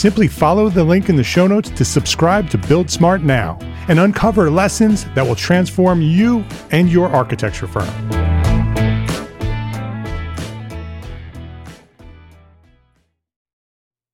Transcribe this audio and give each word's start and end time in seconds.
Simply 0.00 0.28
follow 0.28 0.70
the 0.70 0.82
link 0.82 1.10
in 1.10 1.16
the 1.16 1.22
show 1.22 1.46
notes 1.46 1.68
to 1.68 1.84
subscribe 1.84 2.48
to 2.48 2.56
Build 2.56 2.90
Smart 2.90 3.20
now 3.20 3.58
and 3.86 4.00
uncover 4.00 4.50
lessons 4.50 5.04
that 5.14 5.26
will 5.26 5.34
transform 5.34 6.00
you 6.00 6.42
and 6.70 6.88
your 6.88 7.10
architecture 7.10 7.66
firm. 7.66 7.86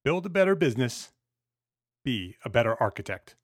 Build 0.03 0.27
a 0.27 0.29
better 0.29 0.57
business, 0.57 1.13
be 2.05 2.35
a 2.45 2.51
better 2.51 2.75
architect. 2.83 3.37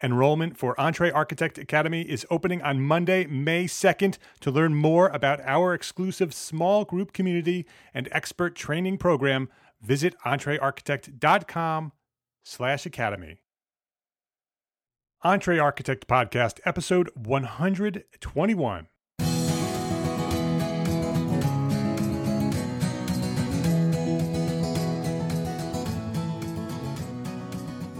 Enrollment 0.00 0.56
for 0.56 0.76
EntreArchitect 0.76 1.56
Academy 1.56 2.02
is 2.02 2.26
opening 2.30 2.62
on 2.62 2.82
Monday, 2.82 3.26
May 3.26 3.64
2nd. 3.64 4.18
To 4.40 4.50
learn 4.52 4.74
more 4.76 5.08
about 5.08 5.40
our 5.40 5.74
exclusive 5.74 6.34
small 6.34 6.84
group 6.84 7.12
community 7.12 7.66
and 7.92 8.08
expert 8.12 8.54
training 8.54 8.98
program, 8.98 9.48
visit 9.80 10.14
entrearchitect.com 10.24 11.92
slash 12.44 12.86
academy. 12.86 13.38
EntreArchitect 15.24 16.04
Podcast, 16.04 16.60
episode 16.66 17.08
121. 17.14 18.88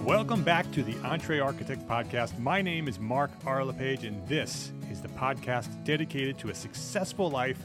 Welcome 0.05 0.45
back 0.45 0.71
to 0.73 0.83
the 0.83 0.93
EntreArchitect 0.97 1.87
Podcast. 1.87 2.39
My 2.39 2.61
name 2.61 2.89
is 2.89 3.01
Mark 3.01 3.31
R. 3.47 3.65
LePage, 3.65 4.05
and 4.05 4.29
this 4.29 4.71
is 4.91 5.01
the 5.01 5.09
podcast 5.09 5.83
dedicated 5.85 6.37
to 6.41 6.51
a 6.51 6.55
successful 6.55 7.31
life 7.31 7.59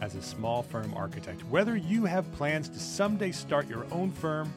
as 0.00 0.14
a 0.14 0.22
small 0.22 0.62
firm 0.62 0.92
architect. 0.94 1.42
Whether 1.48 1.76
you 1.76 2.04
have 2.04 2.30
plans 2.32 2.68
to 2.70 2.78
someday 2.78 3.32
start 3.32 3.68
your 3.68 3.86
own 3.90 4.10
firm, 4.10 4.52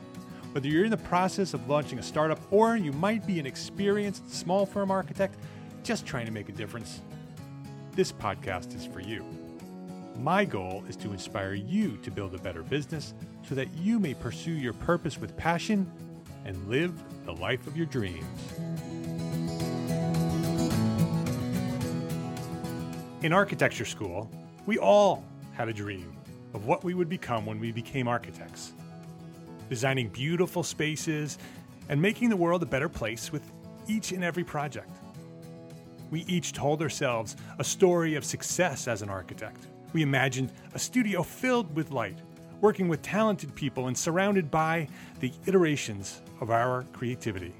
whether 0.51 0.67
you're 0.67 0.85
in 0.85 0.91
the 0.91 0.97
process 0.97 1.53
of 1.53 1.67
launching 1.67 1.99
a 1.99 2.03
startup, 2.03 2.39
or 2.51 2.75
you 2.75 2.93
might 2.93 3.25
be 3.25 3.39
an 3.39 3.45
experienced 3.45 4.31
small 4.31 4.65
firm 4.65 4.91
architect 4.91 5.35
just 5.83 6.05
trying 6.05 6.25
to 6.25 6.31
make 6.31 6.49
a 6.49 6.51
difference, 6.53 7.01
this 7.93 8.11
podcast 8.11 8.75
is 8.75 8.85
for 8.85 8.99
you. 8.99 9.25
My 10.19 10.45
goal 10.45 10.83
is 10.87 10.95
to 10.97 11.11
inspire 11.11 11.53
you 11.53 11.97
to 11.97 12.11
build 12.11 12.35
a 12.35 12.37
better 12.37 12.63
business 12.63 13.13
so 13.47 13.55
that 13.55 13.73
you 13.75 13.99
may 13.99 14.13
pursue 14.13 14.51
your 14.51 14.73
purpose 14.73 15.17
with 15.17 15.35
passion 15.35 15.91
and 16.45 16.67
live 16.67 16.93
the 17.25 17.33
life 17.33 17.65
of 17.67 17.75
your 17.75 17.87
dreams. 17.87 18.23
In 23.23 23.33
architecture 23.33 23.85
school, 23.85 24.29
we 24.65 24.77
all 24.77 25.23
had 25.53 25.69
a 25.69 25.73
dream 25.73 26.15
of 26.53 26.65
what 26.65 26.83
we 26.83 26.93
would 26.93 27.09
become 27.09 27.45
when 27.45 27.59
we 27.59 27.71
became 27.71 28.07
architects 28.07 28.73
designing 29.69 30.07
beautiful 30.09 30.61
spaces, 30.61 31.37
and 31.89 32.01
making 32.01 32.29
the 32.29 32.37
world 32.37 32.63
a 32.63 32.65
better 32.65 32.87
place 32.87 33.31
with 33.31 33.41
each 33.87 34.11
and 34.11 34.23
every 34.23 34.43
project. 34.43 34.89
We 36.11 36.21
each 36.21 36.53
told 36.53 36.81
ourselves 36.81 37.35
a 37.57 37.63
story 37.63 38.15
of 38.15 38.23
success 38.23 38.87
as 38.87 39.01
an 39.01 39.09
architect. 39.09 39.65
We 39.91 40.03
imagined 40.03 40.51
a 40.75 40.79
studio 40.79 41.23
filled 41.23 41.75
with 41.75 41.91
light, 41.91 42.19
working 42.61 42.87
with 42.87 43.01
talented 43.01 43.55
people 43.55 43.87
and 43.87 43.97
surrounded 43.97 44.51
by 44.51 44.87
the 45.19 45.33
iterations 45.47 46.21
of 46.39 46.51
our 46.51 46.83
creativity. 46.93 47.53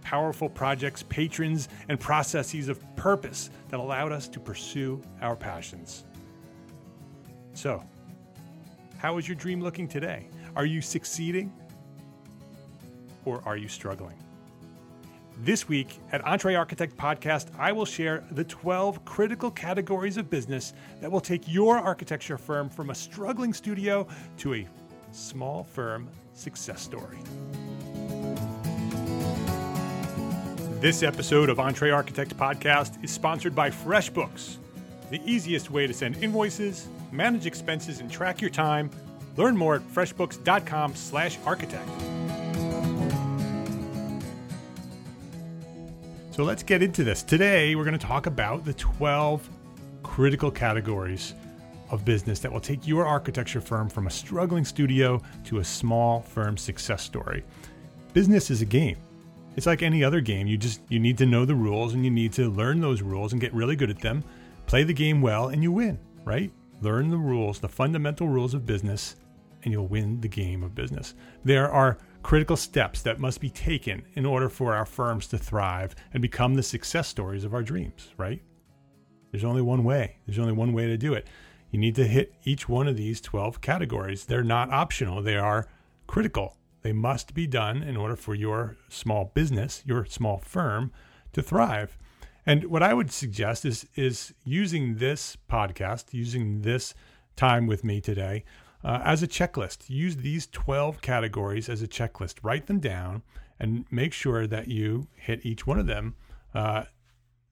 Powerful 0.00 0.48
projects, 0.48 1.04
patrons, 1.04 1.68
and 1.88 2.00
processes 2.00 2.68
of 2.68 2.80
purpose 2.96 3.50
that 3.68 3.78
allowed 3.78 4.10
us 4.10 4.26
to 4.28 4.40
pursue 4.40 5.02
our 5.20 5.36
passions. 5.36 6.04
So, 7.54 7.82
how 8.98 9.18
is 9.18 9.28
your 9.28 9.36
dream 9.36 9.60
looking 9.60 9.88
today? 9.88 10.26
Are 10.56 10.64
you 10.64 10.80
succeeding 10.80 11.52
or 13.24 13.42
are 13.44 13.56
you 13.56 13.68
struggling? 13.68 14.16
This 15.38 15.68
week 15.68 15.98
at 16.12 16.22
EntreArchitect 16.24 16.94
Podcast, 16.94 17.48
I 17.58 17.72
will 17.72 17.84
share 17.84 18.22
the 18.30 18.44
12 18.44 19.04
critical 19.04 19.50
categories 19.50 20.16
of 20.16 20.30
business 20.30 20.72
that 21.00 21.10
will 21.10 21.20
take 21.20 21.48
your 21.48 21.78
architecture 21.78 22.38
firm 22.38 22.68
from 22.68 22.90
a 22.90 22.94
struggling 22.94 23.52
studio 23.52 24.06
to 24.38 24.54
a 24.54 24.68
small 25.10 25.64
firm 25.64 26.08
success 26.34 26.80
story. 26.80 27.18
This 30.80 31.02
episode 31.02 31.48
of 31.48 31.58
EntreArchitect 31.58 32.34
Podcast 32.34 33.02
is 33.02 33.10
sponsored 33.10 33.54
by 33.54 33.70
FreshBooks, 33.70 34.56
the 35.10 35.20
easiest 35.24 35.70
way 35.70 35.86
to 35.86 35.94
send 35.94 36.16
invoices, 36.22 36.88
manage 37.12 37.46
expenses, 37.46 38.00
and 38.00 38.10
track 38.10 38.40
your 38.40 38.50
time 38.50 38.90
Learn 39.36 39.56
more 39.56 39.76
at 39.76 39.82
freshbooks.com 39.82 40.94
slash 40.94 41.38
architect. 41.46 41.88
So 46.32 46.44
let's 46.44 46.62
get 46.62 46.82
into 46.82 47.04
this. 47.04 47.22
Today, 47.22 47.74
we're 47.74 47.84
going 47.84 47.98
to 47.98 48.06
talk 48.06 48.26
about 48.26 48.64
the 48.64 48.74
12 48.74 49.48
critical 50.02 50.50
categories 50.50 51.34
of 51.90 52.04
business 52.04 52.40
that 52.40 52.50
will 52.50 52.60
take 52.60 52.86
your 52.86 53.06
architecture 53.06 53.60
firm 53.60 53.88
from 53.88 54.06
a 54.06 54.10
struggling 54.10 54.64
studio 54.64 55.20
to 55.44 55.58
a 55.58 55.64
small 55.64 56.22
firm 56.22 56.56
success 56.56 57.02
story. 57.02 57.44
Business 58.14 58.50
is 58.50 58.62
a 58.62 58.66
game. 58.66 58.96
It's 59.56 59.66
like 59.66 59.82
any 59.82 60.02
other 60.02 60.22
game. 60.22 60.46
You 60.46 60.56
just 60.56 60.80
you 60.88 60.98
need 60.98 61.18
to 61.18 61.26
know 61.26 61.44
the 61.44 61.54
rules 61.54 61.92
and 61.92 62.02
you 62.02 62.10
need 62.10 62.32
to 62.34 62.50
learn 62.50 62.80
those 62.80 63.02
rules 63.02 63.32
and 63.32 63.40
get 63.40 63.52
really 63.52 63.76
good 63.76 63.90
at 63.90 63.98
them. 63.98 64.24
Play 64.66 64.84
the 64.84 64.94
game 64.94 65.20
well 65.20 65.48
and 65.48 65.62
you 65.62 65.70
win, 65.70 65.98
right? 66.24 66.50
Learn 66.82 67.10
the 67.10 67.16
rules, 67.16 67.60
the 67.60 67.68
fundamental 67.68 68.28
rules 68.28 68.54
of 68.54 68.66
business 68.66 69.16
and 69.62 69.72
you'll 69.72 69.86
win 69.86 70.20
the 70.20 70.28
game 70.28 70.62
of 70.62 70.74
business. 70.74 71.14
There 71.44 71.70
are 71.70 71.98
critical 72.22 72.56
steps 72.56 73.02
that 73.02 73.20
must 73.20 73.40
be 73.40 73.50
taken 73.50 74.02
in 74.14 74.26
order 74.26 74.48
for 74.48 74.74
our 74.74 74.84
firms 74.84 75.26
to 75.28 75.38
thrive 75.38 75.94
and 76.12 76.20
become 76.20 76.54
the 76.54 76.62
success 76.62 77.08
stories 77.08 77.44
of 77.44 77.54
our 77.54 77.62
dreams, 77.62 78.10
right? 78.16 78.42
There's 79.30 79.44
only 79.44 79.62
one 79.62 79.84
way. 79.84 80.16
There's 80.26 80.38
only 80.38 80.52
one 80.52 80.72
way 80.72 80.86
to 80.86 80.96
do 80.96 81.14
it. 81.14 81.28
You 81.70 81.78
need 81.78 81.94
to 81.94 82.06
hit 82.06 82.34
each 82.44 82.68
one 82.68 82.88
of 82.88 82.96
these 82.96 83.20
12 83.20 83.60
categories. 83.60 84.26
They're 84.26 84.42
not 84.42 84.70
optional, 84.70 85.22
they 85.22 85.36
are 85.36 85.68
critical. 86.06 86.56
They 86.82 86.92
must 86.92 87.32
be 87.32 87.46
done 87.46 87.82
in 87.82 87.96
order 87.96 88.16
for 88.16 88.34
your 88.34 88.76
small 88.88 89.30
business, 89.34 89.82
your 89.86 90.04
small 90.04 90.38
firm 90.38 90.90
to 91.32 91.40
thrive. 91.40 91.96
And 92.44 92.64
what 92.64 92.82
I 92.82 92.94
would 92.94 93.12
suggest 93.12 93.64
is 93.64 93.86
is 93.94 94.34
using 94.44 94.96
this 94.96 95.36
podcast, 95.48 96.06
using 96.12 96.62
this 96.62 96.94
time 97.36 97.66
with 97.66 97.84
me 97.84 98.00
today 98.00 98.44
uh, 98.84 99.00
as 99.04 99.22
a 99.22 99.28
checklist. 99.28 99.88
Use 99.88 100.16
these 100.16 100.46
12 100.48 101.00
categories 101.00 101.68
as 101.68 101.82
a 101.82 101.88
checklist. 101.88 102.36
Write 102.42 102.66
them 102.66 102.80
down 102.80 103.22
and 103.60 103.84
make 103.90 104.12
sure 104.12 104.46
that 104.46 104.68
you 104.68 105.06
hit 105.14 105.46
each 105.46 105.66
one 105.66 105.78
of 105.78 105.86
them 105.86 106.14
uh, 106.54 106.84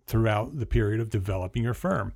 throughout 0.07 0.59
the 0.59 0.67
period 0.67 1.01
of 1.01 1.11
developing 1.11 1.63
your 1.63 1.75
firm. 1.75 2.13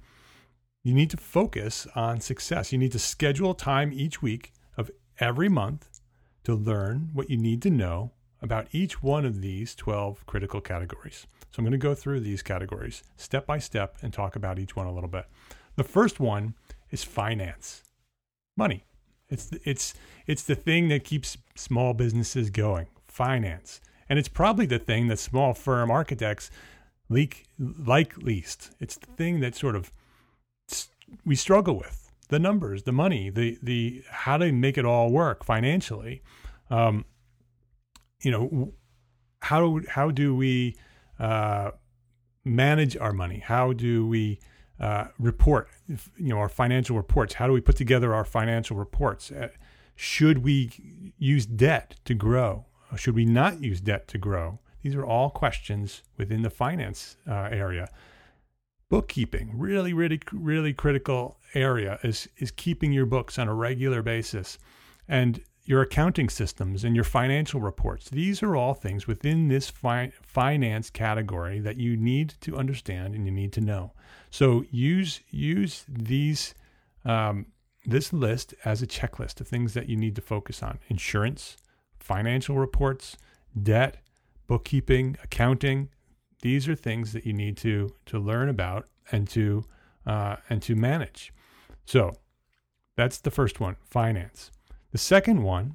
You 0.83 0.95
need 0.95 1.11
to 1.11 1.17
focus 1.17 1.87
on 1.95 2.21
success. 2.21 2.73
You 2.73 2.79
need 2.79 2.93
to 2.93 2.99
schedule 2.99 3.55
time 3.55 3.93
each 3.93 4.21
week 4.21 4.53
of 4.77 4.91
every 5.19 5.49
month 5.49 6.01
to 6.43 6.55
learn 6.55 7.11
what 7.13 7.31
you 7.31 7.39
need 7.39 7.63
to 7.63 7.71
know 7.71 8.11
about 8.45 8.69
each 8.73 9.03
one 9.03 9.25
of 9.25 9.41
these 9.41 9.75
12 9.75 10.25
critical 10.27 10.61
categories. 10.61 11.27
So 11.51 11.59
I'm 11.59 11.65
going 11.65 11.73
to 11.73 11.79
go 11.79 11.95
through 11.95 12.21
these 12.21 12.43
categories 12.43 13.03
step 13.17 13.47
by 13.47 13.59
step 13.59 13.97
and 14.03 14.13
talk 14.13 14.37
about 14.37 14.59
each 14.59 14.77
one 14.77 14.87
a 14.87 14.93
little 14.93 15.09
bit. 15.09 15.27
The 15.77 15.83
first 15.83 16.21
one 16.21 16.55
is 16.91 17.03
finance. 17.03 17.83
Money. 18.57 18.85
It's 19.29 19.51
it's 19.65 19.95
it's 20.27 20.43
the 20.43 20.55
thing 20.55 20.89
that 20.89 21.03
keeps 21.03 21.39
small 21.57 21.95
businesses 21.95 22.51
going. 22.51 22.87
Finance. 23.09 23.81
And 24.09 24.19
it's 24.19 24.29
probably 24.29 24.67
the 24.67 24.79
thing 24.79 25.09
that 25.09 25.19
small 25.19 25.55
firm 25.55 25.91
architects 25.91 26.51
leak 27.09 27.47
like 27.59 28.19
least. 28.19 28.73
It's 28.79 28.97
the 28.97 29.07
thing 29.07 29.41
that 29.41 29.57
sort 29.57 29.75
of 29.75 29.91
we 31.25 31.35
struggle 31.35 31.77
with 31.77 32.11
the 32.29 32.39
numbers, 32.39 32.83
the 32.83 32.93
money, 32.93 33.31
the 33.31 33.59
the 33.63 34.05
how 34.11 34.37
to 34.37 34.53
make 34.53 34.77
it 34.77 34.85
all 34.85 35.11
work 35.11 35.45
financially. 35.45 36.23
Um, 36.71 37.07
you 38.25 38.31
know, 38.31 38.73
how 39.41 39.81
how 39.89 40.11
do 40.11 40.35
we 40.35 40.77
uh, 41.19 41.73
manage 42.45 42.97
our 42.97 43.13
money? 43.13 43.39
How 43.39 43.73
do 43.73 44.07
we 44.07 44.41
uh, 44.81 45.07
report? 45.19 45.69
You 45.89 46.31
know, 46.31 46.39
our 46.39 46.49
financial 46.49 46.97
reports. 46.97 47.35
How 47.35 47.47
do 47.47 47.53
we 47.53 47.61
put 47.61 47.77
together 47.77 48.15
our 48.15 48.25
financial 48.25 48.77
reports? 48.77 49.31
Uh, 49.31 49.49
should 49.95 50.39
we 50.39 51.13
use 51.19 51.47
debt 51.47 51.97
to 52.05 52.15
grow? 52.15 52.67
Should 52.97 53.15
we 53.15 53.25
not 53.25 53.63
use 53.63 53.81
debt 53.81 54.09
to 54.09 54.19
grow? 54.19 54.61
These 54.83 54.95
are 54.95 55.05
all 55.05 55.31
questions 55.31 56.03
within 56.17 56.43
the 56.43 56.51
finance 56.51 57.17
uh, 57.29 57.49
area 57.51 57.89
bookkeeping 58.91 59.51
really 59.59 59.93
really 59.93 60.21
really 60.31 60.73
critical 60.73 61.39
area 61.55 61.99
is 62.05 62.29
is 62.37 62.51
keeping 62.51 62.93
your 62.93 63.07
books 63.07 63.39
on 63.39 63.49
a 63.49 63.55
regular 63.55 64.03
basis 64.03 64.59
and 65.09 65.43
your 65.65 65.83
accounting 65.83 66.29
systems 66.29 66.85
and 66.85 66.95
your 66.95 67.05
financial 67.05 67.61
reports 67.61 68.11
these 68.11 68.43
are 68.43 68.55
all 68.55 68.75
things 68.75 69.07
within 69.07 69.49
this 69.49 69.71
fi- 69.71 70.13
finance 70.23 70.91
category 70.91 71.59
that 71.61 71.77
you 71.77 71.97
need 71.97 72.35
to 72.41 72.57
understand 72.57 73.15
and 73.15 73.27
you 73.27 73.33
need 73.33 73.53
to 73.53 73.61
know 73.61 73.93
so 74.31 74.65
use 74.71 75.21
use 75.31 75.85
these 75.89 76.55
um, 77.05 77.47
this 77.87 78.13
list 78.13 78.55
as 78.65 78.83
a 78.83 78.87
checklist 78.87 79.41
of 79.41 79.49
things 79.49 79.75
that 79.75 79.89
you 79.89 79.97
need 79.97 80.17
to 80.17 80.23
focus 80.23 80.63
on 80.63 80.79
insurance 80.89 81.57
financial 81.99 82.57
reports 82.57 83.17
debt 83.63 83.99
bookkeeping 84.47 85.17
accounting 85.23 85.89
these 86.45 86.69
are 86.69 86.75
things 86.75 87.15
that 87.15 87.25
you 87.25 87.33
need 87.33 87.57
to 87.57 87.95
to 88.05 88.19
learn 88.19 88.51
about 88.51 88.87
and 89.11 89.29
to 89.31 89.65
uh, 90.07 90.37
and 90.51 90.63
to 90.63 90.77
manage. 90.77 91.33
So 91.87 92.13
that's 92.97 93.19
the 93.19 93.31
first 93.31 93.61
one, 93.61 93.77
finance. 93.83 94.51
The 94.95 94.99
second 94.99 95.43
one 95.43 95.75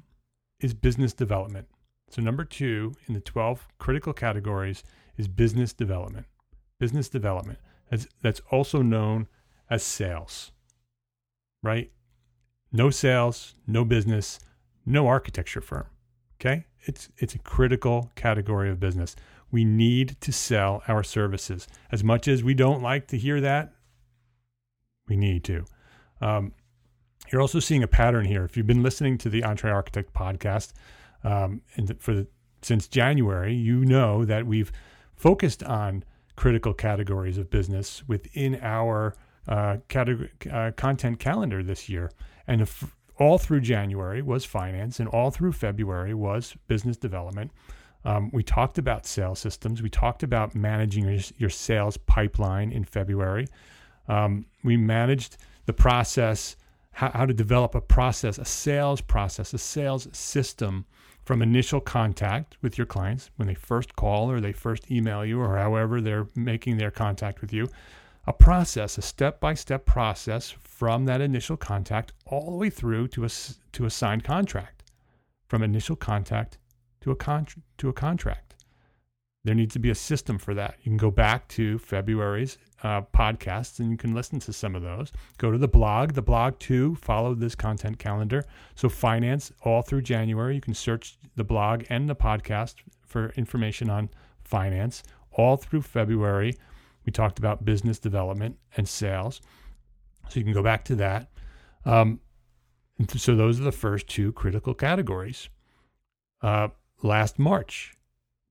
is 0.60 0.72
business 0.72 1.12
development. 1.12 1.68
So 2.08 2.22
number 2.22 2.42
two 2.42 2.94
in 3.06 3.12
the 3.12 3.20
12 3.20 3.68
critical 3.78 4.14
categories 4.14 4.82
is 5.18 5.28
business 5.28 5.74
development. 5.74 6.24
Business 6.78 7.10
development. 7.10 7.58
That's, 7.90 8.08
that's 8.22 8.40
also 8.50 8.80
known 8.80 9.28
as 9.68 9.82
sales, 9.82 10.52
right? 11.62 11.92
No 12.72 12.88
sales, 12.88 13.56
no 13.66 13.84
business, 13.84 14.40
no 14.86 15.06
architecture 15.06 15.60
firm. 15.60 15.88
Okay? 16.40 16.64
It's 16.84 17.10
it's 17.18 17.34
a 17.34 17.40
critical 17.40 18.10
category 18.14 18.70
of 18.70 18.80
business. 18.80 19.16
We 19.50 19.66
need 19.66 20.16
to 20.22 20.32
sell 20.32 20.82
our 20.88 21.02
services. 21.02 21.68
As 21.92 22.02
much 22.02 22.26
as 22.26 22.42
we 22.42 22.54
don't 22.54 22.80
like 22.80 23.06
to 23.08 23.18
hear 23.18 23.38
that, 23.42 23.74
we 25.08 25.18
need 25.18 25.44
to. 25.44 25.66
Um, 26.22 26.52
you're 27.30 27.40
also 27.40 27.60
seeing 27.60 27.82
a 27.82 27.88
pattern 27.88 28.24
here. 28.24 28.44
If 28.44 28.56
you've 28.56 28.66
been 28.66 28.82
listening 28.82 29.18
to 29.18 29.28
the 29.28 29.44
Entre 29.44 29.70
Architect 29.70 30.12
podcast 30.12 30.72
um, 31.24 31.62
for 31.98 32.14
the, 32.14 32.26
since 32.62 32.88
January, 32.88 33.54
you 33.54 33.84
know 33.84 34.24
that 34.24 34.46
we've 34.46 34.72
focused 35.14 35.62
on 35.62 36.04
critical 36.36 36.72
categories 36.72 37.38
of 37.38 37.50
business 37.50 38.02
within 38.08 38.58
our 38.62 39.14
uh, 39.48 39.76
category, 39.88 40.30
uh, 40.50 40.70
content 40.76 41.18
calendar 41.18 41.62
this 41.62 41.88
year. 41.88 42.10
And 42.46 42.60
if, 42.60 42.96
all 43.18 43.36
through 43.36 43.60
January 43.60 44.22
was 44.22 44.44
finance, 44.44 44.98
and 44.98 45.08
all 45.08 45.30
through 45.30 45.52
February 45.52 46.14
was 46.14 46.56
business 46.68 46.96
development. 46.96 47.52
Um, 48.04 48.30
we 48.32 48.42
talked 48.42 48.78
about 48.78 49.04
sales 49.04 49.38
systems. 49.38 49.82
We 49.82 49.90
talked 49.90 50.22
about 50.22 50.54
managing 50.54 51.04
your, 51.06 51.20
your 51.36 51.50
sales 51.50 51.98
pipeline 51.98 52.72
in 52.72 52.84
February. 52.84 53.46
Um, 54.08 54.46
we 54.64 54.78
managed 54.78 55.36
the 55.66 55.74
process, 55.74 56.56
how, 57.00 57.10
how, 57.14 57.24
to 57.24 57.32
develop 57.32 57.74
a 57.74 57.80
process, 57.80 58.36
a 58.36 58.44
sales 58.44 59.00
process, 59.00 59.54
a 59.54 59.58
sales 59.58 60.06
system 60.12 60.84
from 61.24 61.40
initial 61.40 61.80
contact 61.80 62.58
with 62.60 62.76
your 62.76 62.86
clients 62.86 63.30
when 63.36 63.48
they 63.48 63.54
first 63.54 63.96
call 63.96 64.30
or 64.30 64.38
they 64.38 64.52
first 64.52 64.90
email 64.90 65.24
you 65.24 65.40
or 65.40 65.56
however 65.56 66.02
they're 66.02 66.26
making 66.36 66.76
their 66.76 66.90
contact 66.90 67.40
with 67.40 67.54
you. 67.54 67.70
A 68.26 68.34
process, 68.34 68.98
a 68.98 69.02
step 69.02 69.40
by 69.40 69.54
step 69.54 69.86
process 69.86 70.50
from 70.50 71.06
that 71.06 71.22
initial 71.22 71.56
contact 71.56 72.12
all 72.26 72.50
the 72.50 72.58
way 72.58 72.68
through 72.68 73.08
to 73.08 73.24
a, 73.24 73.30
to 73.72 73.86
a 73.86 73.90
signed 73.90 74.22
contract, 74.22 74.82
from 75.48 75.62
initial 75.62 75.96
contact 75.96 76.58
to 77.00 77.10
a, 77.10 77.16
con- 77.16 77.46
to 77.78 77.88
a 77.88 77.94
contract. 77.94 78.56
There 79.42 79.54
needs 79.54 79.72
to 79.72 79.78
be 79.78 79.88
a 79.88 79.94
system 79.94 80.36
for 80.36 80.52
that. 80.52 80.74
You 80.82 80.90
can 80.90 80.98
go 80.98 81.10
back 81.10 81.48
to 81.48 81.78
February's 81.78 82.58
uh, 82.82 83.02
podcasts 83.14 83.78
and 83.78 83.90
you 83.90 83.96
can 83.96 84.14
listen 84.14 84.38
to 84.40 84.52
some 84.52 84.74
of 84.74 84.82
those. 84.82 85.12
Go 85.38 85.50
to 85.50 85.58
the 85.58 85.68
blog. 85.68 86.12
The 86.12 86.22
blog, 86.22 86.58
too, 86.58 86.96
follow 86.96 87.34
this 87.34 87.54
content 87.54 87.98
calendar. 87.98 88.44
So, 88.74 88.88
finance 88.88 89.52
all 89.62 89.82
through 89.82 90.02
January. 90.02 90.54
You 90.54 90.60
can 90.60 90.74
search 90.74 91.18
the 91.36 91.44
blog 91.44 91.84
and 91.90 92.08
the 92.08 92.16
podcast 92.16 92.76
for 93.06 93.30
information 93.36 93.90
on 93.90 94.08
finance. 94.44 95.02
All 95.32 95.56
through 95.56 95.82
February, 95.82 96.56
we 97.04 97.12
talked 97.12 97.38
about 97.38 97.64
business 97.64 97.98
development 97.98 98.56
and 98.76 98.88
sales. 98.88 99.40
So 100.28 100.38
you 100.38 100.44
can 100.44 100.52
go 100.52 100.62
back 100.62 100.84
to 100.86 100.94
that. 100.96 101.28
Um, 101.84 102.20
so 103.16 103.34
those 103.34 103.60
are 103.60 103.64
the 103.64 103.72
first 103.72 104.06
two 104.08 104.32
critical 104.32 104.74
categories. 104.74 105.48
Uh, 106.42 106.68
last 107.02 107.38
March, 107.38 107.94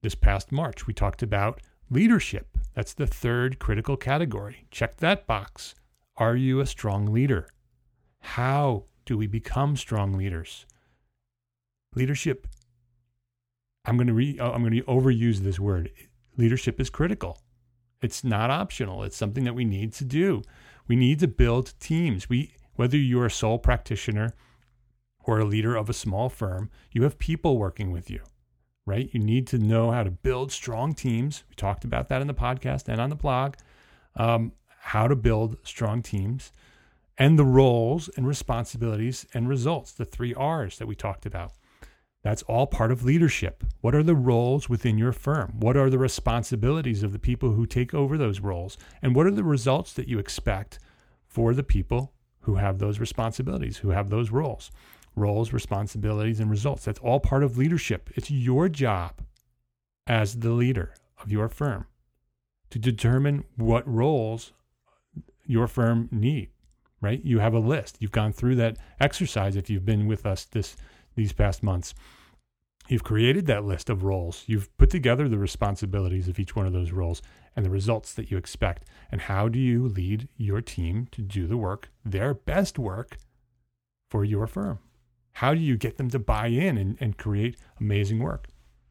this 0.01 0.15
past 0.15 0.51
March, 0.51 0.87
we 0.87 0.93
talked 0.93 1.23
about 1.23 1.61
leadership. 1.89 2.57
That's 2.79 2.93
the 2.93 3.07
third 3.07 3.59
critical 3.59 3.97
category. 3.97 4.65
Check 4.71 4.95
that 4.99 5.27
box. 5.27 5.75
Are 6.15 6.37
you 6.37 6.61
a 6.61 6.65
strong 6.65 7.07
leader? 7.07 7.49
How 8.21 8.85
do 9.03 9.17
we 9.17 9.27
become 9.27 9.75
strong 9.75 10.13
leaders? 10.13 10.65
Leadership. 11.93 12.47
I'm 13.83 13.97
going 13.97 14.07
to 14.07 14.13
re, 14.13 14.37
oh, 14.39 14.53
I'm 14.53 14.61
going 14.61 14.71
to 14.75 14.83
overuse 14.83 15.39
this 15.39 15.59
word. 15.59 15.91
Leadership 16.37 16.79
is 16.79 16.89
critical. 16.89 17.41
It's 18.01 18.23
not 18.23 18.49
optional. 18.49 19.03
It's 19.03 19.17
something 19.17 19.43
that 19.43 19.55
we 19.55 19.65
need 19.65 19.91
to 19.95 20.05
do. 20.05 20.41
We 20.87 20.95
need 20.95 21.19
to 21.19 21.27
build 21.27 21.73
teams. 21.81 22.29
We 22.29 22.55
whether 22.75 22.95
you're 22.95 23.25
a 23.25 23.29
sole 23.29 23.59
practitioner 23.59 24.35
or 25.25 25.37
a 25.37 25.43
leader 25.43 25.75
of 25.75 25.89
a 25.89 25.93
small 25.93 26.29
firm, 26.29 26.69
you 26.93 27.03
have 27.03 27.19
people 27.19 27.57
working 27.57 27.91
with 27.91 28.09
you, 28.09 28.21
right? 28.89 29.09
You 29.13 29.19
need 29.19 29.45
to 29.47 29.59
know 29.59 29.91
how 29.91 30.03
to 30.03 30.09
build 30.09 30.51
strong 30.51 30.93
teams. 30.93 31.43
We 31.47 31.55
talked 31.55 31.85
about 31.85 32.09
that 32.09 32.21
in 32.21 32.27
the 32.27 32.33
podcast 32.33 32.87
and 32.87 32.99
on 32.99 33.09
the 33.09 33.15
blog. 33.15 33.55
Um, 34.15 34.53
how 34.79 35.07
to 35.07 35.15
build 35.15 35.57
strong 35.63 36.01
teams 36.01 36.51
and 37.15 37.37
the 37.37 37.45
roles 37.45 38.09
and 38.17 38.27
responsibilities 38.27 39.27
and 39.33 39.47
results, 39.47 39.91
the 39.91 40.05
three 40.05 40.33
R's 40.33 40.79
that 40.79 40.87
we 40.87 40.95
talked 40.95 41.27
about. 41.27 41.51
That's 42.23 42.41
all 42.43 42.65
part 42.65 42.91
of 42.91 43.05
leadership. 43.05 43.63
What 43.81 43.93
are 43.93 44.03
the 44.03 44.15
roles 44.15 44.67
within 44.67 44.97
your 44.97 45.11
firm? 45.11 45.59
What 45.59 45.77
are 45.77 45.89
the 45.89 45.99
responsibilities 45.99 47.03
of 47.03 47.13
the 47.13 47.19
people 47.19 47.51
who 47.51 47.65
take 47.65 47.93
over 47.93 48.17
those 48.17 48.39
roles? 48.39 48.77
And 49.01 49.15
what 49.15 49.27
are 49.27 49.31
the 49.31 49.43
results 49.43 49.93
that 49.93 50.07
you 50.07 50.17
expect 50.17 50.79
for 51.27 51.53
the 51.53 51.63
people 51.63 52.13
who 52.41 52.55
have 52.55 52.79
those 52.79 52.99
responsibilities, 52.99 53.77
who 53.77 53.91
have 53.91 54.09
those 54.09 54.31
roles? 54.31 54.71
Roles, 55.15 55.53
responsibilities, 55.53 56.39
and 56.39 56.49
results. 56.49 56.85
That's 56.85 56.99
all 56.99 57.19
part 57.19 57.43
of 57.43 57.57
leadership. 57.57 58.09
It's 58.15 58.31
your 58.31 58.69
job 58.69 59.21
as 60.07 60.39
the 60.39 60.51
leader 60.51 60.93
of 61.21 61.31
your 61.31 61.49
firm 61.49 61.85
to 62.69 62.79
determine 62.79 63.43
what 63.55 63.87
roles 63.87 64.53
your 65.45 65.67
firm 65.67 66.07
need 66.11 66.49
right? 67.01 67.23
You 67.23 67.39
have 67.39 67.53
a 67.53 67.59
list. 67.59 67.97
You've 67.99 68.11
gone 68.11 68.33
through 68.33 68.55
that 68.55 68.77
exercise 68.99 69.55
if 69.55 69.69
you've 69.69 69.85
been 69.85 70.07
with 70.07 70.25
us 70.25 70.45
this 70.45 70.75
these 71.15 71.33
past 71.33 71.63
months. 71.63 71.93
You've 72.87 73.03
created 73.03 73.45
that 73.45 73.65
list 73.65 73.89
of 73.89 74.03
roles. 74.03 74.43
You've 74.47 74.75
put 74.77 74.89
together 74.89 75.29
the 75.29 75.37
responsibilities 75.37 76.27
of 76.27 76.39
each 76.39 76.55
one 76.55 76.65
of 76.65 76.73
those 76.73 76.91
roles 76.91 77.21
and 77.55 77.65
the 77.65 77.69
results 77.69 78.13
that 78.13 78.31
you 78.31 78.37
expect. 78.37 78.85
And 79.11 79.21
how 79.21 79.47
do 79.47 79.59
you 79.59 79.87
lead 79.87 80.27
your 80.37 80.61
team 80.61 81.07
to 81.11 81.21
do 81.21 81.45
the 81.45 81.57
work, 81.57 81.89
their 82.03 82.33
best 82.33 82.79
work 82.79 83.17
for 84.09 84.25
your 84.25 84.47
firm? 84.47 84.79
How 85.33 85.53
do 85.53 85.59
you 85.59 85.77
get 85.77 85.97
them 85.97 86.09
to 86.09 86.19
buy 86.19 86.47
in 86.47 86.77
and, 86.77 86.97
and 86.99 87.17
create 87.17 87.57
amazing 87.79 88.19
work? 88.19 88.47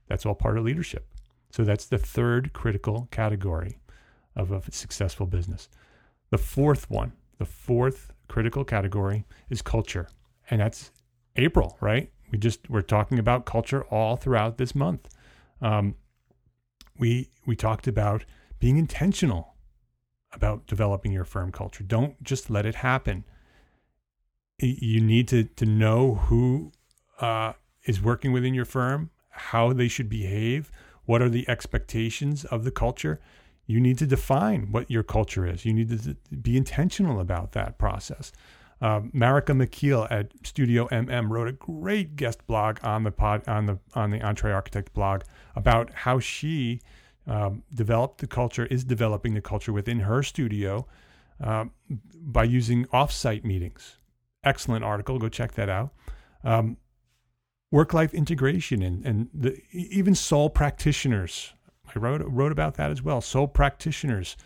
That's 0.08 0.24
all 0.24 0.34
part 0.34 0.56
of 0.56 0.64
leadership. 0.64 1.06
So 1.50 1.64
that's 1.64 1.86
the 1.86 1.98
third 1.98 2.52
critical 2.52 3.08
category 3.10 3.78
of 4.34 4.52
a 4.52 4.62
successful 4.70 5.26
business. 5.26 5.68
The 6.30 6.38
fourth 6.38 6.90
one, 6.90 7.12
the 7.38 7.44
fourth 7.44 8.12
critical 8.28 8.64
category 8.64 9.24
is 9.50 9.62
culture. 9.62 10.08
And 10.50 10.60
that's 10.60 10.92
April, 11.36 11.76
right? 11.80 12.10
we 12.30 12.38
just 12.38 12.68
we're 12.68 12.82
talking 12.82 13.18
about 13.18 13.46
culture 13.46 13.84
all 13.84 14.16
throughout 14.16 14.58
this 14.58 14.74
month. 14.74 15.08
Um, 15.60 15.96
we 16.98 17.30
we 17.46 17.56
talked 17.56 17.86
about 17.86 18.24
being 18.58 18.76
intentional 18.76 19.54
about 20.32 20.66
developing 20.66 21.12
your 21.12 21.24
firm 21.24 21.50
culture. 21.50 21.82
Don't 21.82 22.22
just 22.22 22.50
let 22.50 22.66
it 22.66 22.76
happen. 22.76 23.24
You 24.60 25.00
need 25.00 25.28
to 25.28 25.44
to 25.44 25.66
know 25.66 26.14
who 26.14 26.72
uh, 27.20 27.52
is 27.84 28.02
working 28.02 28.32
within 28.32 28.54
your 28.54 28.64
firm, 28.64 29.10
how 29.30 29.72
they 29.72 29.86
should 29.86 30.08
behave, 30.08 30.72
what 31.04 31.22
are 31.22 31.28
the 31.28 31.48
expectations 31.48 32.44
of 32.44 32.64
the 32.64 32.70
culture. 32.70 33.20
You 33.66 33.80
need 33.80 33.98
to 33.98 34.06
define 34.06 34.72
what 34.72 34.90
your 34.90 35.02
culture 35.02 35.46
is. 35.46 35.64
You 35.64 35.74
need 35.74 35.90
to 36.02 36.16
be 36.36 36.56
intentional 36.56 37.20
about 37.20 37.52
that 37.52 37.78
process. 37.78 38.32
Uh, 38.80 39.02
Marica 39.12 39.52
McKeel 39.52 40.06
at 40.10 40.32
Studio 40.42 40.88
MM 40.88 41.30
wrote 41.30 41.48
a 41.48 41.52
great 41.52 42.16
guest 42.16 42.46
blog 42.46 42.78
on 42.82 43.04
the 43.04 43.10
pod 43.12 43.46
on 43.46 43.66
the 43.66 43.78
on 43.94 44.10
the 44.10 44.18
EntreArchitect 44.18 44.92
blog 44.92 45.22
about 45.54 45.92
how 45.92 46.18
she 46.18 46.80
um, 47.28 47.62
developed 47.72 48.18
the 48.20 48.26
culture, 48.26 48.66
is 48.66 48.82
developing 48.82 49.34
the 49.34 49.40
culture 49.40 49.72
within 49.72 50.00
her 50.00 50.22
studio 50.22 50.86
uh, 51.40 51.66
by 52.14 52.42
using 52.42 52.86
offsite 52.86 53.44
meetings. 53.44 53.97
Excellent 54.44 54.84
article. 54.84 55.18
Go 55.18 55.28
check 55.28 55.52
that 55.52 55.68
out. 55.68 55.92
Um, 56.44 56.76
work 57.70 57.92
life 57.92 58.14
integration 58.14 58.82
and 58.82 59.04
and 59.04 59.28
the, 59.34 59.60
even 59.72 60.14
sole 60.14 60.50
practitioners. 60.50 61.52
I 61.94 61.98
wrote 61.98 62.22
wrote 62.24 62.52
about 62.52 62.74
that 62.74 62.90
as 62.90 63.02
well. 63.02 63.20
Sole 63.20 63.48
practitioners 63.48 64.36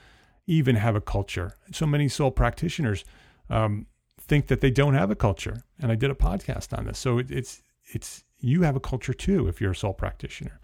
even 0.47 0.77
have 0.77 0.97
a 0.97 1.01
culture. 1.01 1.57
So 1.73 1.87
many 1.87 2.09
sole 2.09 2.31
practitioners. 2.31 3.05
Um, 3.51 3.87
think 4.23 4.47
that 4.47 4.61
they 4.61 4.71
don't 4.71 4.95
have 4.95 5.11
a 5.11 5.17
culture. 5.17 5.65
And 5.81 5.91
I 5.91 5.95
did 5.97 6.11
a 6.11 6.15
podcast 6.15 6.77
on 6.77 6.87
this. 6.87 6.99
So 6.99 7.19
it, 7.19 7.31
it's 7.31 7.63
it's 7.93 8.25
you 8.39 8.63
have 8.63 8.77
a 8.77 8.81
culture 8.81 9.13
too 9.13 9.49
if 9.49 9.61
you're 9.61 9.73
a 9.73 9.77
sole 9.77 9.95
practitioner. 9.95 10.61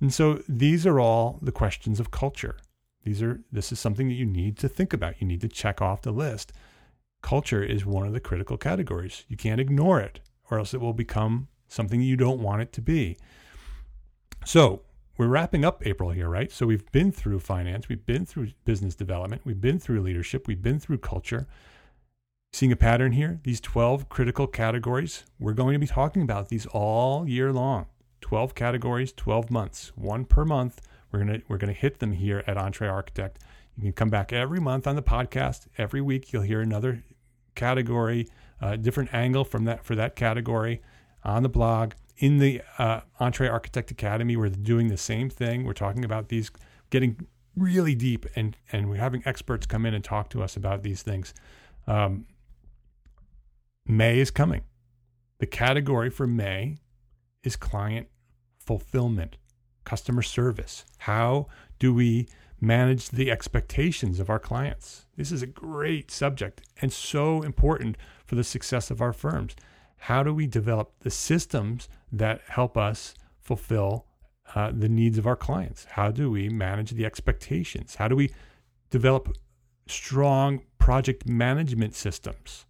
And 0.00 0.12
so 0.12 0.42
these 0.48 0.86
are 0.86 1.00
all 1.00 1.38
the 1.42 1.52
questions 1.52 1.98
of 1.98 2.10
culture. 2.10 2.56
These 3.04 3.22
are 3.22 3.40
this 3.50 3.72
is 3.72 3.80
something 3.80 4.08
that 4.08 4.14
you 4.14 4.26
need 4.26 4.58
to 4.58 4.68
think 4.68 4.92
about. 4.92 5.20
You 5.20 5.26
need 5.26 5.40
to 5.40 5.48
check 5.48 5.80
off 5.80 6.02
the 6.02 6.12
list. 6.12 6.52
Culture 7.22 7.62
is 7.62 7.84
one 7.84 8.06
of 8.06 8.12
the 8.12 8.20
critical 8.20 8.56
categories. 8.56 9.24
You 9.28 9.36
can't 9.36 9.60
ignore 9.60 10.00
it 10.00 10.20
or 10.50 10.58
else 10.58 10.74
it 10.74 10.80
will 10.80 10.92
become 10.92 11.48
something 11.68 12.00
you 12.00 12.16
don't 12.16 12.40
want 12.40 12.62
it 12.62 12.72
to 12.72 12.80
be. 12.80 13.16
So, 14.44 14.82
we're 15.18 15.26
wrapping 15.26 15.64
up 15.64 15.84
April 15.84 16.10
here, 16.10 16.28
right? 16.28 16.50
So 16.52 16.64
we've 16.64 16.90
been 16.92 17.10
through 17.10 17.40
finance, 17.40 17.88
we've 17.88 18.06
been 18.06 18.24
through 18.24 18.52
business 18.64 18.94
development, 18.94 19.42
we've 19.44 19.60
been 19.60 19.80
through 19.80 20.00
leadership, 20.00 20.46
we've 20.46 20.62
been 20.62 20.78
through 20.78 20.98
culture. 20.98 21.48
Seeing 22.52 22.70
a 22.70 22.76
pattern 22.76 23.12
here, 23.12 23.40
these 23.42 23.60
12 23.60 24.08
critical 24.08 24.46
categories, 24.46 25.24
we're 25.40 25.54
going 25.54 25.72
to 25.72 25.80
be 25.80 25.88
talking 25.88 26.22
about 26.22 26.48
these 26.48 26.66
all 26.66 27.28
year 27.28 27.52
long. 27.52 27.86
12 28.20 28.54
categories, 28.54 29.12
12 29.12 29.50
months, 29.50 29.92
one 29.96 30.24
per 30.24 30.44
month. 30.44 30.80
We're 31.10 31.24
going 31.24 31.40
to 31.40 31.46
we're 31.48 31.58
going 31.58 31.74
to 31.74 31.78
hit 31.78 31.98
them 31.98 32.12
here 32.12 32.44
at 32.46 32.56
EntreArchitect. 32.56 33.34
You 33.78 33.84
can 33.84 33.92
come 33.92 34.10
back 34.10 34.32
every 34.32 34.58
month 34.58 34.88
on 34.88 34.96
the 34.96 35.02
podcast. 35.02 35.68
Every 35.78 36.00
week 36.00 36.32
you'll 36.32 36.42
hear 36.42 36.60
another 36.60 37.04
category, 37.54 38.26
a 38.60 38.66
uh, 38.66 38.76
different 38.76 39.14
angle 39.14 39.44
from 39.44 39.66
that 39.66 39.84
for 39.84 39.94
that 39.94 40.16
category 40.16 40.82
on 41.22 41.44
the 41.44 41.48
blog. 41.48 41.92
In 42.16 42.38
the 42.38 42.60
uh, 42.78 43.02
EntreArchitect 43.20 43.92
Academy, 43.92 44.36
we're 44.36 44.48
doing 44.48 44.88
the 44.88 44.96
same 44.96 45.30
thing. 45.30 45.62
We're 45.62 45.74
talking 45.74 46.04
about 46.04 46.28
these, 46.28 46.50
getting 46.90 47.24
really 47.54 47.94
deep, 47.94 48.26
and 48.34 48.56
and 48.72 48.90
we're 48.90 48.96
having 48.96 49.22
experts 49.24 49.64
come 49.64 49.86
in 49.86 49.94
and 49.94 50.02
talk 50.02 50.28
to 50.30 50.42
us 50.42 50.56
about 50.56 50.82
these 50.82 51.02
things. 51.02 51.32
Um, 51.86 52.26
May 53.86 54.18
is 54.18 54.32
coming. 54.32 54.62
The 55.38 55.46
category 55.46 56.10
for 56.10 56.26
May 56.26 56.78
is 57.44 57.54
client 57.54 58.08
fulfillment, 58.58 59.36
customer 59.84 60.22
service. 60.22 60.84
How 60.98 61.46
do 61.78 61.94
we 61.94 62.26
manage 62.60 63.10
the 63.10 63.30
expectations 63.30 64.20
of 64.20 64.30
our 64.30 64.38
clients? 64.38 65.06
This 65.16 65.32
is 65.32 65.42
a 65.42 65.46
great 65.46 66.10
subject 66.10 66.62
and 66.80 66.92
so 66.92 67.42
important 67.42 67.96
for 68.24 68.34
the 68.34 68.44
success 68.44 68.90
of 68.90 69.00
our 69.00 69.12
firms. 69.12 69.54
How 69.98 70.22
do 70.22 70.32
we 70.32 70.46
develop 70.46 70.92
the 71.00 71.10
systems 71.10 71.88
that 72.12 72.40
help 72.48 72.76
us 72.76 73.14
fulfill 73.40 74.06
uh, 74.54 74.72
the 74.72 74.88
needs 74.88 75.18
of 75.18 75.26
our 75.26 75.36
clients? 75.36 75.86
How 75.90 76.10
do 76.10 76.30
we 76.30 76.48
manage 76.48 76.92
the 76.92 77.04
expectations? 77.04 77.96
How 77.96 78.08
do 78.08 78.16
we 78.16 78.30
develop 78.90 79.36
strong 79.86 80.62
project 80.78 81.28
management 81.28 81.94
systems? 81.94 82.64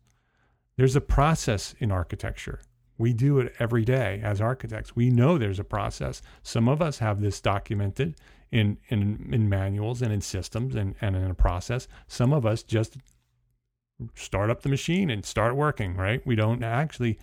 There's 0.77 0.97
a 0.97 1.01
process 1.01 1.75
in 1.79 1.91
architecture. 1.91 2.61
We 2.99 3.13
do 3.13 3.39
it 3.39 3.55
every 3.59 3.85
day 3.85 4.21
as 4.23 4.41
architects. 4.41 4.97
We 4.97 5.11
know 5.11 5.39
there's 5.39 5.61
a 5.61 5.65
process. 5.65 6.21
Some 6.43 6.69
of 6.69 6.83
us 6.83 6.99
have 6.99 7.21
this 7.21 7.41
documented 7.41 8.17
in, 8.51 8.79
in, 8.89 9.29
in 9.33 9.49
manuals 9.49 10.03
and 10.03 10.13
in 10.13 10.21
systems 10.21 10.75
and, 10.75 10.95
and 11.01 11.17
in 11.17 11.31
a 11.31 11.35
process. 11.35 11.89
Some 12.07 12.33
of 12.33 12.47
us 12.47 12.63
just 12.63 12.97
start 14.15 14.51
up 14.51 14.63
the 14.63 14.69
machine 14.69 15.11
and 15.11 15.25
start 15.25 15.57
working, 15.57 15.97
right? 15.97 16.25
We 16.27 16.37
don't 16.37 16.63
actually 16.63 17.19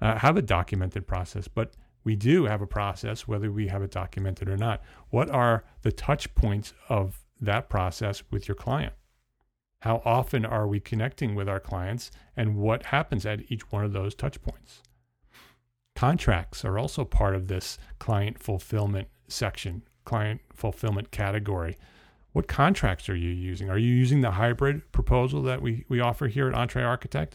uh, 0.00 0.18
have 0.18 0.36
a 0.36 0.42
documented 0.42 1.06
process, 1.06 1.48
but 1.48 1.74
we 2.04 2.16
do 2.16 2.46
have 2.46 2.62
a 2.62 2.66
process, 2.66 3.28
whether 3.28 3.52
we 3.52 3.68
have 3.68 3.82
it 3.82 3.90
documented 3.90 4.48
or 4.48 4.56
not. 4.56 4.82
What 5.10 5.30
are 5.30 5.64
the 5.82 5.92
touch 5.92 6.34
points 6.34 6.72
of 6.88 7.20
that 7.40 7.68
process 7.68 8.22
with 8.30 8.48
your 8.48 8.54
client? 8.54 8.94
How 9.80 10.02
often 10.04 10.44
are 10.44 10.66
we 10.66 10.80
connecting 10.80 11.34
with 11.34 11.48
our 11.48 11.60
clients 11.60 12.10
and 12.36 12.56
what 12.56 12.86
happens 12.86 13.24
at 13.24 13.50
each 13.50 13.70
one 13.72 13.84
of 13.84 13.92
those 13.92 14.14
touch 14.14 14.40
points? 14.42 14.82
Contracts 15.94 16.64
are 16.64 16.78
also 16.78 17.04
part 17.04 17.34
of 17.34 17.48
this 17.48 17.78
client 17.98 18.38
fulfillment 18.38 19.08
section, 19.28 19.82
client 20.10 20.40
fulfillment 20.52 21.12
category. 21.12 21.76
What 22.32 22.48
contracts 22.48 23.08
are 23.08 23.14
you 23.14 23.30
using? 23.30 23.70
Are 23.70 23.78
you 23.78 23.94
using 23.94 24.22
the 24.22 24.32
hybrid 24.32 24.90
proposal 24.90 25.40
that 25.42 25.62
we, 25.62 25.84
we 25.88 26.00
offer 26.00 26.26
here 26.26 26.48
at 26.48 26.54
EntreArchitect? 26.54 27.34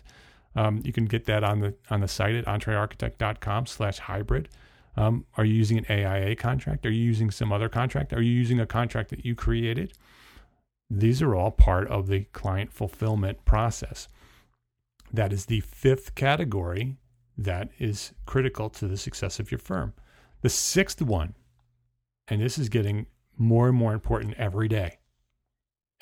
Um, 0.57 0.81
you 0.83 0.91
can 0.91 1.05
get 1.05 1.23
that 1.25 1.41
on 1.41 1.61
the 1.61 1.73
on 1.89 2.01
the 2.01 2.07
site 2.09 2.35
at 2.35 2.45
entrearchitect.com 2.45 3.65
slash 3.67 3.99
hybrid. 3.99 4.49
Um, 4.97 5.25
are 5.37 5.45
you 5.45 5.53
using 5.53 5.77
an 5.77 5.85
AIA 5.89 6.35
contract? 6.35 6.85
Are 6.85 6.91
you 6.91 7.01
using 7.01 7.31
some 7.31 7.53
other 7.53 7.69
contract? 7.69 8.11
Are 8.11 8.21
you 8.21 8.31
using 8.31 8.59
a 8.59 8.65
contract 8.65 9.09
that 9.09 9.25
you 9.25 9.35
created? 9.35 9.93
These 10.89 11.21
are 11.21 11.33
all 11.33 11.51
part 11.51 11.87
of 11.87 12.07
the 12.07 12.25
client 12.33 12.73
fulfillment 12.73 13.45
process. 13.45 14.09
That 15.13 15.31
is 15.31 15.45
the 15.45 15.61
fifth 15.61 16.15
category 16.15 16.97
that 17.37 17.69
is 17.79 18.11
critical 18.25 18.69
to 18.71 18.87
the 18.87 18.97
success 18.97 19.39
of 19.39 19.49
your 19.49 19.59
firm. 19.59 19.93
The 20.41 20.49
sixth 20.49 21.01
one, 21.01 21.35
and 22.27 22.41
this 22.41 22.57
is 22.57 22.69
getting 22.69 23.07
more 23.37 23.67
and 23.67 23.77
more 23.77 23.93
important 23.93 24.35
every 24.37 24.67
day. 24.67 24.99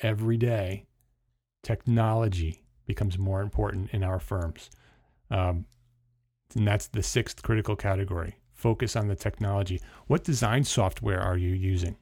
Every 0.00 0.36
day, 0.36 0.86
technology 1.62 2.64
becomes 2.86 3.18
more 3.18 3.40
important 3.40 3.90
in 3.90 4.02
our 4.02 4.18
firms. 4.18 4.70
Um, 5.30 5.66
and 6.54 6.66
that's 6.66 6.88
the 6.88 7.02
sixth 7.02 7.42
critical 7.42 7.76
category. 7.76 8.36
Focus 8.52 8.96
on 8.96 9.08
the 9.08 9.16
technology. 9.16 9.80
What 10.06 10.24
design 10.24 10.64
software 10.64 11.20
are 11.20 11.36
you 11.36 11.54
using? 11.54 11.96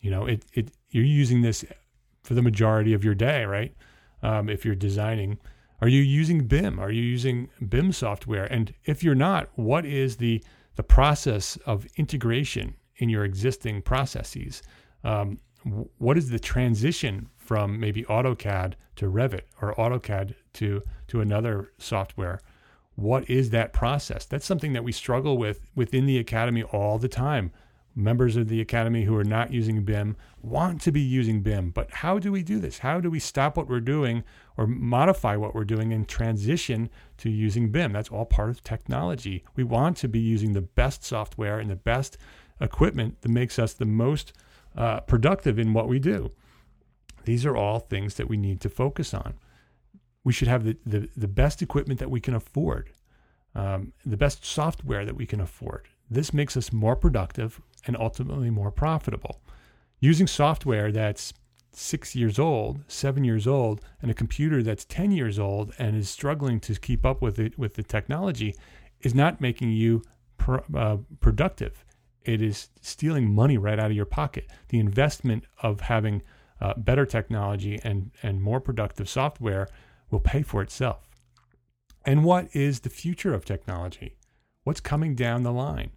You 0.00 0.10
know, 0.10 0.26
it, 0.26 0.44
it 0.52 0.70
you're 0.90 1.04
using 1.04 1.42
this 1.42 1.64
for 2.22 2.34
the 2.34 2.42
majority 2.42 2.94
of 2.94 3.04
your 3.04 3.14
day, 3.14 3.44
right? 3.44 3.74
Um, 4.22 4.48
if 4.48 4.64
you're 4.64 4.74
designing, 4.74 5.38
are 5.80 5.88
you 5.88 6.00
using 6.00 6.46
BIM? 6.46 6.78
Are 6.78 6.90
you 6.90 7.02
using 7.02 7.50
BIM 7.68 7.92
software? 7.92 8.44
And 8.44 8.72
if 8.84 9.02
you're 9.02 9.14
not, 9.14 9.48
what 9.54 9.84
is 9.84 10.16
the 10.16 10.42
the 10.76 10.82
process 10.82 11.56
of 11.66 11.86
integration 11.96 12.74
in 12.96 13.08
your 13.08 13.24
existing 13.24 13.82
processes? 13.82 14.62
Um, 15.02 15.38
what 15.98 16.18
is 16.18 16.30
the 16.30 16.38
transition 16.38 17.28
from 17.36 17.80
maybe 17.80 18.04
AutoCAD 18.04 18.74
to 18.96 19.06
Revit 19.06 19.42
or 19.60 19.74
AutoCAD 19.74 20.34
to 20.54 20.82
to 21.08 21.20
another 21.20 21.72
software? 21.78 22.40
What 22.96 23.28
is 23.28 23.50
that 23.50 23.72
process? 23.72 24.24
That's 24.24 24.46
something 24.46 24.72
that 24.74 24.84
we 24.84 24.92
struggle 24.92 25.36
with 25.36 25.60
within 25.74 26.06
the 26.06 26.18
academy 26.18 26.62
all 26.62 26.98
the 26.98 27.08
time 27.08 27.50
members 27.96 28.36
of 28.36 28.48
the 28.48 28.60
academy 28.60 29.04
who 29.04 29.16
are 29.16 29.24
not 29.24 29.52
using 29.52 29.84
BIM 29.84 30.16
want 30.42 30.80
to 30.82 30.92
be 30.92 31.00
using 31.00 31.42
BIM. 31.42 31.70
But 31.70 31.90
how 31.90 32.18
do 32.18 32.32
we 32.32 32.42
do 32.42 32.58
this? 32.58 32.78
How 32.78 33.00
do 33.00 33.10
we 33.10 33.18
stop 33.18 33.56
what 33.56 33.68
we're 33.68 33.80
doing 33.80 34.24
or 34.56 34.66
modify 34.66 35.36
what 35.36 35.54
we're 35.54 35.64
doing 35.64 35.92
and 35.92 36.06
transition 36.06 36.90
to 37.18 37.30
using 37.30 37.70
BIM? 37.70 37.92
That's 37.92 38.08
all 38.08 38.26
part 38.26 38.50
of 38.50 38.62
technology. 38.62 39.44
We 39.54 39.64
want 39.64 39.96
to 39.98 40.08
be 40.08 40.18
using 40.18 40.52
the 40.52 40.60
best 40.60 41.04
software 41.04 41.58
and 41.58 41.70
the 41.70 41.76
best 41.76 42.18
equipment 42.60 43.22
that 43.22 43.30
makes 43.30 43.58
us 43.58 43.72
the 43.72 43.84
most 43.84 44.32
uh, 44.76 45.00
productive 45.00 45.58
in 45.58 45.72
what 45.72 45.88
we 45.88 45.98
do. 45.98 46.30
These 47.24 47.46
are 47.46 47.56
all 47.56 47.78
things 47.78 48.14
that 48.14 48.28
we 48.28 48.36
need 48.36 48.60
to 48.62 48.68
focus 48.68 49.14
on. 49.14 49.34
We 50.24 50.32
should 50.32 50.48
have 50.48 50.64
the, 50.64 50.76
the, 50.84 51.08
the 51.16 51.28
best 51.28 51.62
equipment 51.62 52.00
that 52.00 52.10
we 52.10 52.20
can 52.20 52.34
afford, 52.34 52.90
um, 53.54 53.92
the 54.04 54.16
best 54.16 54.44
software 54.44 55.04
that 55.04 55.16
we 55.16 55.26
can 55.26 55.40
afford. 55.40 55.88
This 56.10 56.32
makes 56.32 56.56
us 56.56 56.72
more 56.72 56.96
productive 56.96 57.60
and 57.86 57.96
ultimately 57.96 58.50
more 58.50 58.70
profitable. 58.70 59.40
Using 60.00 60.26
software 60.26 60.92
that's 60.92 61.32
six 61.72 62.14
years 62.14 62.38
old, 62.38 62.84
seven 62.88 63.24
years 63.24 63.46
old, 63.46 63.80
and 64.00 64.10
a 64.10 64.14
computer 64.14 64.62
that's 64.62 64.84
10 64.84 65.10
years 65.10 65.38
old 65.38 65.72
and 65.78 65.96
is 65.96 66.08
struggling 66.08 66.60
to 66.60 66.74
keep 66.74 67.04
up 67.04 67.20
with 67.20 67.38
it 67.38 67.58
with 67.58 67.74
the 67.74 67.82
technology 67.82 68.54
is 69.00 69.14
not 69.14 69.40
making 69.40 69.70
you 69.72 70.02
uh, 70.74 70.98
productive. 71.20 71.84
It 72.24 72.40
is 72.40 72.68
stealing 72.80 73.34
money 73.34 73.58
right 73.58 73.78
out 73.78 73.90
of 73.90 73.96
your 73.96 74.06
pocket. 74.06 74.48
The 74.68 74.78
investment 74.78 75.44
of 75.62 75.80
having 75.80 76.22
uh, 76.60 76.74
better 76.76 77.04
technology 77.04 77.80
and, 77.84 78.10
and 78.22 78.42
more 78.42 78.60
productive 78.60 79.08
software 79.08 79.68
will 80.10 80.20
pay 80.20 80.42
for 80.42 80.62
itself. 80.62 81.08
And 82.04 82.24
what 82.24 82.48
is 82.52 82.80
the 82.80 82.90
future 82.90 83.34
of 83.34 83.44
technology? 83.44 84.16
What's 84.62 84.80
coming 84.80 85.14
down 85.14 85.42
the 85.42 85.52
line? 85.52 85.90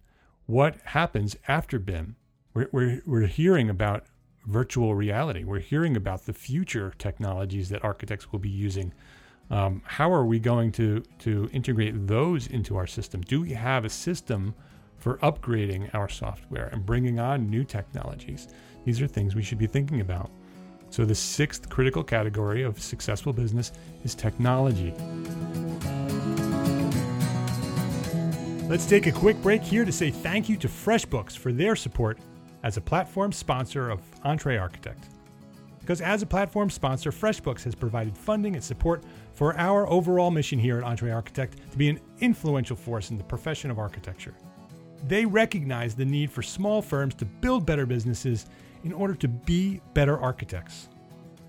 What 0.46 0.76
happens 0.84 1.36
after 1.46 1.78
BIM? 1.78 2.16
We're, 2.54 2.68
we're, 2.72 3.02
we're 3.06 3.26
hearing 3.26 3.70
about 3.70 4.06
virtual 4.46 4.94
reality. 4.94 5.44
We're 5.44 5.58
hearing 5.58 5.96
about 5.96 6.24
the 6.24 6.32
future 6.32 6.94
technologies 6.98 7.68
that 7.68 7.84
architects 7.84 8.32
will 8.32 8.38
be 8.38 8.48
using. 8.48 8.92
Um, 9.50 9.82
how 9.84 10.12
are 10.12 10.24
we 10.24 10.38
going 10.38 10.72
to, 10.72 11.02
to 11.20 11.48
integrate 11.52 12.06
those 12.06 12.46
into 12.46 12.76
our 12.76 12.86
system? 12.86 13.20
Do 13.22 13.42
we 13.42 13.52
have 13.52 13.84
a 13.84 13.90
system 13.90 14.54
for 14.98 15.18
upgrading 15.18 15.94
our 15.94 16.08
software 16.08 16.68
and 16.72 16.84
bringing 16.84 17.18
on 17.18 17.48
new 17.48 17.64
technologies? 17.64 18.48
These 18.84 19.00
are 19.00 19.06
things 19.06 19.34
we 19.34 19.42
should 19.42 19.58
be 19.58 19.66
thinking 19.66 20.00
about. 20.00 20.30
So, 20.90 21.04
the 21.04 21.14
sixth 21.14 21.68
critical 21.68 22.02
category 22.02 22.62
of 22.62 22.80
successful 22.80 23.32
business 23.32 23.72
is 24.04 24.14
technology. 24.14 24.94
Let's 28.68 28.86
take 28.86 29.06
a 29.06 29.12
quick 29.12 29.40
break 29.42 29.62
here 29.62 29.84
to 29.84 29.92
say 29.92 30.10
thank 30.10 30.48
you 30.48 30.56
to 30.58 30.68
FreshBooks 30.68 31.36
for 31.36 31.52
their 31.52 31.74
support 31.74 32.18
as 32.62 32.76
a 32.76 32.80
platform 32.80 33.32
sponsor 33.32 33.88
of 33.88 34.02
EntreArchitect. 34.26 35.04
Because 35.80 36.02
as 36.02 36.20
a 36.20 36.26
platform 36.26 36.68
sponsor, 36.68 37.10
FreshBooks 37.10 37.64
has 37.64 37.74
provided 37.74 38.16
funding 38.16 38.56
and 38.56 38.62
support 38.62 39.04
for 39.32 39.56
our 39.58 39.88
overall 39.88 40.30
mission 40.30 40.58
here 40.58 40.78
at 40.78 40.84
EntreArchitect 40.84 41.52
to 41.70 41.78
be 41.78 41.88
an 41.88 41.98
influential 42.20 42.76
force 42.76 43.10
in 43.10 43.16
the 43.16 43.24
profession 43.24 43.70
of 43.70 43.78
architecture. 43.78 44.34
They 45.06 45.24
recognize 45.24 45.94
the 45.94 46.04
need 46.04 46.30
for 46.30 46.42
small 46.42 46.82
firms 46.82 47.14
to 47.16 47.24
build 47.24 47.64
better 47.64 47.86
businesses 47.86 48.46
in 48.84 48.92
order 48.92 49.14
to 49.14 49.28
be 49.28 49.80
better 49.94 50.18
architects. 50.18 50.88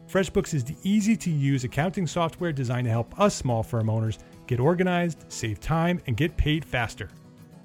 FreshBooks 0.08 0.53
is 0.53 0.63
the 0.63 0.75
easy 0.84 1.15
to 1.18 1.29
use 1.29 1.63
accounting 1.63 2.08
software 2.08 2.51
designed 2.51 2.86
to 2.86 2.91
help 2.91 3.20
us 3.20 3.36
small 3.36 3.62
firm 3.62 3.89
owners 3.89 4.20
get 4.48 4.60
organized, 4.60 5.24
save 5.29 5.60
time, 5.60 6.01
and 6.08 6.18
get 6.18 6.36
paid 6.36 6.65
faster. 6.65 7.10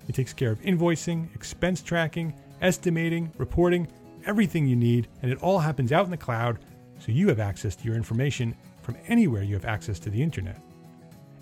It 0.08 0.14
takes 0.14 0.34
care 0.34 0.50
of 0.50 0.60
invoicing, 0.60 1.34
expense 1.34 1.80
tracking, 1.80 2.34
estimating, 2.60 3.32
reporting, 3.38 3.88
everything 4.26 4.66
you 4.66 4.76
need, 4.76 5.08
and 5.22 5.32
it 5.32 5.42
all 5.42 5.58
happens 5.58 5.92
out 5.92 6.04
in 6.04 6.10
the 6.10 6.16
cloud 6.16 6.58
so 6.98 7.12
you 7.12 7.28
have 7.28 7.40
access 7.40 7.74
to 7.76 7.84
your 7.84 7.96
information 7.96 8.54
from 8.82 8.96
anywhere 9.08 9.42
you 9.42 9.54
have 9.54 9.64
access 9.64 9.98
to 10.00 10.10
the 10.10 10.22
internet. 10.22 10.60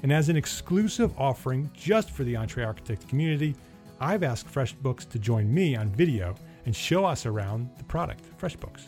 And 0.02 0.12
as 0.12 0.28
an 0.28 0.36
exclusive 0.36 1.12
offering 1.18 1.70
just 1.74 2.10
for 2.10 2.24
the 2.24 2.34
EntreArchitect 2.34 3.08
community, 3.08 3.54
I've 4.02 4.24
asked 4.24 4.52
FreshBooks 4.52 5.08
to 5.10 5.18
join 5.20 5.54
me 5.54 5.76
on 5.76 5.88
video 5.90 6.34
and 6.66 6.74
show 6.74 7.04
us 7.04 7.24
around 7.24 7.70
the 7.78 7.84
product, 7.84 8.24
FreshBooks. 8.36 8.82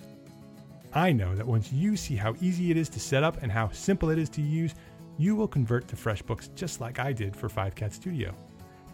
I 0.93 1.13
know 1.13 1.37
that 1.37 1.47
once 1.47 1.73
you 1.73 1.97
see 1.97 2.17
how 2.17 2.35
easy 2.41 2.73
it 2.73 2.77
is 2.77 2.89
to 2.91 2.99
set 2.99 3.23
up 3.23 3.41
and 3.41 3.51
how 3.51 3.71
simple 3.71 4.11
it 4.11 4.19
is 4.19 4.29
to 4.31 4.43
use, 4.43 4.75
you 5.17 5.37
will 5.37 5.47
convert 5.47 5.87
to 5.89 5.97
FreshBooks 5.97 6.53
just 6.57 6.81
like 6.81 6.99
I 6.99 7.13
did 7.13 7.37
for 7.37 7.49
Five 7.49 7.77
Cat 7.77 7.93
Studio. 7.93 8.35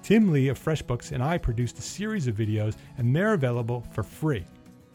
Tim 0.03 0.31
Lee 0.31 0.49
of 0.49 0.59
FreshBooks 0.63 1.13
and 1.13 1.23
I 1.23 1.39
produced 1.39 1.79
a 1.79 1.83
series 1.83 2.27
of 2.27 2.37
videos, 2.37 2.77
and 2.99 3.17
they're 3.17 3.33
available 3.33 3.83
for 3.91 4.03
free 4.03 4.45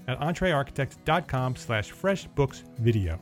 at 0.07 0.19
entrearchitect.com 0.19 1.55
slash 1.55 1.91
freshbooksvideo. 1.91 3.19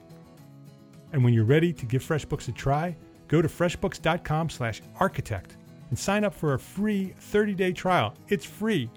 And 1.13 1.23
when 1.23 1.33
you're 1.33 1.45
ready 1.45 1.71
to 1.71 1.85
give 1.85 2.03
FreshBooks 2.03 2.49
a 2.49 2.51
try, 2.51 2.97
go 3.29 3.41
to 3.41 3.47
freshbooks.com 3.47 4.49
slash 4.49 4.81
architect 4.99 5.55
and 5.89 5.97
sign 5.97 6.23
up 6.23 6.33
for 6.33 6.53
a 6.53 6.59
free 6.59 7.13
30-day 7.31 7.73
trial. 7.73 8.13
It's 8.29 8.45
free. 8.45 8.89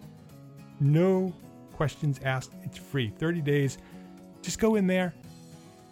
No 0.80 1.32
questions 1.72 2.20
asked. 2.24 2.52
It's 2.62 2.78
free. 2.78 3.10
30 3.18 3.40
days. 3.42 3.78
Just 4.42 4.58
go 4.58 4.76
in 4.76 4.86
there 4.86 5.14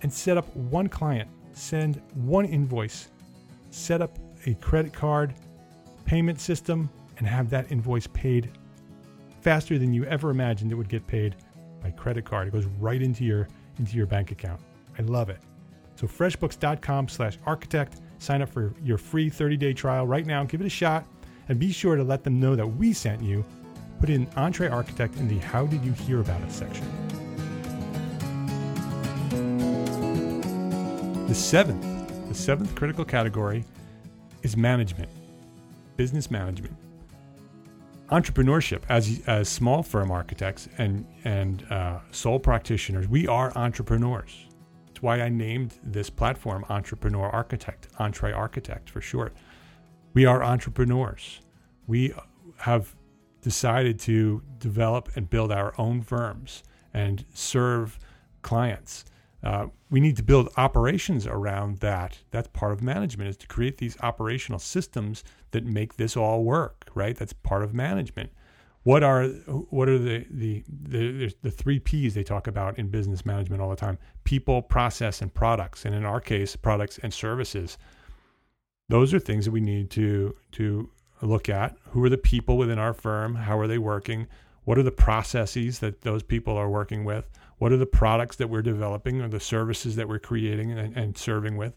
and 0.03 0.13
set 0.13 0.37
up 0.37 0.55
one 0.55 0.89
client, 0.89 1.29
send 1.53 2.01
one 2.15 2.45
invoice, 2.45 3.09
set 3.71 4.01
up 4.03 4.19
a 4.47 4.55
credit 4.55 4.93
card 4.93 5.35
payment 6.05 6.41
system, 6.41 6.91
and 7.19 7.27
have 7.27 7.49
that 7.51 7.71
invoice 7.71 8.07
paid 8.09 8.51
faster 9.41 9.79
than 9.79 9.93
you 9.93 10.05
ever 10.05 10.31
imagined 10.31 10.73
it 10.73 10.75
would 10.75 10.89
get 10.89 11.07
paid 11.07 11.37
by 11.83 11.91
credit 11.91 12.25
card. 12.25 12.49
It 12.49 12.53
goes 12.53 12.67
right 12.81 13.01
into 13.01 13.25
your 13.25 13.49
into 13.79 13.97
your 13.97 14.07
bank 14.07 14.31
account. 14.31 14.61
I 14.99 15.03
love 15.03 15.31
it. 15.31 15.39
So 15.97 16.07
freshbooks.com/architect 16.07 18.01
Sign 18.19 18.43
up 18.43 18.49
for 18.49 18.75
your 18.83 18.99
free 18.99 19.29
30 19.29 19.57
day 19.57 19.73
trial 19.73 20.07
right 20.07 20.27
now. 20.27 20.45
Give 20.45 20.61
it 20.61 20.67
a 20.67 20.71
shot 20.71 21.07
and 21.49 21.59
be 21.59 21.73
sure 21.73 21.97
to 21.97 22.05
let 22.05 22.25
them 22.25 22.41
know 22.41 22.57
that 22.57 22.67
we 22.67 22.93
sent 22.93 23.23
you. 23.23 23.45
Put 24.01 24.11
in 24.11 24.27
EntreArchitect 24.29 25.19
in 25.19 25.29
the 25.29 25.39
How 25.39 25.67
Did 25.67 25.85
You 25.85 25.93
Hear 25.93 26.21
About 26.21 26.43
Us 26.43 26.57
section. 26.57 26.87
The 31.27 31.35
seventh, 31.35 32.29
the 32.29 32.35
seventh 32.35 32.75
critical 32.75 33.05
category 33.05 33.65
is 34.43 34.57
management, 34.57 35.09
business 35.97 36.31
management. 36.31 36.77
Entrepreneurship, 38.11 38.83
as, 38.91 39.23
as 39.27 39.49
small 39.49 39.83
firm 39.83 40.11
architects 40.11 40.69
and, 40.77 41.07
and 41.25 41.67
uh, 41.71 41.99
sole 42.11 42.39
practitioners, 42.39 43.09
we 43.09 43.27
are 43.27 43.57
entrepreneurs 43.57 44.47
why 45.05 45.21
I 45.21 45.29
named 45.29 45.79
this 45.83 46.09
platform 46.09 46.65
Entrepreneur 46.71 47.29
Architect, 47.29 47.89
Entre 47.99 48.33
Architect 48.33 48.89
for 48.89 49.03
short. 49.03 49.37
We 50.15 50.25
are 50.25 50.43
entrepreneurs. 50.43 51.43
We 51.87 52.15
have 52.57 52.97
decided 53.43 53.99
to 54.01 54.43
develop 54.59 55.11
and 55.15 55.29
build 55.29 55.53
our 55.53 55.75
own 55.77 56.01
firms 56.01 56.63
and 56.95 57.27
serve 57.35 57.99
clients. 58.41 59.05
Uh, 59.43 59.67
we 59.91 60.01
need 60.01 60.17
to 60.17 60.23
build 60.23 60.49
operations 60.57 61.27
around 61.27 61.81
that. 61.81 62.19
That's 62.31 62.49
part 62.49 62.73
of 62.73 62.83
management 62.83 63.29
is 63.29 63.37
to 63.37 63.47
create 63.47 63.77
these 63.77 64.01
operational 64.01 64.59
systems 64.59 65.23
that 65.51 65.67
make 65.67 65.97
this 65.97 66.17
all 66.17 66.45
work, 66.45 66.87
right? 66.95 67.15
That's 67.15 67.35
part 67.35 67.63
of 67.63 67.75
management 67.75 68.31
what 68.85 69.03
are 69.03 69.25
what 69.25 69.89
are 69.89 69.99
the, 69.99 70.27
the 70.31 70.63
the 70.69 71.35
the 71.43 71.51
three 71.51 71.79
P's 71.79 72.15
they 72.15 72.23
talk 72.23 72.47
about 72.47 72.79
in 72.79 72.89
business 72.89 73.25
management 73.27 73.61
all 73.61 73.71
the 73.71 73.77
time: 73.77 73.99
people, 74.25 74.63
process, 74.63 75.21
and 75.23 75.33
products. 75.33 75.85
And 75.85 75.95
in 75.95 76.05
our 76.05 76.21
case, 76.21 76.55
products 76.55 76.99
and 77.03 77.13
services. 77.13 77.77
Those 78.91 79.15
are 79.15 79.19
things 79.19 79.47
that 79.47 79.51
we 79.51 79.63
need 79.63 79.91
to 79.93 80.37
to 80.53 80.91
look 81.23 81.49
at. 81.49 81.77
Who 81.91 82.05
are 82.05 82.11
the 82.11 82.19
people 82.19 82.59
within 82.59 82.79
our 82.79 82.93
firm? 82.93 83.35
How 83.35 83.59
are 83.59 83.67
they 83.67 83.79
working? 83.79 84.27
What 84.65 84.77
are 84.77 84.83
the 84.83 84.93
processes 84.93 85.79
that 85.79 86.03
those 86.03 86.23
people 86.23 86.57
are 86.57 86.69
working 86.69 87.05
with? 87.05 87.31
What 87.57 87.73
are 87.73 87.79
the 87.79 87.87
products 87.87 88.37
that 88.37 88.51
we're 88.51 88.63
developing 88.63 89.23
or 89.23 89.29
the 89.29 89.41
services 89.41 89.97
that 89.97 90.09
we're 90.09 90.19
creating 90.19 90.73
and, 90.73 90.95
and 90.95 91.17
serving 91.17 91.57
with? 91.57 91.73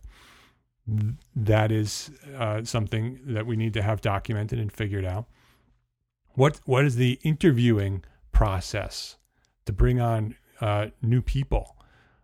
That 1.35 1.71
is 1.71 2.11
uh, 2.35 2.63
something 2.65 3.19
that 3.27 3.45
we 3.45 3.55
need 3.55 3.73
to 3.75 3.81
have 3.81 4.01
documented 4.01 4.59
and 4.59 4.71
figured 4.71 5.05
out 5.05 5.27
what 6.37 6.61
what 6.65 6.85
is 6.85 6.97
the 6.97 7.19
interviewing 7.23 8.03
process 8.31 9.17
to 9.65 9.73
bring 9.73 9.99
on 9.99 10.35
uh, 10.61 10.87
new 11.01 11.19
people? 11.19 11.75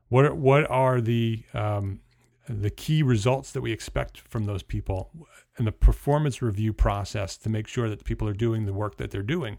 What 0.10 0.26
are, 0.26 0.36
what 0.36 0.70
are 0.70 1.02
the 1.02 1.44
um, 1.56 2.00
the 2.48 2.70
key 2.70 3.02
results 3.02 3.52
that 3.54 3.62
we 3.62 3.72
expect 3.72 4.20
from 4.20 4.46
those 4.46 4.62
people, 4.62 5.10
and 5.58 5.66
the 5.66 5.72
performance 5.72 6.44
review 6.44 6.74
process 6.74 7.38
to 7.38 7.50
make 7.50 7.68
sure 7.68 7.90
that 7.90 7.98
the 7.98 8.06
people 8.06 8.28
are 8.30 8.34
doing 8.34 8.68
the 8.68 8.74
work 8.74 8.98
that 8.98 9.10
they're 9.10 9.24
doing? 9.24 9.58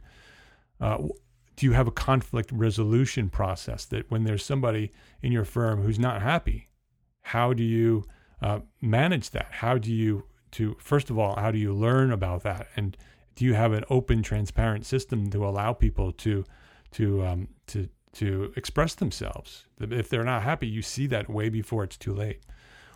Uh, 0.81 0.99
do 1.57 1.67
you 1.67 1.73
have 1.73 1.89
a 1.89 1.93
conflict 1.93 2.53
resolution 2.53 3.29
process 3.31 3.85
that 3.87 4.09
when 4.09 4.23
there's 4.23 4.45
somebody 4.45 4.93
in 5.21 5.33
your 5.33 5.45
firm 5.45 5.83
who's 5.83 5.99
not 5.99 6.23
happy, 6.23 6.69
how 7.23 7.53
do 7.53 7.65
you 7.65 8.05
uh, 8.41 8.61
manage 8.81 9.31
that? 9.31 9.49
How 9.51 9.79
do 9.79 9.93
you 9.93 10.27
to 10.53 10.77
first 10.79 11.11
of 11.11 11.19
all, 11.19 11.35
how 11.35 11.51
do 11.51 11.59
you 11.59 11.75
learn 11.75 12.13
about 12.13 12.45
that 12.45 12.69
and 12.77 12.97
do 13.37 13.45
you 13.45 13.55
have 13.55 13.73
an 13.73 13.85
open, 13.91 14.23
transparent 14.23 14.87
system 14.87 15.31
to 15.31 15.47
allow 15.47 15.73
people 15.73 16.13
to 16.13 16.45
to 16.93 17.27
um, 17.27 17.49
to 17.67 17.89
to 18.15 18.53
express 18.57 18.95
themselves. 18.95 19.67
If 19.81 20.09
they're 20.09 20.25
not 20.25 20.43
happy, 20.43 20.69
you 20.69 20.83
see 20.83 21.07
that 21.09 21.29
way 21.29 21.49
before 21.49 21.85
it's 21.85 21.97
too 21.97 22.15
late. 22.15 22.41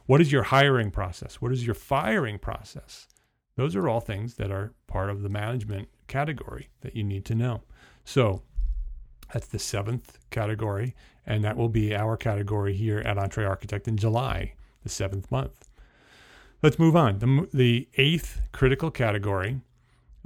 What 0.06 0.20
is 0.20 0.32
your 0.32 0.44
hiring 0.44 0.90
process? 0.90 1.40
What 1.40 1.52
is 1.52 1.66
your 1.66 1.74
firing 1.74 2.38
process? 2.38 3.08
Those 3.56 3.76
are 3.76 3.88
all 3.88 4.00
things 4.00 4.34
that 4.34 4.50
are 4.50 4.72
part 4.86 5.10
of 5.10 5.22
the 5.22 5.28
management 5.28 5.88
category 6.06 6.68
that 6.80 6.96
you 6.96 7.02
need 7.02 7.24
to 7.26 7.34
know. 7.34 7.62
So 8.04 8.42
that's 9.32 9.48
the 9.48 9.58
seventh 9.58 10.18
category, 10.30 10.94
and 11.26 11.44
that 11.44 11.56
will 11.56 11.68
be 11.68 11.94
our 11.94 12.16
category 12.16 12.74
here 12.74 13.00
at 13.00 13.16
EntreArchitect 13.16 13.88
in 13.88 13.96
July, 13.96 14.54
the 14.82 14.88
seventh 14.88 15.30
month. 15.30 15.68
Let's 16.62 16.78
move 16.78 16.96
on. 16.96 17.18
The, 17.18 17.48
the 17.52 17.88
eighth 17.96 18.40
critical 18.52 18.90
category 18.90 19.60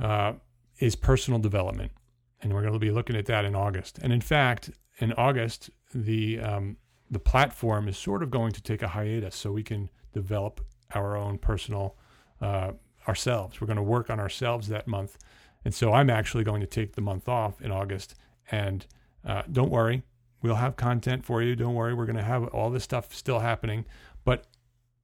uh, 0.01 0.35
is 0.79 0.97
personal 0.97 1.39
development, 1.39 1.93
and 2.41 2.53
we're 2.53 2.63
going 2.63 2.73
to 2.73 2.79
be 2.79 2.91
looking 2.91 3.17
at 3.17 3.27
that 3.27 3.45
in 3.45 3.55
August. 3.55 3.99
And 4.03 4.13
in 4.13 4.21
fact, 4.21 4.71
in 4.99 5.13
August, 5.15 5.71
the 5.95 6.41
um, 6.41 6.77
the 7.11 7.19
platform 7.19 7.89
is 7.89 7.99
sort 7.99 8.23
of 8.23 8.31
going 8.31 8.53
to 8.53 8.63
take 8.63 8.83
a 8.83 8.89
hiatus 8.89 9.37
so 9.37 9.53
we 9.53 9.63
can 9.63 9.91
develop 10.15 10.61
our 10.95 11.17
own 11.17 11.39
personal 11.39 11.97
uh, 12.41 12.73
ourselves. 13.07 13.61
We're 13.61 13.67
going 13.67 13.77
to 13.77 13.83
work 13.83 14.11
on 14.11 14.19
ourselves 14.19 14.69
that 14.69 14.89
month. 14.89 15.19
And 15.65 15.75
so 15.75 15.93
I'm 15.93 16.11
actually 16.11 16.43
going 16.45 16.61
to 16.61 16.67
take 16.67 16.95
the 16.95 17.01
month 17.03 17.29
off 17.29 17.61
in 17.61 17.71
August. 17.71 18.15
And 18.51 18.87
uh, 19.27 19.43
don't 19.51 19.71
worry, 19.71 20.03
we'll 20.41 20.57
have 20.57 20.77
content 20.77 21.25
for 21.25 21.43
you. 21.43 21.55
Don't 21.55 21.75
worry, 21.75 21.95
we're 21.95 22.07
going 22.07 22.17
to 22.17 22.23
have 22.23 22.45
all 22.49 22.71
this 22.71 22.85
stuff 22.85 23.15
still 23.15 23.41
happening. 23.41 23.85
But 24.25 24.47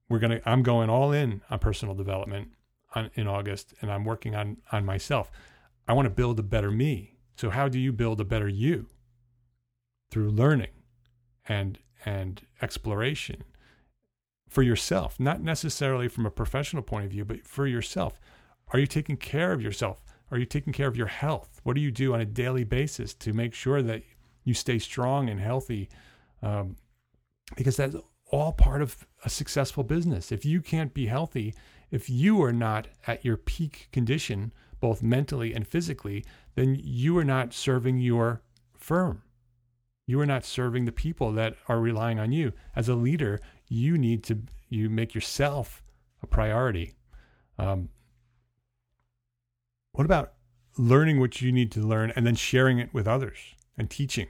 we're 0.09 0.19
going 0.19 0.39
to, 0.39 0.49
I'm 0.49 0.63
going 0.63 0.89
all 0.89 1.11
in 1.11 1.41
on 1.49 1.59
personal 1.59 1.93
development 1.93 2.49
on, 2.95 3.09
in 3.15 3.27
August, 3.27 3.73
and 3.81 3.91
I'm 3.91 4.05
working 4.05 4.35
on 4.35 4.57
on 4.71 4.85
myself. 4.85 5.31
I 5.87 5.93
want 5.93 6.05
to 6.05 6.11
build 6.11 6.39
a 6.39 6.43
better 6.43 6.71
me. 6.71 7.15
So 7.35 7.49
how 7.49 7.67
do 7.67 7.79
you 7.79 7.91
build 7.91 8.19
a 8.19 8.25
better 8.25 8.47
you? 8.47 8.87
Through 10.11 10.31
learning 10.31 10.73
and 11.47 11.79
and 12.05 12.41
exploration 12.61 13.43
for 14.47 14.63
yourself, 14.63 15.19
not 15.19 15.41
necessarily 15.41 16.07
from 16.07 16.25
a 16.25 16.31
professional 16.31 16.81
point 16.81 17.05
of 17.05 17.11
view, 17.11 17.23
but 17.23 17.45
for 17.45 17.67
yourself. 17.67 18.19
Are 18.71 18.79
you 18.79 18.87
taking 18.87 19.17
care 19.17 19.51
of 19.51 19.61
yourself? 19.61 20.01
Are 20.31 20.37
you 20.37 20.45
taking 20.45 20.73
care 20.73 20.87
of 20.87 20.97
your 20.97 21.07
health? 21.07 21.59
What 21.63 21.75
do 21.75 21.81
you 21.81 21.91
do 21.91 22.13
on 22.13 22.21
a 22.21 22.25
daily 22.25 22.63
basis 22.63 23.13
to 23.15 23.33
make 23.33 23.53
sure 23.53 23.81
that 23.81 24.03
you 24.43 24.53
stay 24.53 24.79
strong 24.79 25.29
and 25.29 25.39
healthy? 25.39 25.89
Um, 26.41 26.77
because 27.55 27.77
that's 27.77 27.95
all 28.31 28.53
part 28.53 28.81
of 28.81 29.07
a 29.25 29.29
successful 29.29 29.83
business. 29.83 30.31
If 30.31 30.45
you 30.45 30.61
can't 30.61 30.93
be 30.93 31.07
healthy, 31.07 31.55
if 31.91 32.09
you 32.09 32.41
are 32.43 32.53
not 32.53 32.87
at 33.07 33.25
your 33.25 33.37
peak 33.37 33.89
condition, 33.91 34.51
both 34.79 35.03
mentally 35.03 35.53
and 35.53 35.67
physically, 35.67 36.23
then 36.55 36.79
you 36.81 37.17
are 37.17 37.23
not 37.23 37.53
serving 37.53 37.99
your 37.99 38.41
firm. 38.77 39.23
You 40.05 40.19
are 40.19 40.25
not 40.25 40.45
serving 40.45 40.85
the 40.85 40.91
people 40.91 41.31
that 41.33 41.55
are 41.67 41.79
relying 41.79 42.19
on 42.19 42.31
you. 42.31 42.53
As 42.75 42.89
a 42.89 42.95
leader, 42.95 43.39
you 43.67 43.97
need 43.97 44.23
to 44.25 44.39
you 44.69 44.89
make 44.89 45.13
yourself 45.13 45.83
a 46.21 46.27
priority. 46.27 46.93
Um, 47.57 47.89
what 49.91 50.05
about 50.05 50.33
learning 50.77 51.19
what 51.19 51.41
you 51.41 51.51
need 51.51 51.71
to 51.73 51.81
learn 51.81 52.13
and 52.15 52.25
then 52.25 52.35
sharing 52.35 52.79
it 52.79 52.93
with 52.93 53.07
others 53.07 53.37
and 53.77 53.89
teaching? 53.89 54.27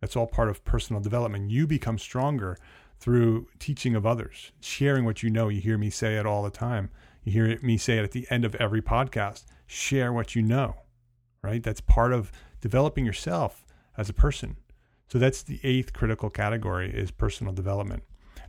That's 0.00 0.16
all 0.16 0.26
part 0.26 0.48
of 0.48 0.64
personal 0.64 1.00
development. 1.00 1.50
You 1.50 1.66
become 1.66 1.98
stronger 1.98 2.58
through 3.04 3.46
teaching 3.58 3.94
of 3.94 4.06
others, 4.06 4.50
sharing 4.60 5.04
what 5.04 5.22
you 5.22 5.28
know. 5.28 5.50
You 5.50 5.60
hear 5.60 5.76
me 5.76 5.90
say 5.90 6.16
it 6.16 6.24
all 6.24 6.42
the 6.42 6.48
time. 6.48 6.88
You 7.22 7.32
hear 7.32 7.58
me 7.60 7.76
say 7.76 7.98
it 7.98 8.02
at 8.02 8.12
the 8.12 8.26
end 8.30 8.46
of 8.46 8.54
every 8.54 8.80
podcast. 8.80 9.44
Share 9.66 10.10
what 10.10 10.34
you 10.34 10.40
know, 10.40 10.76
right? 11.42 11.62
That's 11.62 11.82
part 11.82 12.14
of 12.14 12.32
developing 12.62 13.04
yourself 13.04 13.66
as 13.98 14.08
a 14.08 14.14
person. 14.14 14.56
So 15.08 15.18
that's 15.18 15.42
the 15.42 15.60
eighth 15.62 15.92
critical 15.92 16.30
category 16.30 16.90
is 16.94 17.10
personal 17.10 17.52
development. 17.52 18.04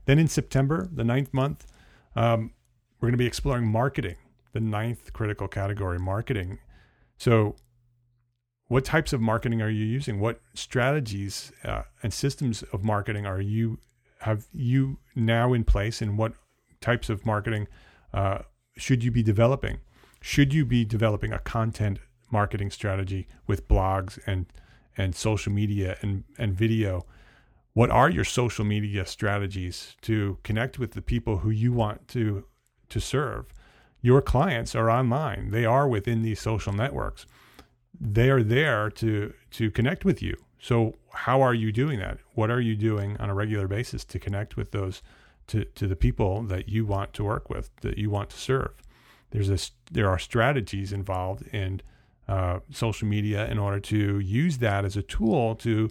Then 0.05 0.19
in 0.19 0.29
September, 0.29 0.87
the 0.89 1.03
ninth 1.03 1.33
month, 1.33 1.67
um, 2.15 2.53
we're 3.01 3.07
going 3.07 3.11
to 3.13 3.17
be 3.17 3.27
exploring 3.27 3.67
marketing, 3.67 4.15
the 4.53 4.61
ninth 4.61 5.11
critical 5.11 5.49
category, 5.49 5.99
marketing. 5.99 6.59
So, 7.17 7.57
what 8.67 8.85
types 8.85 9.11
of 9.11 9.19
marketing 9.19 9.61
are 9.61 9.69
you 9.69 9.83
using? 9.83 10.21
What 10.21 10.39
strategies 10.53 11.51
uh, 11.65 11.83
and 12.01 12.13
systems 12.13 12.63
of 12.71 12.85
marketing 12.85 13.25
are 13.25 13.41
you 13.41 13.79
have 14.25 14.47
you 14.53 14.97
now 15.15 15.53
in 15.53 15.63
place, 15.63 16.01
and 16.01 16.17
what 16.17 16.33
types 16.81 17.09
of 17.09 17.25
marketing 17.25 17.67
uh, 18.13 18.39
should 18.77 19.03
you 19.03 19.11
be 19.11 19.23
developing? 19.23 19.79
Should 20.21 20.53
you 20.53 20.65
be 20.65 20.85
developing 20.85 21.31
a 21.31 21.39
content 21.39 21.99
marketing 22.31 22.71
strategy 22.71 23.27
with 23.47 23.67
blogs 23.67 24.19
and 24.27 24.45
and 24.97 25.15
social 25.15 25.51
media 25.51 25.97
and 26.01 26.23
and 26.37 26.53
video? 26.53 27.05
what 27.75 27.89
are 27.89 28.09
your 28.09 28.23
social 28.23 28.63
media 28.63 29.05
strategies 29.05 29.97
to 30.01 30.37
connect 30.43 30.79
with 30.79 30.91
the 30.91 31.01
people 31.01 31.39
who 31.39 31.49
you 31.51 31.71
want 31.71 32.07
to 32.07 32.45
to 32.89 32.99
serve 32.99 33.53
your 34.01 34.21
clients 34.21 34.73
are 34.73 34.89
online 34.89 35.51
they 35.51 35.65
are 35.65 35.87
within 35.87 36.23
these 36.23 36.39
social 36.39 36.73
networks 36.73 37.27
they 37.99 38.29
are 38.29 38.41
there 38.41 38.89
to 38.89 39.33
to 39.51 39.69
connect 39.69 40.03
with 40.03 40.21
you 40.21 40.35
so 40.59 40.95
how 41.13 41.41
are 41.41 41.53
you 41.53 41.71
doing 41.71 41.99
that 41.99 42.17
what 42.33 42.49
are 42.49 42.61
you 42.61 42.75
doing 42.75 43.17
on 43.17 43.29
a 43.29 43.33
regular 43.33 43.67
basis 43.67 44.03
to 44.03 44.19
connect 44.19 44.57
with 44.57 44.71
those 44.71 45.01
to 45.47 45.65
to 45.65 45.87
the 45.87 45.95
people 45.95 46.43
that 46.43 46.69
you 46.69 46.85
want 46.85 47.13
to 47.13 47.23
work 47.23 47.49
with 47.49 47.69
that 47.81 47.97
you 47.97 48.09
want 48.09 48.29
to 48.29 48.37
serve 48.37 48.73
there's 49.31 49.49
a 49.49 49.57
there 49.91 50.09
are 50.09 50.19
strategies 50.19 50.93
involved 50.93 51.45
in 51.53 51.81
uh, 52.27 52.59
social 52.71 53.07
media 53.07 53.45
in 53.47 53.59
order 53.59 53.79
to 53.79 54.19
use 54.19 54.57
that 54.59 54.85
as 54.85 54.97
a 54.97 55.01
tool 55.01 55.55
to 55.55 55.89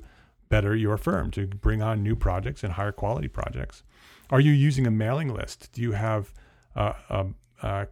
better 0.49 0.75
your 0.75 0.97
firm 0.97 1.31
to 1.31 1.47
bring 1.47 1.83
on 1.83 2.03
new 2.03 2.17
projects 2.17 2.63
and 2.63 2.75
higher 2.75 2.93
quality 2.93 3.29
projects? 3.29 3.83
Are 4.31 4.41
you 4.41 4.53
using 4.53 4.87
a 4.87 4.91
mailing 4.91 5.33
list? 5.33 5.71
Do 5.73 5.83
you 5.83 5.93
have 5.93 6.33
uh, 6.75 6.95
a, 7.09 7.27
a, 7.63 7.89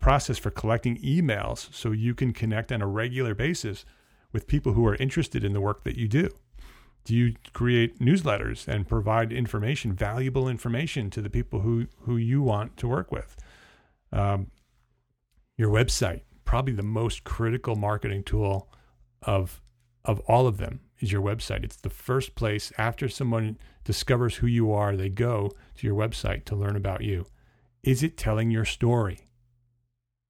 process 0.00 0.36
for 0.36 0.50
collecting 0.50 1.00
emails 1.02 1.72
so 1.72 1.90
you 1.90 2.14
can 2.14 2.32
connect 2.32 2.70
on 2.70 2.82
a 2.82 2.86
regular 2.86 3.34
basis 3.34 3.86
with 4.34 4.46
people 4.46 4.74
who 4.74 4.86
are 4.86 4.96
interested 4.96 5.42
in 5.42 5.54
the 5.54 5.60
work 5.62 5.84
that 5.84 5.96
you 5.96 6.06
do? 6.06 6.28
Do 7.04 7.14
you 7.14 7.34
create 7.54 7.98
newsletters 8.00 8.68
and 8.68 8.86
provide 8.86 9.32
information, 9.32 9.94
valuable 9.94 10.48
information 10.48 11.08
to 11.10 11.22
the 11.22 11.30
people 11.30 11.60
who, 11.60 11.86
who 12.00 12.18
you 12.18 12.42
want 12.42 12.76
to 12.78 12.88
work 12.88 13.10
with? 13.10 13.36
Um, 14.12 14.50
your 15.56 15.70
website, 15.70 16.22
probably 16.44 16.74
the 16.74 16.82
most 16.82 17.24
critical 17.24 17.76
marketing 17.76 18.24
tool 18.24 18.68
of 19.22 19.62
of 20.04 20.20
all 20.20 20.46
of 20.46 20.58
them 20.58 20.80
is 21.00 21.12
your 21.12 21.22
website. 21.22 21.64
It's 21.64 21.76
the 21.76 21.88
first 21.88 22.34
place 22.34 22.72
after 22.76 23.08
someone 23.08 23.58
discovers 23.84 24.36
who 24.36 24.46
you 24.46 24.70
are, 24.72 24.96
they 24.96 25.08
go 25.08 25.50
to 25.76 25.86
your 25.86 25.96
website 25.96 26.44
to 26.46 26.56
learn 26.56 26.76
about 26.76 27.02
you. 27.02 27.26
Is 27.82 28.02
it 28.02 28.16
telling 28.16 28.50
your 28.50 28.64
story? 28.64 29.26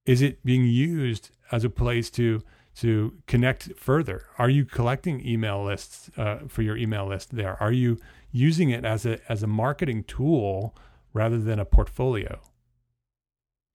Is 0.07 0.23
it 0.23 0.45
being 0.45 0.65
used 0.65 1.31
as 1.51 1.65
a 1.65 1.71
place 1.71 2.11
to 2.11 2.43
to 2.77 3.15
connect 3.27 3.75
further? 3.77 4.27
Are 4.39 4.51
you 4.51 4.65
collecting 4.65 5.27
email 5.27 5.65
lists 5.65 6.11
uh, 6.17 6.39
for 6.49 6.63
your 6.63 6.77
email 6.77 7.07
list 7.07 7.35
there? 7.37 7.61
Are 7.63 7.73
you 7.73 7.99
using 8.33 8.71
it 8.71 8.85
as 8.85 9.07
a 9.07 9.21
as 9.31 9.43
a 9.43 9.47
marketing 9.47 10.05
tool 10.05 10.75
rather 11.13 11.39
than 11.39 11.59
a 11.59 11.65
portfolio? 11.65 12.41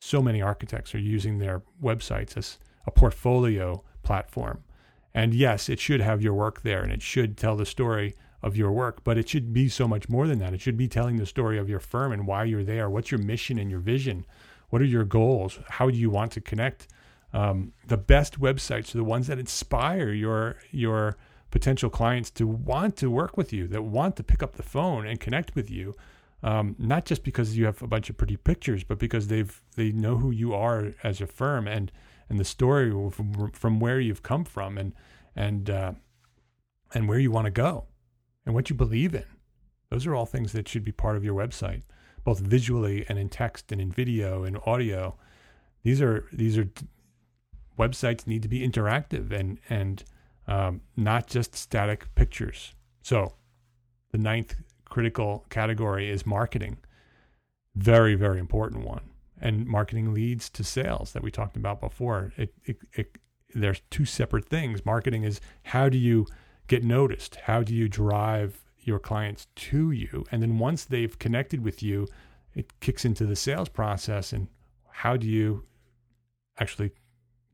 So 0.01 0.21
many 0.21 0.41
architects 0.41 0.95
are 0.95 0.99
using 0.99 1.39
their 1.39 1.61
websites 1.81 2.37
as 2.37 2.57
a 2.85 2.91
portfolio 2.91 3.83
platform 4.03 4.63
and 5.13 5.33
yes, 5.33 5.69
it 5.69 5.79
should 5.79 6.01
have 6.01 6.21
your 6.21 6.33
work 6.33 6.61
there 6.61 6.81
and 6.81 6.91
it 6.91 7.01
should 7.01 7.37
tell 7.37 7.55
the 7.55 7.65
story 7.65 8.15
of 8.41 8.55
your 8.55 8.71
work, 8.71 9.03
but 9.03 9.17
it 9.17 9.27
should 9.27 9.51
be 9.51 9.67
so 9.67 9.87
much 9.87 10.07
more 10.07 10.27
than 10.27 10.39
that. 10.39 10.53
It 10.53 10.61
should 10.61 10.77
be 10.77 10.87
telling 10.87 11.17
the 11.17 11.25
story 11.25 11.57
of 11.57 11.69
your 11.69 11.79
firm 11.79 12.11
and 12.11 12.25
why 12.25 12.45
you're 12.45 12.63
there. 12.63 12.89
What's 12.89 13.11
your 13.11 13.19
mission 13.19 13.59
and 13.59 13.69
your 13.69 13.79
vision? 13.79 14.25
What 14.69 14.81
are 14.81 14.85
your 14.85 15.03
goals? 15.03 15.59
How 15.67 15.89
do 15.89 15.97
you 15.97 16.09
want 16.09 16.31
to 16.33 16.41
connect? 16.41 16.87
Um, 17.33 17.73
the 17.87 17.97
best 17.97 18.39
websites 18.39 18.93
are 18.93 18.97
the 18.97 19.03
ones 19.03 19.27
that 19.27 19.39
inspire 19.39 20.11
your 20.11 20.57
your 20.71 21.17
potential 21.51 21.89
clients 21.89 22.29
to 22.31 22.47
want 22.47 22.95
to 22.97 23.09
work 23.09 23.37
with 23.37 23.51
you, 23.51 23.67
that 23.67 23.83
want 23.83 24.15
to 24.15 24.23
pick 24.23 24.43
up 24.43 24.55
the 24.55 24.63
phone 24.63 25.05
and 25.05 25.19
connect 25.19 25.55
with 25.55 25.69
you. 25.69 25.95
Um, 26.41 26.75
not 26.79 27.05
just 27.05 27.23
because 27.23 27.57
you 27.57 27.65
have 27.65 27.81
a 27.81 27.87
bunch 27.87 28.09
of 28.09 28.17
pretty 28.17 28.37
pictures, 28.37 28.83
but 28.83 28.97
because 28.97 29.27
they've 29.27 29.61
they 29.75 29.91
know 29.91 30.17
who 30.17 30.31
you 30.31 30.53
are 30.53 30.93
as 31.03 31.21
a 31.21 31.27
firm 31.27 31.67
and 31.67 31.91
and 32.29 32.39
the 32.39 32.45
story 32.45 32.91
from, 33.11 33.51
from 33.51 33.79
where 33.79 33.99
you've 33.99 34.23
come 34.23 34.45
from 34.45 34.77
and 34.77 34.93
and 35.35 35.69
uh, 35.69 35.93
and 36.93 37.09
where 37.09 37.19
you 37.19 37.31
want 37.31 37.45
to 37.45 37.51
go 37.51 37.85
and 38.45 38.55
what 38.55 38.69
you 38.69 38.75
believe 38.75 39.13
in. 39.13 39.25
Those 39.89 40.05
are 40.05 40.15
all 40.15 40.25
things 40.25 40.53
that 40.53 40.67
should 40.67 40.83
be 40.83 40.91
part 40.91 41.17
of 41.17 41.23
your 41.23 41.35
website, 41.35 41.81
both 42.23 42.39
visually 42.39 43.05
and 43.09 43.19
in 43.19 43.29
text 43.29 43.71
and 43.71 43.81
in 43.81 43.91
video 43.91 44.43
and 44.43 44.57
audio. 44.65 45.17
These 45.83 46.01
are 46.01 46.25
these 46.31 46.57
are 46.57 46.69
websites 47.79 48.27
need 48.27 48.43
to 48.43 48.49
be 48.49 48.67
interactive 48.67 49.31
and 49.31 49.59
and 49.69 50.03
um, 50.47 50.81
not 50.97 51.27
just 51.27 51.55
static 51.55 52.13
pictures. 52.15 52.73
So, 53.01 53.33
the 54.11 54.17
ninth 54.17 54.55
critical 54.85 55.45
category 55.49 56.09
is 56.09 56.25
marketing. 56.25 56.77
Very 57.75 58.15
very 58.15 58.39
important 58.39 58.85
one 58.85 59.09
and 59.41 59.65
marketing 59.65 60.13
leads 60.13 60.49
to 60.49 60.63
sales 60.63 61.13
that 61.13 61.23
we 61.23 61.31
talked 61.31 61.57
about 61.57 61.79
before. 61.79 62.33
It, 62.37 62.53
it, 62.65 62.77
it, 62.93 63.17
there's 63.53 63.81
two 63.89 64.05
separate 64.05 64.45
things. 64.45 64.85
Marketing 64.85 65.23
is 65.23 65.39
how 65.63 65.89
do 65.89 65.97
you 65.97 66.27
get 66.67 66.83
noticed? 66.83 67.35
How 67.35 67.63
do 67.63 67.73
you 67.73 67.87
drive 67.87 68.63
your 68.79 68.99
clients 68.99 69.47
to 69.55 69.91
you? 69.91 70.25
And 70.31 70.41
then 70.41 70.59
once 70.59 70.85
they've 70.85 71.17
connected 71.17 71.63
with 71.63 71.81
you, 71.81 72.07
it 72.53 72.79
kicks 72.79 73.05
into 73.05 73.25
the 73.25 73.35
sales 73.35 73.69
process. 73.69 74.33
And 74.33 74.47
how 74.91 75.15
do 75.15 75.27
you 75.27 75.63
actually 76.59 76.91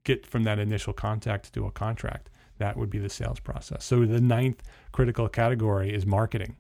get 0.06 0.26
from 0.26 0.44
that 0.44 0.58
initial 0.58 0.94
contact 0.94 1.52
to 1.54 1.66
a 1.66 1.72
contract? 1.72 2.30
That 2.58 2.78
would 2.78 2.90
be 2.90 3.00
the 3.00 3.10
sales 3.10 3.40
process. 3.40 3.84
So 3.84 4.06
the 4.06 4.22
ninth 4.22 4.64
critical 4.94 5.28
category 5.28 5.94
is 5.94 6.06
marketing. 6.06 6.56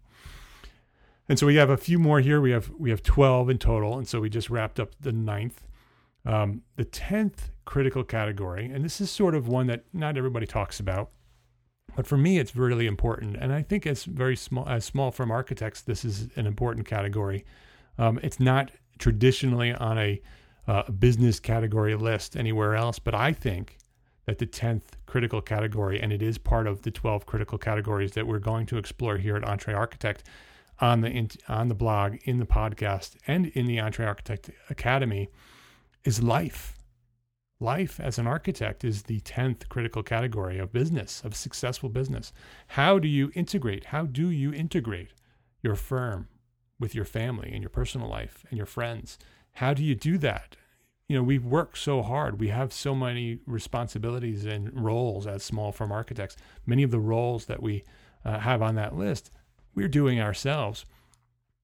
And 1.29 1.39
so 1.39 1.47
we 1.47 1.55
have 1.55 1.69
a 1.69 1.77
few 1.77 1.97
more 1.97 2.19
here. 2.19 2.41
We 2.41 2.51
have 2.51 2.69
we 2.77 2.89
have 2.89 3.01
12 3.01 3.49
in 3.49 3.57
total. 3.57 3.97
And 3.97 4.07
so 4.07 4.19
we 4.19 4.29
just 4.29 4.49
wrapped 4.49 4.79
up 4.79 4.91
the 4.99 5.13
ninth. 5.13 5.63
Um, 6.25 6.63
the 6.75 6.85
10th 6.85 7.51
critical 7.65 8.03
category, 8.03 8.65
and 8.65 8.83
this 8.83 8.99
is 8.99 9.11
sort 9.11 9.35
of 9.35 9.47
one 9.47 9.67
that 9.67 9.83
not 9.93 10.17
everybody 10.17 10.47
talks 10.47 10.79
about, 10.79 11.11
but 11.95 12.07
for 12.07 12.17
me, 12.17 12.39
it's 12.39 12.55
really 12.55 12.87
important. 12.87 13.37
And 13.39 13.53
I 13.53 13.61
think 13.61 13.85
it's 13.85 14.05
very 14.05 14.35
small, 14.35 14.67
as 14.67 14.85
small 14.85 15.11
firm 15.11 15.31
architects, 15.31 15.81
this 15.81 16.03
is 16.03 16.29
an 16.35 16.47
important 16.47 16.87
category. 16.87 17.45
Um, 17.97 18.19
it's 18.23 18.39
not 18.39 18.71
traditionally 18.97 19.73
on 19.73 19.97
a 19.97 20.21
uh, 20.67 20.89
business 20.91 21.39
category 21.39 21.95
list 21.95 22.35
anywhere 22.35 22.75
else, 22.75 22.99
but 22.99 23.13
I 23.13 23.33
think 23.33 23.77
that 24.25 24.39
the 24.39 24.47
10th 24.47 24.83
critical 25.05 25.41
category, 25.41 26.01
and 26.01 26.11
it 26.11 26.21
is 26.21 26.37
part 26.37 26.67
of 26.67 26.81
the 26.81 26.91
12 26.91 27.25
critical 27.25 27.57
categories 27.57 28.13
that 28.13 28.25
we're 28.25 28.39
going 28.39 28.65
to 28.67 28.77
explore 28.77 29.17
here 29.17 29.35
at 29.35 29.43
EntreArchitect 29.43 30.21
on 30.81 31.01
the 31.01 31.29
on 31.47 31.69
the 31.69 31.75
blog, 31.75 32.17
in 32.23 32.39
the 32.39 32.45
podcast, 32.45 33.15
and 33.27 33.47
in 33.47 33.65
the 33.65 33.77
EntreArchitect 33.77 34.51
Academy, 34.69 35.29
is 36.03 36.21
life. 36.21 36.77
Life 37.61 37.99
as 38.01 38.19
an 38.19 38.27
architect 38.27 38.83
is 38.83 39.03
the 39.03 39.21
10th 39.21 39.69
critical 39.69 40.03
category 40.03 40.57
of 40.59 40.73
business, 40.73 41.21
of 41.23 41.35
successful 41.35 41.87
business. 41.87 42.33
How 42.67 42.99
do 42.99 43.07
you 43.07 43.31
integrate? 43.33 43.85
How 43.85 44.05
do 44.05 44.29
you 44.29 44.53
integrate 44.53 45.13
your 45.61 45.75
firm 45.75 46.27
with 46.77 46.93
your 46.93 47.05
family 47.05 47.51
and 47.53 47.61
your 47.61 47.69
personal 47.69 48.09
life 48.09 48.45
and 48.49 48.57
your 48.57 48.65
friends? 48.65 49.17
How 49.55 49.73
do 49.73 49.83
you 49.83 49.95
do 49.95 50.17
that? 50.19 50.55
You 51.07 51.17
know, 51.17 51.23
we 51.23 51.37
work 51.37 51.77
so 51.77 52.01
hard. 52.01 52.39
We 52.39 52.49
have 52.49 52.73
so 52.73 52.95
many 52.95 53.39
responsibilities 53.45 54.43
and 54.45 54.71
roles 54.73 55.27
as 55.27 55.43
small 55.43 55.71
firm 55.71 55.91
architects. 55.91 56.35
Many 56.65 56.83
of 56.83 56.91
the 56.91 56.99
roles 56.99 57.45
that 57.45 57.61
we 57.61 57.83
uh, 58.23 58.39
have 58.39 58.61
on 58.61 58.75
that 58.75 58.95
list, 58.95 59.31
we're 59.73 59.87
doing 59.87 60.19
ourselves. 60.19 60.85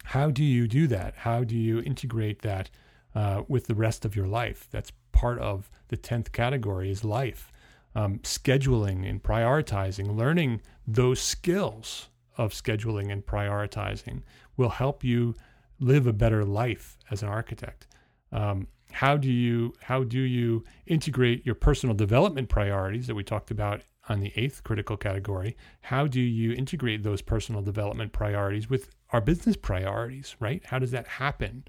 How 0.06 0.32
do 0.32 0.44
you 0.44 0.68
do 0.68 0.88
that? 0.88 1.16
How 1.18 1.44
do 1.44 1.56
you 1.56 1.82
integrate 1.82 2.44
that 2.44 2.70
uh, 3.14 3.44
with 3.48 3.68
the 3.68 3.76
rest 3.76 4.06
of 4.06 4.16
your 4.16 4.28
life? 4.28 4.68
That's 4.72 4.92
part 5.12 5.40
of 5.40 5.70
the 5.90 5.98
10th 5.98 6.32
category 6.32 6.92
is 6.92 7.04
life. 7.04 7.52
Um, 7.94 8.20
scheduling 8.20 9.10
and 9.10 9.22
prioritizing, 9.22 10.16
learning 10.16 10.62
those 10.88 11.20
skills 11.20 12.08
of 12.38 12.54
scheduling 12.54 13.12
and 13.12 13.26
prioritizing 13.26 14.22
will 14.56 14.70
help 14.70 15.04
you 15.04 15.36
live 15.82 16.08
a 16.08 16.14
better 16.14 16.46
life 16.46 16.98
as 17.10 17.24
an 17.24 17.30
architect. 17.30 17.88
Um, 18.32 18.68
how 18.92 19.18
do 19.18 19.32
you 19.32 19.74
how 19.82 20.04
do 20.04 20.20
you 20.20 20.64
integrate 20.86 21.46
your 21.46 21.56
personal 21.56 21.96
development 21.96 22.50
priorities 22.50 23.08
that 23.08 23.16
we 23.16 23.24
talked 23.24 23.52
about 23.52 23.82
on 24.10 24.20
the 24.20 24.32
eighth 24.36 24.64
critical 24.64 24.96
category? 24.96 25.58
How 25.82 26.08
do 26.08 26.22
you 26.22 26.54
integrate 26.54 27.04
those 27.04 27.22
personal 27.22 27.62
development 27.62 28.14
priorities 28.14 28.70
with 28.70 28.90
our 29.12 29.22
business 29.22 29.58
priorities? 29.58 30.36
Right? 30.40 30.64
How 30.66 30.80
does 30.80 30.92
that 30.92 31.08
happen? 31.08 31.66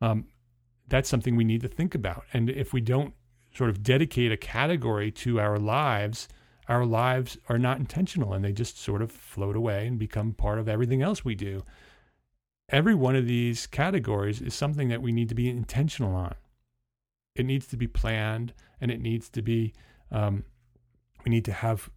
Um, 0.00 0.26
that's 0.88 1.08
something 1.08 1.36
we 1.36 1.44
need 1.44 1.62
to 1.62 1.68
think 1.68 1.94
about. 1.94 2.24
And 2.32 2.50
if 2.50 2.72
we 2.72 2.80
don't 2.80 3.14
sort 3.54 3.70
of 3.70 3.82
dedicate 3.82 4.32
a 4.32 4.36
category 4.36 5.10
to 5.10 5.40
our 5.40 5.58
lives, 5.58 6.28
our 6.68 6.84
lives 6.84 7.38
are 7.48 7.58
not 7.58 7.78
intentional 7.78 8.32
and 8.32 8.44
they 8.44 8.52
just 8.52 8.78
sort 8.78 9.02
of 9.02 9.10
float 9.10 9.56
away 9.56 9.86
and 9.86 9.98
become 9.98 10.32
part 10.32 10.58
of 10.58 10.68
everything 10.68 11.02
else 11.02 11.24
we 11.24 11.34
do. 11.34 11.62
Every 12.72 12.94
one 12.94 13.14
of 13.14 13.26
these 13.26 13.66
categories 13.66 14.40
is 14.40 14.54
something 14.54 14.88
that 14.88 15.02
we 15.02 15.12
need 15.12 15.28
to 15.28 15.34
be 15.34 15.50
intentional 15.50 16.14
on. 16.14 16.34
It 17.34 17.44
needs 17.44 17.66
to 17.68 17.76
be 17.76 17.86
planned 17.86 18.54
and 18.80 18.90
it 18.90 18.98
needs 18.98 19.28
to 19.30 19.42
be, 19.42 19.74
um, 20.10 20.44
we 21.24 21.30
need 21.30 21.44
to 21.44 21.52
have 21.52 21.90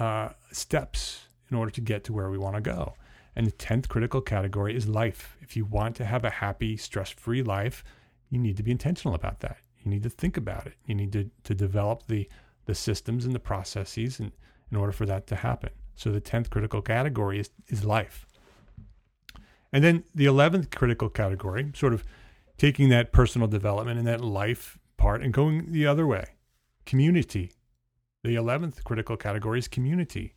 uh, 0.00 0.30
steps 0.50 1.26
in 1.48 1.56
order 1.56 1.70
to 1.70 1.80
get 1.80 2.02
to 2.04 2.12
where 2.12 2.28
we 2.28 2.38
want 2.38 2.56
to 2.56 2.60
go. 2.60 2.94
And 3.36 3.46
the 3.46 3.52
10th 3.52 3.88
critical 3.88 4.20
category 4.20 4.74
is 4.74 4.88
life. 4.88 5.36
If 5.40 5.56
you 5.56 5.64
want 5.64 5.94
to 5.96 6.04
have 6.04 6.24
a 6.24 6.30
happy, 6.30 6.76
stress 6.76 7.10
free 7.10 7.42
life, 7.42 7.84
you 8.28 8.38
need 8.38 8.56
to 8.56 8.64
be 8.64 8.72
intentional 8.72 9.14
about 9.14 9.40
that. 9.40 9.58
You 9.84 9.90
need 9.90 10.02
to 10.02 10.10
think 10.10 10.36
about 10.36 10.66
it. 10.66 10.74
You 10.86 10.96
need 10.96 11.12
to, 11.12 11.30
to 11.44 11.54
develop 11.54 12.08
the, 12.08 12.28
the 12.64 12.74
systems 12.74 13.24
and 13.24 13.34
the 13.34 13.40
processes 13.40 14.18
in, 14.18 14.32
in 14.72 14.76
order 14.76 14.92
for 14.92 15.06
that 15.06 15.28
to 15.28 15.36
happen. 15.36 15.70
So 15.94 16.10
the 16.10 16.20
10th 16.20 16.50
critical 16.50 16.82
category 16.82 17.38
is, 17.38 17.50
is 17.68 17.84
life. 17.84 18.25
And 19.72 19.82
then 19.82 20.04
the 20.14 20.26
11th 20.26 20.74
critical 20.74 21.08
category, 21.08 21.70
sort 21.74 21.92
of 21.92 22.04
taking 22.56 22.88
that 22.88 23.12
personal 23.12 23.48
development 23.48 23.98
and 23.98 24.06
that 24.08 24.20
life 24.20 24.78
part 24.96 25.22
and 25.22 25.32
going 25.32 25.72
the 25.72 25.86
other 25.86 26.06
way 26.06 26.24
community. 26.84 27.52
The 28.22 28.36
11th 28.36 28.84
critical 28.84 29.16
category 29.16 29.58
is 29.58 29.68
community. 29.68 30.34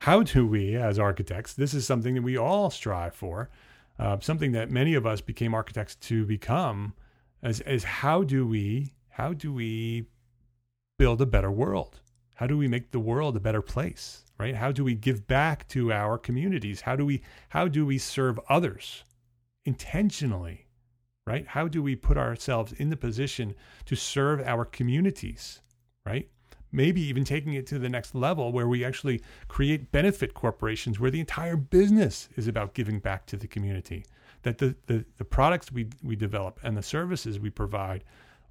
How 0.00 0.22
do 0.22 0.46
we, 0.46 0.76
as 0.76 0.98
architects, 0.98 1.54
this 1.54 1.74
is 1.74 1.86
something 1.86 2.14
that 2.14 2.22
we 2.22 2.36
all 2.36 2.70
strive 2.70 3.14
for, 3.14 3.50
uh, 3.98 4.18
something 4.20 4.52
that 4.52 4.70
many 4.70 4.94
of 4.94 5.06
us 5.06 5.20
became 5.20 5.54
architects 5.54 5.96
to 5.96 6.24
become 6.24 6.94
as 7.42 7.60
as 7.60 7.84
how 7.84 8.22
do 8.22 8.46
we 8.46 8.92
how 9.10 9.32
do 9.32 9.52
we 9.52 10.06
build 10.98 11.20
a 11.20 11.26
better 11.26 11.50
world? 11.50 12.00
How 12.36 12.46
do 12.46 12.58
we 12.58 12.66
make 12.66 12.90
the 12.90 12.98
world 12.98 13.36
a 13.36 13.40
better 13.40 13.62
place? 13.62 14.23
Right? 14.38 14.56
How 14.56 14.72
do 14.72 14.82
we 14.82 14.94
give 14.94 15.26
back 15.26 15.68
to 15.68 15.92
our 15.92 16.18
communities? 16.18 16.80
How 16.82 16.96
do 16.96 17.06
we 17.06 17.22
how 17.50 17.68
do 17.68 17.86
we 17.86 17.98
serve 17.98 18.40
others 18.48 19.04
intentionally? 19.64 20.66
Right? 21.26 21.46
How 21.46 21.68
do 21.68 21.82
we 21.82 21.96
put 21.96 22.18
ourselves 22.18 22.72
in 22.72 22.90
the 22.90 22.96
position 22.96 23.54
to 23.86 23.96
serve 23.96 24.40
our 24.40 24.64
communities? 24.64 25.60
Right? 26.04 26.28
maybe 26.74 27.00
even 27.00 27.24
taking 27.24 27.54
it 27.54 27.68
to 27.68 27.78
the 27.78 27.88
next 27.88 28.16
level 28.16 28.50
where 28.50 28.66
we 28.66 28.84
actually 28.84 29.22
create 29.46 29.92
benefit 29.92 30.34
corporations 30.34 30.98
where 30.98 31.10
the 31.10 31.20
entire 31.20 31.56
business 31.56 32.28
is 32.36 32.48
about 32.48 32.74
giving 32.74 32.98
back 32.98 33.24
to 33.26 33.36
the 33.36 33.46
community 33.46 34.04
that 34.42 34.58
the, 34.58 34.76
the, 34.86 35.04
the 35.16 35.24
products 35.24 35.72
we, 35.72 35.88
we 36.02 36.16
develop 36.16 36.60
and 36.62 36.76
the 36.76 36.82
services 36.82 37.38
we 37.38 37.50
provide 37.50 38.04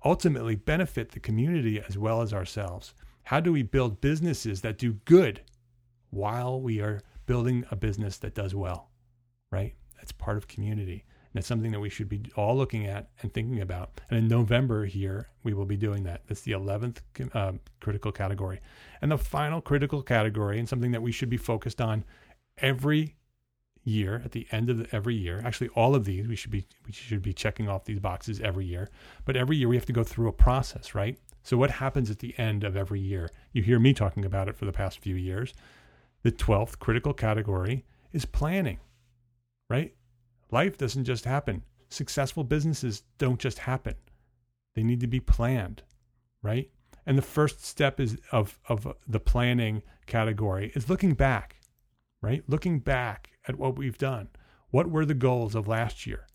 ultimately 0.04 0.56
benefit 0.56 1.12
the 1.12 1.19
community 1.19 1.82
as 1.88 1.98
well 1.98 2.22
as 2.22 2.34
ourselves. 2.34 2.93
How 3.24 3.39
do 3.39 3.54
we 3.54 3.63
build 3.63 4.02
businesses 4.02 4.62
that 4.62 4.78
do 4.78 4.93
good 5.06 5.41
while 6.13 6.62
we 6.62 6.80
are 6.82 7.02
building 7.26 7.65
a 7.71 7.76
business 7.76 8.17
that 8.19 8.36
does 8.36 8.54
well? 8.56 8.89
Right? 9.52 9.76
That's 9.95 10.12
part 10.12 10.38
of 10.38 10.47
community. 10.47 11.06
And 11.34 11.39
it's 11.39 11.47
something 11.47 11.71
that 11.71 11.80
we 11.80 11.89
should 11.89 12.10
be 12.10 12.23
all 12.36 12.56
looking 12.56 12.86
at 12.86 13.10
and 13.21 13.34
thinking 13.34 13.62
about. 13.62 14.02
And 14.10 14.19
in 14.19 14.28
November 14.28 14.86
here, 14.86 15.30
we 15.43 15.54
will 15.54 15.65
be 15.65 15.78
doing 15.78 16.04
that. 16.04 16.21
That's 16.28 16.41
the 16.41 16.52
11th 16.52 16.97
uh, 17.34 17.54
critical 17.80 18.12
category. 18.12 18.60
And 19.02 19.12
the 19.12 19.17
final 19.17 19.60
critical 19.60 20.04
category, 20.04 20.60
and 20.60 20.69
something 20.69 20.91
that 20.91 21.02
we 21.02 21.12
should 21.12 21.30
be 21.30 21.38
focused 21.38 21.82
on 21.82 22.04
every 22.60 23.15
year 23.84 24.21
at 24.23 24.32
the 24.32 24.47
end 24.52 24.69
of 24.69 24.78
the, 24.78 24.95
every 24.95 25.15
year 25.15 25.41
actually 25.43 25.67
all 25.69 25.93
of 25.93 26.06
these 26.06 26.28
we 26.28 26.36
should 26.36 26.52
be 26.52 26.65
we 26.86 26.91
should 26.93 27.21
be 27.21 27.34
checking 27.34 27.67
off 27.67 27.84
these 27.86 27.99
boxes 27.99 28.39
every 28.39 28.65
year 28.65 28.89
but 29.26 29.36
every 29.36 29.58
year 29.58 29.67
we 29.67 29.76
have 29.76 29.86
to 29.86 29.93
go 29.93 30.04
through 30.04 30.28
a 30.28 30.34
process 30.34 30.95
right 30.95 31.17
so 31.43 31.58
what 31.58 31.69
happens 31.69 32.10
at 32.10 32.19
the 32.19 32.34
end 32.38 32.63
of 32.63 32.78
every 32.78 33.02
year 33.02 33.30
you 33.52 33.62
hear 33.62 33.80
me 33.80 33.93
talking 33.93 34.23
about 34.23 34.47
it 34.47 34.56
for 34.56 34.65
the 34.65 34.71
past 34.71 34.99
few 34.99 35.15
years 35.15 35.54
the 36.23 36.31
12th 36.31 36.79
critical 36.79 37.13
category 37.13 37.86
is 38.12 38.25
planning 38.25 38.79
right 39.69 39.93
life 40.51 40.77
doesn't 40.77 41.05
just 41.05 41.25
happen 41.25 41.63
successful 41.89 42.43
businesses 42.43 43.03
don't 43.17 43.39
just 43.39 43.59
happen 43.59 43.95
they 44.75 44.83
need 44.83 44.99
to 44.99 45.07
be 45.07 45.19
planned 45.19 45.83
right 46.41 46.69
and 47.05 47.17
the 47.17 47.21
first 47.21 47.63
step 47.63 47.99
is 47.99 48.17
of 48.31 48.59
of 48.67 48.88
the 49.07 49.19
planning 49.19 49.81
category 50.07 50.71
is 50.75 50.89
looking 50.89 51.13
back 51.13 51.57
right 52.21 52.43
looking 52.47 52.79
back 52.79 53.33
at 53.47 53.57
what 53.57 53.77
we've 53.77 53.97
done. 53.97 54.29
What 54.69 54.89
were 54.89 55.05
the 55.05 55.13
goals 55.13 55.55
of 55.55 55.67
last 55.67 56.07
year? 56.07 56.27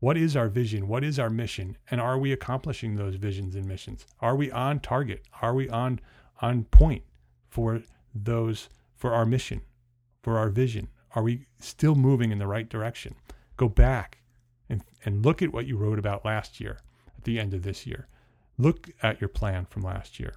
What 0.00 0.16
is 0.16 0.36
our 0.36 0.48
vision? 0.48 0.86
What 0.86 1.02
is 1.02 1.18
our 1.18 1.30
mission? 1.30 1.76
And 1.90 2.00
are 2.00 2.18
we 2.18 2.32
accomplishing 2.32 2.94
those 2.94 3.16
visions 3.16 3.56
and 3.56 3.66
missions? 3.66 4.06
Are 4.20 4.36
we 4.36 4.50
on 4.50 4.80
target? 4.80 5.22
Are 5.42 5.54
we 5.54 5.68
on 5.68 6.00
on 6.40 6.64
point 6.64 7.02
for 7.48 7.82
those 8.14 8.68
for 8.98 9.14
our 9.14 9.24
mission, 9.24 9.62
for 10.22 10.36
our 10.36 10.50
vision? 10.50 10.88
Are 11.14 11.22
we 11.22 11.46
still 11.58 11.94
moving 11.94 12.30
in 12.30 12.38
the 12.38 12.46
right 12.46 12.68
direction? 12.68 13.14
Go 13.56 13.68
back 13.68 14.18
and, 14.68 14.84
and 15.04 15.24
look 15.24 15.40
at 15.40 15.52
what 15.52 15.66
you 15.66 15.76
wrote 15.76 15.98
about 15.98 16.24
last 16.24 16.60
year 16.60 16.78
at 17.16 17.24
the 17.24 17.40
end 17.40 17.54
of 17.54 17.62
this 17.62 17.86
year. 17.86 18.08
Look 18.58 18.90
at 19.02 19.20
your 19.20 19.28
plan 19.28 19.64
from 19.64 19.82
last 19.82 20.20
year 20.20 20.34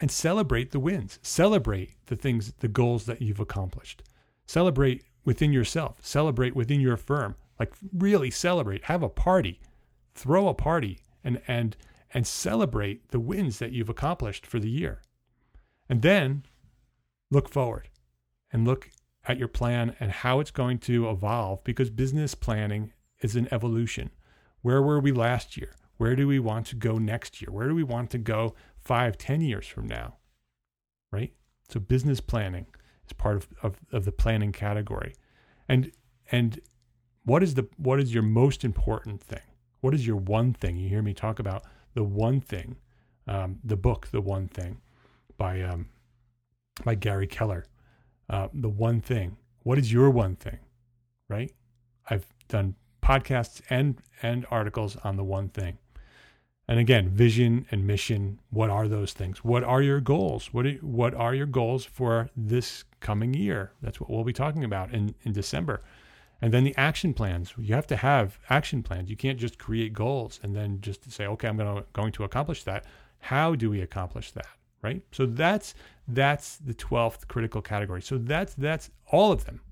and 0.00 0.10
celebrate 0.10 0.70
the 0.70 0.80
wins. 0.80 1.18
Celebrate 1.22 1.94
the 2.06 2.16
things, 2.16 2.52
the 2.58 2.68
goals 2.68 3.06
that 3.06 3.22
you've 3.22 3.40
accomplished. 3.40 4.02
Celebrate 4.46 5.04
within 5.24 5.52
yourself, 5.52 5.98
celebrate 6.02 6.54
within 6.54 6.80
your 6.80 6.96
firm. 6.96 7.34
Like 7.58 7.72
really 7.92 8.30
celebrate, 8.30 8.84
have 8.84 9.02
a 9.02 9.08
party, 9.08 9.60
throw 10.14 10.48
a 10.48 10.54
party 10.54 10.98
and 11.22 11.40
and 11.48 11.76
and 12.12 12.26
celebrate 12.26 13.08
the 13.08 13.20
wins 13.20 13.58
that 13.58 13.72
you've 13.72 13.88
accomplished 13.88 14.46
for 14.46 14.58
the 14.58 14.70
year. 14.70 15.00
And 15.88 16.02
then 16.02 16.44
look 17.34 17.48
forward. 17.48 17.88
and 18.52 18.64
look 18.64 18.90
at 19.26 19.36
your 19.38 19.48
plan 19.48 19.96
and 19.98 20.12
how 20.12 20.38
it's 20.40 20.52
going 20.52 20.78
to 20.78 21.10
evolve 21.10 21.64
because 21.64 21.90
business 21.90 22.34
planning 22.34 22.92
is 23.20 23.34
an 23.34 23.48
evolution. 23.50 24.10
Where 24.62 24.80
were 24.80 25.00
we 25.00 25.12
last 25.12 25.56
year? 25.56 25.74
Where 25.96 26.14
do 26.14 26.28
we 26.28 26.38
want 26.38 26.66
to 26.68 26.76
go 26.76 26.98
next 26.98 27.42
year? 27.42 27.50
Where 27.50 27.68
do 27.68 27.74
we 27.74 27.82
want 27.82 28.10
to 28.10 28.18
go 28.18 28.54
five, 28.78 29.18
ten 29.18 29.40
years 29.40 29.66
from 29.66 29.86
now? 29.88 30.16
Right? 31.10 31.32
So 31.68 31.80
business 31.80 32.20
planning 32.20 32.66
is 33.06 33.12
part 33.12 33.36
of, 33.36 33.48
of, 33.62 33.80
of 33.92 34.04
the 34.04 34.12
planning 34.12 34.52
category. 34.52 35.14
And 35.68 35.90
and 36.30 36.60
what 37.24 37.42
is 37.42 37.54
the 37.54 37.66
what 37.76 37.98
is 38.00 38.14
your 38.14 38.22
most 38.22 38.64
important 38.64 39.20
thing? 39.22 39.46
What 39.80 39.94
is 39.94 40.06
your 40.06 40.16
one 40.16 40.52
thing? 40.52 40.76
You 40.76 40.88
hear 40.88 41.02
me 41.02 41.14
talk 41.14 41.38
about 41.38 41.64
the 41.94 42.04
one 42.04 42.40
thing, 42.40 42.76
um, 43.26 43.58
the 43.64 43.76
book, 43.76 44.08
the 44.12 44.20
one 44.20 44.48
thing, 44.48 44.80
by 45.36 45.62
um, 45.62 45.88
by 46.82 46.94
Gary 46.94 47.26
Keller. 47.26 47.66
Uh, 48.28 48.48
the 48.52 48.68
one 48.68 49.00
thing. 49.00 49.36
What 49.62 49.78
is 49.78 49.92
your 49.92 50.10
one 50.10 50.36
thing? 50.36 50.58
Right? 51.28 51.52
I've 52.08 52.26
done 52.48 52.74
podcasts 53.02 53.60
and 53.70 53.98
and 54.22 54.46
articles 54.50 54.96
on 55.04 55.16
the 55.16 55.24
one 55.24 55.48
thing. 55.48 55.78
And 56.66 56.78
again, 56.78 57.10
vision 57.10 57.66
and 57.70 57.86
mission. 57.86 58.40
What 58.50 58.70
are 58.70 58.88
those 58.88 59.12
things? 59.12 59.44
What 59.44 59.62
are 59.62 59.82
your 59.82 60.00
goals? 60.00 60.48
What 60.52 60.66
are, 60.66 60.72
what 60.80 61.14
are 61.14 61.34
your 61.34 61.46
goals 61.46 61.84
for 61.84 62.30
this 62.34 62.84
coming 63.00 63.34
year? 63.34 63.72
That's 63.82 64.00
what 64.00 64.08
we'll 64.08 64.24
be 64.24 64.32
talking 64.32 64.64
about 64.64 64.92
in, 64.92 65.14
in 65.22 65.32
December. 65.32 65.82
And 66.40 66.52
then 66.52 66.64
the 66.64 66.74
action 66.76 67.12
plans. 67.12 67.52
You 67.58 67.74
have 67.74 67.86
to 67.88 67.96
have 67.96 68.38
action 68.48 68.82
plans. 68.82 69.10
You 69.10 69.16
can't 69.16 69.38
just 69.38 69.58
create 69.58 69.92
goals 69.92 70.40
and 70.42 70.56
then 70.56 70.80
just 70.80 71.10
say, 71.10 71.26
okay, 71.26 71.48
I'm 71.48 71.58
to, 71.58 71.84
going 71.92 72.12
to 72.12 72.24
accomplish 72.24 72.64
that. 72.64 72.86
How 73.18 73.54
do 73.54 73.70
we 73.70 73.82
accomplish 73.82 74.32
that? 74.32 74.46
Right. 74.84 75.02
So 75.12 75.24
that's 75.24 75.74
that's 76.06 76.58
the 76.58 76.74
12th 76.74 77.26
critical 77.26 77.62
category. 77.62 78.02
So 78.02 78.18
that's 78.18 78.52
that's 78.52 78.90
all 79.10 79.32
of 79.32 79.46
them. 79.46 79.62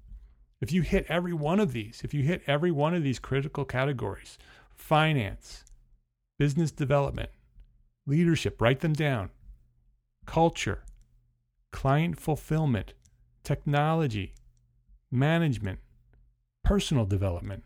If 0.62 0.72
you 0.72 0.80
hit 0.80 1.04
every 1.06 1.34
one 1.34 1.60
of 1.60 1.74
these, 1.74 2.00
if 2.02 2.14
you 2.14 2.22
hit 2.22 2.40
every 2.46 2.70
one 2.70 2.94
of 2.94 3.02
these 3.02 3.18
critical 3.18 3.66
categories, 3.66 4.38
finance, 4.74 5.64
business 6.38 6.70
development, 6.70 7.28
leadership, 8.06 8.58
write 8.62 8.80
them 8.80 8.94
down, 8.94 9.28
culture, 10.24 10.82
client 11.72 12.18
fulfillment, 12.18 12.94
technology, 13.44 14.32
management, 15.10 15.80
personal 16.64 17.04
development, 17.04 17.64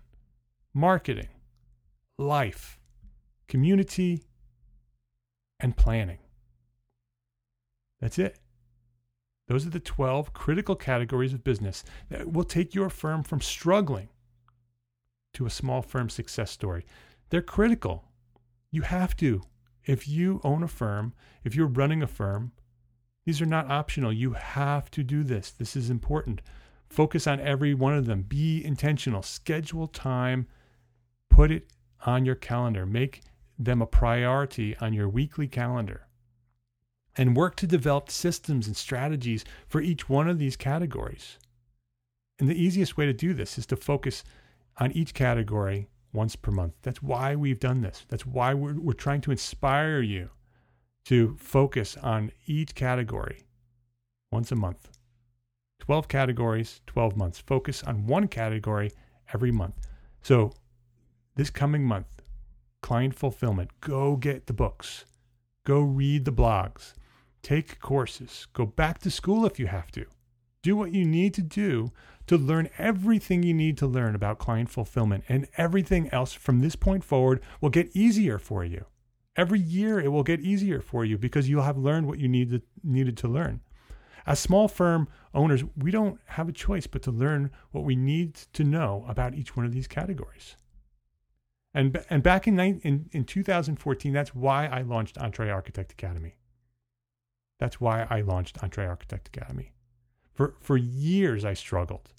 marketing, 0.74 1.28
life, 2.18 2.80
community, 3.46 4.24
and 5.60 5.76
planning. 5.76 6.18
That's 8.06 8.20
it. 8.20 8.38
Those 9.48 9.66
are 9.66 9.70
the 9.70 9.80
12 9.80 10.32
critical 10.32 10.76
categories 10.76 11.32
of 11.32 11.42
business 11.42 11.82
that 12.08 12.32
will 12.32 12.44
take 12.44 12.72
your 12.72 12.88
firm 12.88 13.24
from 13.24 13.40
struggling 13.40 14.10
to 15.34 15.44
a 15.44 15.50
small 15.50 15.82
firm 15.82 16.08
success 16.08 16.52
story. 16.52 16.86
They're 17.30 17.42
critical. 17.42 18.04
You 18.70 18.82
have 18.82 19.16
to. 19.16 19.42
If 19.84 20.06
you 20.06 20.40
own 20.44 20.62
a 20.62 20.68
firm, 20.68 21.14
if 21.42 21.56
you're 21.56 21.66
running 21.66 22.00
a 22.00 22.06
firm, 22.06 22.52
these 23.24 23.42
are 23.42 23.44
not 23.44 23.72
optional. 23.72 24.12
You 24.12 24.34
have 24.34 24.88
to 24.92 25.02
do 25.02 25.24
this. 25.24 25.50
This 25.50 25.74
is 25.74 25.90
important. 25.90 26.42
Focus 26.88 27.26
on 27.26 27.40
every 27.40 27.74
one 27.74 27.94
of 27.94 28.06
them. 28.06 28.22
Be 28.22 28.64
intentional. 28.64 29.22
Schedule 29.22 29.88
time. 29.88 30.46
Put 31.28 31.50
it 31.50 31.72
on 32.04 32.24
your 32.24 32.36
calendar. 32.36 32.86
Make 32.86 33.22
them 33.58 33.82
a 33.82 33.86
priority 33.86 34.76
on 34.76 34.92
your 34.92 35.08
weekly 35.08 35.48
calendar 35.48 36.05
and 37.16 37.36
work 37.36 37.56
to 37.56 37.66
develop 37.66 38.10
systems 38.10 38.66
and 38.66 38.76
strategies 38.76 39.44
for 39.66 39.80
each 39.80 40.08
one 40.08 40.28
of 40.28 40.38
these 40.38 40.56
categories. 40.56 41.38
And 42.38 42.48
the 42.48 42.62
easiest 42.62 42.96
way 42.96 43.06
to 43.06 43.12
do 43.12 43.32
this 43.32 43.56
is 43.56 43.66
to 43.66 43.76
focus 43.76 44.22
on 44.78 44.92
each 44.92 45.14
category 45.14 45.88
once 46.12 46.36
per 46.36 46.50
month. 46.50 46.74
That's 46.82 47.02
why 47.02 47.34
we've 47.34 47.60
done 47.60 47.80
this. 47.80 48.04
That's 48.08 48.26
why 48.26 48.54
we're, 48.54 48.78
we're 48.78 48.92
trying 48.92 49.22
to 49.22 49.30
inspire 49.30 50.00
you 50.00 50.30
to 51.06 51.36
focus 51.38 51.96
on 52.02 52.32
each 52.46 52.74
category 52.74 53.46
once 54.30 54.52
a 54.52 54.56
month. 54.56 54.90
12 55.78 56.08
categories, 56.08 56.80
12 56.86 57.16
months. 57.16 57.38
Focus 57.38 57.82
on 57.84 58.06
one 58.06 58.28
category 58.28 58.90
every 59.32 59.52
month. 59.52 59.76
So, 60.22 60.52
this 61.36 61.50
coming 61.50 61.84
month, 61.84 62.22
client 62.82 63.14
fulfillment, 63.14 63.70
go 63.80 64.16
get 64.16 64.46
the 64.46 64.52
books, 64.52 65.04
go 65.64 65.80
read 65.80 66.24
the 66.24 66.32
blogs, 66.32 66.94
Take 67.46 67.78
courses. 67.78 68.48
Go 68.54 68.66
back 68.66 68.98
to 68.98 69.08
school 69.08 69.46
if 69.46 69.60
you 69.60 69.68
have 69.68 69.92
to. 69.92 70.06
Do 70.62 70.74
what 70.74 70.92
you 70.92 71.04
need 71.04 71.32
to 71.34 71.42
do 71.42 71.92
to 72.26 72.36
learn 72.36 72.68
everything 72.76 73.44
you 73.44 73.54
need 73.54 73.78
to 73.78 73.86
learn 73.86 74.16
about 74.16 74.40
client 74.40 74.68
fulfillment, 74.68 75.22
and 75.28 75.46
everything 75.56 76.08
else 76.10 76.32
from 76.32 76.58
this 76.58 76.74
point 76.74 77.04
forward 77.04 77.40
will 77.60 77.70
get 77.70 77.94
easier 77.94 78.40
for 78.40 78.64
you. 78.64 78.86
Every 79.36 79.60
year 79.60 80.00
it 80.00 80.08
will 80.08 80.24
get 80.24 80.40
easier 80.40 80.80
for 80.80 81.04
you 81.04 81.16
because 81.16 81.48
you'll 81.48 81.62
have 81.62 81.78
learned 81.78 82.08
what 82.08 82.18
you 82.18 82.26
needed, 82.26 82.62
needed 82.82 83.16
to 83.18 83.28
learn. 83.28 83.60
As 84.26 84.40
small 84.40 84.66
firm 84.66 85.06
owners, 85.32 85.62
we 85.76 85.92
don't 85.92 86.18
have 86.24 86.48
a 86.48 86.52
choice 86.52 86.88
but 86.88 87.02
to 87.02 87.12
learn 87.12 87.52
what 87.70 87.84
we 87.84 87.94
need 87.94 88.34
to 88.54 88.64
know 88.64 89.04
about 89.06 89.36
each 89.36 89.56
one 89.56 89.64
of 89.64 89.72
these 89.72 89.86
categories. 89.86 90.56
And, 91.72 92.04
and 92.10 92.24
back 92.24 92.48
in, 92.48 92.58
in, 92.58 93.08
in 93.12 93.22
2014, 93.22 94.12
that's 94.12 94.34
why 94.34 94.66
I 94.66 94.82
launched 94.82 95.14
EntreArchitect 95.14 95.92
Academy. 95.92 96.34
That's 97.58 97.80
why 97.80 98.06
I 98.10 98.20
launched 98.20 98.62
Entre 98.62 98.86
Architect 98.86 99.28
Academy. 99.28 99.72
For, 100.34 100.54
for 100.60 100.76
years, 100.76 101.44
I 101.44 101.54
struggled. 101.54 102.12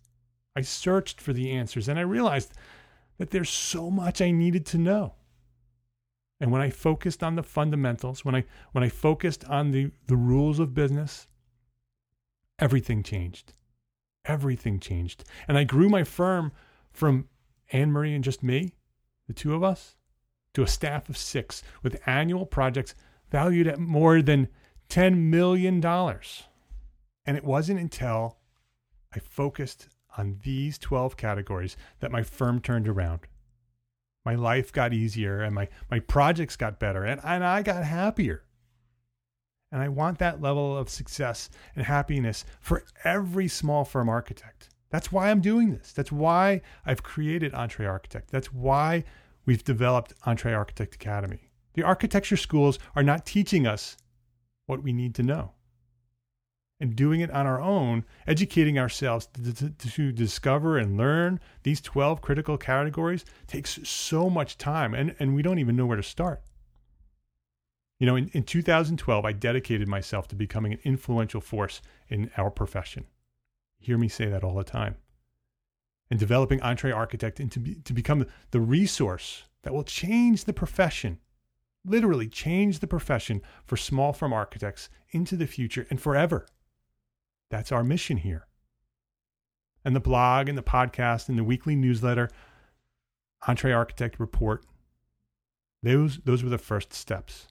I 0.56 0.62
searched 0.62 1.22
for 1.22 1.34
the 1.34 1.52
answers 1.52 1.88
and 1.88 2.00
I 2.00 2.04
realized 2.04 2.52
that 3.18 3.32
there's 3.32 3.50
so 3.50 3.92
much 3.92 4.22
I 4.22 4.32
needed 4.32 4.66
to 4.68 4.78
know. 4.78 5.14
And 6.40 6.52
when 6.52 6.62
I 6.62 6.70
focused 6.70 7.24
on 7.24 7.36
the 7.36 7.44
fundamentals, 7.44 8.24
when 8.24 8.36
I, 8.36 8.44
when 8.72 8.84
I 8.84 8.90
focused 8.90 9.46
on 9.46 9.72
the, 9.72 9.92
the 10.08 10.16
rules 10.16 10.60
of 10.60 10.74
business, 10.74 11.28
everything 12.60 13.04
changed. 13.04 13.54
Everything 14.26 14.80
changed. 14.80 15.24
And 15.48 15.58
I 15.58 15.64
grew 15.64 15.90
my 15.90 16.04
firm 16.04 16.52
from 16.92 17.28
Anne 17.72 17.92
Marie 17.92 18.14
and 18.14 18.24
just 18.24 18.44
me, 18.44 18.74
the 19.28 19.34
two 19.34 19.54
of 19.54 19.64
us, 19.64 19.96
to 20.54 20.64
a 20.64 20.68
staff 20.68 21.10
of 21.10 21.18
six 21.18 21.64
with 21.84 22.02
annual 22.08 22.46
projects 22.46 22.96
valued 23.30 23.68
at 23.68 23.80
more 23.80 24.22
than 24.22 24.48
$10 24.90 25.18
million. 25.18 25.84
And 25.86 27.38
it 27.38 27.44
wasn't 27.44 27.80
until 27.80 28.38
I 29.14 29.20
focused 29.20 29.90
on 30.18 30.40
these 30.44 30.78
12 30.78 31.18
categories 31.18 31.78
that 32.00 32.12
my 32.12 32.24
firm 32.24 32.60
turned 32.60 32.88
around. 32.88 33.22
My 34.26 34.36
life 34.36 34.72
got 34.72 34.94
easier 34.94 35.42
and 35.42 35.56
my, 35.56 35.70
my 35.90 36.00
projects 36.00 36.56
got 36.56 36.80
better 36.80 37.04
and, 37.04 37.22
and 37.24 37.44
I 37.44 37.62
got 37.62 37.84
happier. 37.84 38.44
And 39.72 39.82
I 39.82 39.90
want 39.90 40.20
that 40.20 40.42
level 40.42 40.78
of 40.78 40.90
success 40.90 41.50
and 41.76 41.86
happiness 41.86 42.46
for 42.62 42.84
every 43.04 43.48
small 43.48 43.84
firm 43.84 44.10
architect. 44.10 44.70
That's 44.90 45.12
why 45.12 45.30
I'm 45.30 45.42
doing 45.42 45.72
this. 45.72 45.92
That's 45.92 46.12
why 46.12 46.62
I've 46.86 47.04
created 47.04 47.52
EntreArchitect. 47.52 48.28
That's 48.32 48.54
why 48.54 49.04
we've 49.46 49.64
developed 49.64 50.14
EntreArchitect 50.22 50.96
Academy. 50.96 51.52
The 51.74 51.84
architecture 51.84 52.38
schools 52.38 52.80
are 52.96 53.04
not 53.04 53.26
teaching 53.26 53.68
us 53.68 53.98
what 54.68 54.84
we 54.84 54.94
need 54.94 55.16
to 55.16 55.24
know. 55.24 55.54
And 56.80 56.96
doing 56.96 57.22
it 57.22 57.32
on 57.32 57.48
our 57.48 57.60
own, 57.60 58.06
educating 58.28 58.78
ourselves 58.78 59.28
to, 59.34 59.72
to, 59.72 60.12
discover 60.12 60.78
and 60.78 60.96
learn 60.96 61.40
these 61.64 61.82
12 61.82 62.22
critical 62.22 62.56
categories 62.56 63.26
takes 63.48 63.80
so 63.90 64.30
much 64.30 64.60
time, 64.60 64.94
and, 64.94 65.16
and 65.18 65.34
we 65.34 65.42
don't 65.42 65.58
even 65.58 65.76
know 65.76 65.88
where 65.88 65.98
to 65.98 66.04
start. 66.04 66.44
You 68.00 68.06
know, 68.06 68.16
in, 68.16 68.30
in 68.30 68.44
2012, 68.44 69.26
I 69.26 69.32
dedicated 69.32 69.88
myself 69.88 70.28
to 70.28 70.36
becoming 70.36 70.74
an 70.74 70.80
influential 70.84 71.42
force 71.42 71.82
in 72.10 72.30
our 72.38 72.52
profession. 72.52 73.06
You 73.80 73.88
hear 73.88 73.98
me 73.98 74.08
say 74.08 74.28
that 74.28 74.44
all 74.44 74.56
the 74.56 74.64
time. 74.64 74.98
And 76.12 76.20
developing 76.20 76.60
EntreArchitect 76.60 77.40
into 77.40 77.82
to 77.82 77.94
become 77.94 78.28
the 78.52 78.62
resource 78.62 79.44
that 79.64 79.74
will 79.74 79.84
change 79.84 80.46
the 80.46 80.54
profession 80.54 81.20
literally 81.86 82.28
change 82.28 82.80
the 82.80 82.88
profession 82.88 83.42
for 83.66 83.78
small 83.78 84.14
firm 84.14 84.34
architects 84.34 84.90
into 85.12 85.36
the 85.36 85.48
future 85.48 85.88
and 85.90 86.02
forever. 86.02 86.46
That's 87.50 87.72
our 87.72 87.84
mission 87.84 88.18
here. 88.18 88.48
And 89.86 89.96
the 89.96 90.02
blog 90.02 90.50
and 90.50 90.58
the 90.58 90.64
podcast 90.64 91.30
and 91.30 91.38
the 91.38 91.44
weekly 91.44 91.76
newsletter, 91.76 92.30
EntreArchitect 93.48 94.20
Report, 94.20 94.66
those, 95.82 96.18
those 96.26 96.44
were 96.44 96.50
the 96.50 96.58
first 96.58 96.94
steps. 96.94 97.48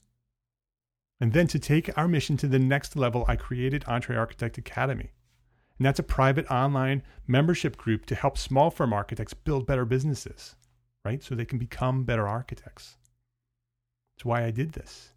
And 1.18 1.32
then 1.32 1.46
to 1.46 1.58
take 1.58 1.96
our 1.96 2.08
mission 2.08 2.36
to 2.38 2.48
the 2.48 2.58
next 2.58 2.96
level, 2.96 3.24
I 3.26 3.36
created 3.36 3.84
EntreArchitect 3.84 4.58
Academy. 4.58 5.12
And 5.78 5.86
that's 5.86 5.98
a 5.98 6.02
private 6.02 6.50
online 6.50 7.02
membership 7.26 7.76
group 7.76 8.06
to 8.06 8.14
help 8.14 8.36
small 8.36 8.70
firm 8.70 8.92
architects 8.92 9.34
build 9.34 9.66
better 9.66 9.84
businesses, 9.84 10.56
right? 11.04 11.22
So 11.22 11.34
they 11.34 11.44
can 11.44 11.58
become 11.58 12.04
better 12.04 12.28
architects. 12.28 12.96
It's 14.16 14.24
why 14.24 14.44
I 14.44 14.50
did 14.50 14.72
this. 14.72 15.12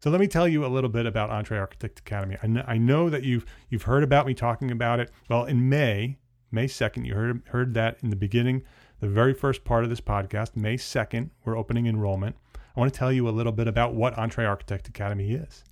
So 0.00 0.10
let 0.10 0.20
me 0.20 0.26
tell 0.26 0.46
you 0.46 0.64
a 0.64 0.68
little 0.68 0.88
bit 0.90 1.06
about 1.06 1.30
Entre 1.30 1.58
Architect 1.58 1.98
Academy. 1.98 2.36
I 2.42 2.46
know, 2.46 2.64
I 2.66 2.78
know 2.78 3.10
that 3.10 3.24
you've 3.24 3.44
you've 3.68 3.82
heard 3.82 4.02
about 4.02 4.26
me 4.26 4.34
talking 4.34 4.70
about 4.70 5.00
it. 5.00 5.10
Well, 5.28 5.44
in 5.44 5.68
May, 5.68 6.18
May 6.50 6.66
2nd, 6.66 7.04
you 7.04 7.14
heard 7.14 7.42
heard 7.48 7.74
that 7.74 7.98
in 8.02 8.10
the 8.10 8.16
beginning, 8.16 8.62
the 9.00 9.08
very 9.08 9.34
first 9.34 9.64
part 9.64 9.84
of 9.84 9.90
this 9.90 10.00
podcast, 10.00 10.56
May 10.56 10.76
2nd, 10.76 11.30
we're 11.44 11.58
opening 11.58 11.86
enrollment. 11.86 12.36
I 12.54 12.80
want 12.80 12.92
to 12.92 12.98
tell 12.98 13.12
you 13.12 13.28
a 13.28 13.30
little 13.30 13.52
bit 13.52 13.68
about 13.68 13.94
what 13.94 14.16
Entre 14.16 14.44
Architect 14.44 14.88
Academy 14.88 15.32
is. 15.32 15.64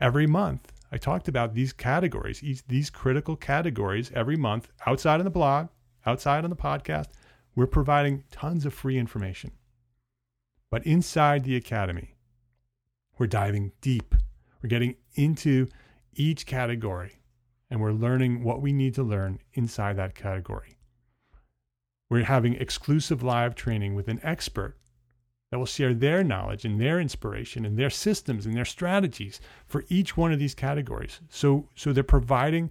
Every 0.00 0.26
month, 0.26 0.72
I 0.90 0.96
talked 0.96 1.28
about 1.28 1.54
these 1.54 1.72
categories, 1.72 2.62
these 2.66 2.90
critical 2.90 3.36
categories 3.36 4.10
every 4.14 4.36
month 4.36 4.68
outside 4.86 5.20
of 5.20 5.24
the 5.24 5.30
blog, 5.30 5.68
outside 6.06 6.44
on 6.44 6.50
the 6.50 6.56
podcast. 6.56 7.08
We're 7.54 7.66
providing 7.66 8.24
tons 8.30 8.64
of 8.64 8.74
free 8.74 8.98
information. 8.98 9.52
But 10.72 10.86
inside 10.86 11.44
the 11.44 11.54
academy, 11.54 12.14
we're 13.18 13.26
diving 13.26 13.72
deep. 13.82 14.14
We're 14.62 14.70
getting 14.70 14.96
into 15.14 15.68
each 16.14 16.46
category 16.46 17.20
and 17.68 17.78
we're 17.78 17.92
learning 17.92 18.42
what 18.42 18.62
we 18.62 18.72
need 18.72 18.94
to 18.94 19.02
learn 19.02 19.38
inside 19.52 19.98
that 19.98 20.14
category. 20.14 20.78
We're 22.08 22.24
having 22.24 22.54
exclusive 22.54 23.22
live 23.22 23.54
training 23.54 23.94
with 23.94 24.08
an 24.08 24.20
expert 24.22 24.78
that 25.50 25.58
will 25.58 25.66
share 25.66 25.92
their 25.92 26.24
knowledge 26.24 26.64
and 26.64 26.80
their 26.80 26.98
inspiration 26.98 27.66
and 27.66 27.78
their 27.78 27.90
systems 27.90 28.46
and 28.46 28.56
their 28.56 28.64
strategies 28.64 29.42
for 29.66 29.84
each 29.90 30.16
one 30.16 30.32
of 30.32 30.38
these 30.38 30.54
categories. 30.54 31.20
So, 31.28 31.68
so 31.74 31.92
they're 31.92 32.02
providing 32.02 32.70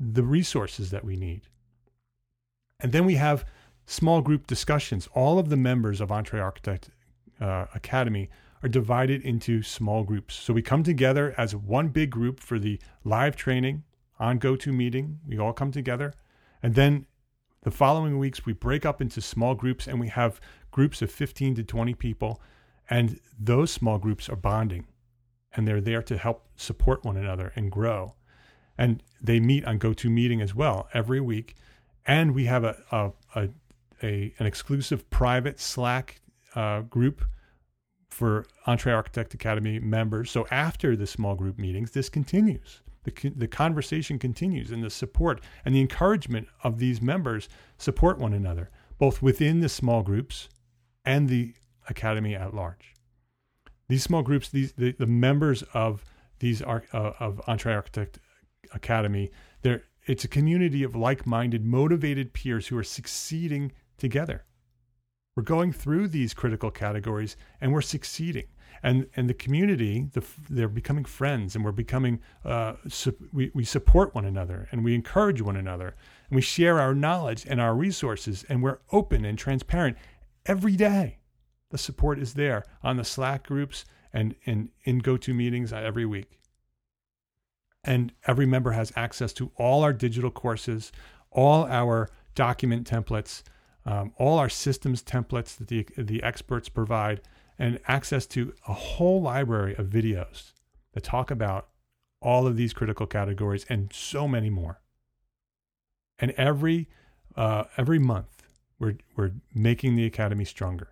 the 0.00 0.24
resources 0.24 0.90
that 0.90 1.04
we 1.04 1.14
need. 1.14 1.42
And 2.80 2.90
then 2.90 3.06
we 3.06 3.14
have 3.14 3.44
small 3.86 4.22
group 4.22 4.48
discussions. 4.48 5.08
All 5.14 5.38
of 5.38 5.50
the 5.50 5.56
members 5.56 6.00
of 6.00 6.10
Entre 6.10 6.40
Architect 6.40 6.90
uh, 7.40 7.66
Academy 7.74 8.30
are 8.62 8.68
divided 8.68 9.22
into 9.22 9.62
small 9.62 10.02
groups. 10.02 10.34
So 10.34 10.52
we 10.52 10.62
come 10.62 10.82
together 10.82 11.34
as 11.36 11.54
one 11.54 11.88
big 11.88 12.10
group 12.10 12.40
for 12.40 12.58
the 12.58 12.80
live 13.04 13.36
training 13.36 13.84
on 14.18 14.40
GoToMeeting. 14.40 15.18
We 15.26 15.38
all 15.38 15.52
come 15.52 15.70
together. 15.70 16.12
And 16.62 16.74
then 16.74 17.06
the 17.62 17.70
following 17.70 18.18
weeks, 18.18 18.44
we 18.44 18.52
break 18.52 18.84
up 18.84 19.00
into 19.00 19.20
small 19.20 19.54
groups 19.54 19.86
and 19.86 20.00
we 20.00 20.08
have 20.08 20.40
groups 20.70 21.02
of 21.02 21.10
15 21.10 21.54
to 21.56 21.62
20 21.62 21.94
people. 21.94 22.40
And 22.90 23.20
those 23.38 23.70
small 23.70 23.98
groups 23.98 24.28
are 24.28 24.36
bonding 24.36 24.86
and 25.54 25.66
they're 25.66 25.80
there 25.80 26.02
to 26.02 26.16
help 26.16 26.46
support 26.56 27.04
one 27.04 27.16
another 27.16 27.52
and 27.54 27.70
grow. 27.70 28.14
And 28.76 29.02
they 29.20 29.40
meet 29.40 29.64
on 29.64 29.78
GoToMeeting 29.78 30.42
as 30.42 30.54
well 30.54 30.88
every 30.92 31.20
week. 31.20 31.56
And 32.06 32.34
we 32.34 32.46
have 32.46 32.64
a, 32.64 32.82
a, 32.90 33.12
a, 33.34 33.48
a 34.02 34.34
an 34.38 34.46
exclusive 34.46 35.08
private 35.10 35.60
Slack 35.60 36.20
uh, 36.54 36.80
group 36.82 37.24
for 38.10 38.46
Entre 38.66 38.92
Architect 38.92 39.34
Academy 39.34 39.78
members. 39.78 40.30
So 40.30 40.46
after 40.50 40.96
the 40.96 41.06
small 41.06 41.34
group 41.34 41.58
meetings, 41.58 41.90
this 41.90 42.08
continues. 42.08 42.80
The, 43.04 43.32
the 43.34 43.48
conversation 43.48 44.18
continues 44.18 44.70
and 44.70 44.82
the 44.82 44.90
support 44.90 45.40
and 45.64 45.74
the 45.74 45.80
encouragement 45.80 46.48
of 46.62 46.78
these 46.78 47.00
members 47.00 47.48
support 47.78 48.18
one 48.18 48.32
another, 48.32 48.70
both 48.98 49.22
within 49.22 49.60
the 49.60 49.68
small 49.68 50.02
groups 50.02 50.48
and 51.04 51.28
the 51.28 51.54
academy 51.88 52.34
at 52.34 52.54
large. 52.54 52.94
These 53.88 54.02
small 54.02 54.22
groups, 54.22 54.50
these 54.50 54.72
the, 54.72 54.92
the 54.92 55.06
members 55.06 55.62
of 55.74 56.04
these 56.40 56.60
uh, 56.60 56.80
of 56.92 57.40
Entre 57.46 57.72
Architect 57.72 58.18
Academy, 58.74 59.30
they're 59.62 59.84
it's 60.04 60.24
a 60.24 60.28
community 60.28 60.82
of 60.82 60.96
like-minded, 60.96 61.64
motivated 61.64 62.32
peers 62.32 62.66
who 62.66 62.78
are 62.78 62.82
succeeding 62.82 63.72
together. 63.98 64.44
We're 65.38 65.42
going 65.42 65.72
through 65.72 66.08
these 66.08 66.34
critical 66.34 66.72
categories 66.72 67.36
and 67.60 67.72
we're 67.72 67.80
succeeding. 67.80 68.46
And, 68.82 69.06
and 69.14 69.30
the 69.30 69.34
community, 69.34 70.08
the, 70.12 70.24
they're 70.50 70.66
becoming 70.66 71.04
friends 71.04 71.54
and 71.54 71.64
we're 71.64 71.70
becoming, 71.70 72.18
uh, 72.44 72.72
su- 72.88 73.14
we, 73.32 73.52
we 73.54 73.62
support 73.64 74.16
one 74.16 74.24
another 74.24 74.66
and 74.72 74.82
we 74.82 74.96
encourage 74.96 75.40
one 75.40 75.54
another 75.54 75.94
and 76.28 76.34
we 76.34 76.42
share 76.42 76.80
our 76.80 76.92
knowledge 76.92 77.46
and 77.48 77.60
our 77.60 77.76
resources 77.76 78.44
and 78.48 78.64
we're 78.64 78.80
open 78.90 79.24
and 79.24 79.38
transparent 79.38 79.96
every 80.44 80.74
day. 80.74 81.18
The 81.70 81.78
support 81.78 82.18
is 82.18 82.34
there 82.34 82.64
on 82.82 82.96
the 82.96 83.04
Slack 83.04 83.46
groups 83.46 83.84
and, 84.12 84.34
and 84.44 84.70
in 84.82 84.98
go-to 84.98 85.32
meetings 85.32 85.72
every 85.72 86.04
week. 86.04 86.40
And 87.84 88.12
every 88.26 88.46
member 88.46 88.72
has 88.72 88.92
access 88.96 89.32
to 89.34 89.52
all 89.54 89.84
our 89.84 89.92
digital 89.92 90.32
courses, 90.32 90.90
all 91.30 91.64
our 91.66 92.10
document 92.34 92.90
templates, 92.90 93.44
um, 93.88 94.12
all 94.18 94.38
our 94.38 94.50
systems 94.50 95.02
templates 95.02 95.56
that 95.56 95.68
the, 95.68 95.86
the 95.96 96.22
experts 96.22 96.68
provide, 96.68 97.22
and 97.58 97.80
access 97.88 98.26
to 98.26 98.52
a 98.68 98.74
whole 98.74 99.22
library 99.22 99.74
of 99.76 99.86
videos 99.86 100.52
that 100.92 101.02
talk 101.02 101.30
about 101.30 101.68
all 102.20 102.46
of 102.46 102.56
these 102.56 102.74
critical 102.74 103.06
categories 103.06 103.64
and 103.70 103.90
so 103.90 104.28
many 104.28 104.50
more. 104.50 104.82
And 106.18 106.32
every 106.32 106.88
uh, 107.34 107.64
every 107.78 107.98
month, 107.98 108.42
we're 108.78 108.98
we're 109.16 109.32
making 109.54 109.96
the 109.96 110.04
academy 110.04 110.44
stronger, 110.44 110.90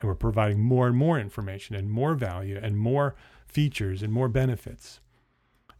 and 0.00 0.08
we're 0.08 0.16
providing 0.16 0.58
more 0.58 0.88
and 0.88 0.96
more 0.96 1.20
information 1.20 1.76
and 1.76 1.88
more 1.88 2.14
value 2.14 2.58
and 2.60 2.76
more 2.76 3.14
features 3.46 4.02
and 4.02 4.12
more 4.12 4.28
benefits. 4.28 4.98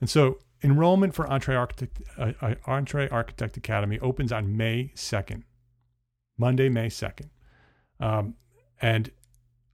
And 0.00 0.08
so, 0.08 0.38
enrollment 0.62 1.12
for 1.12 1.26
Entre 1.26 1.56
Architect 1.56 2.02
uh, 2.16 2.32
uh 2.40 2.54
Entre 2.66 3.08
Architect 3.08 3.56
Academy 3.56 3.98
opens 3.98 4.30
on 4.30 4.56
May 4.56 4.92
second. 4.94 5.42
Monday, 6.38 6.68
May 6.68 6.88
2nd. 6.88 7.28
Um, 8.00 8.34
and 8.80 9.10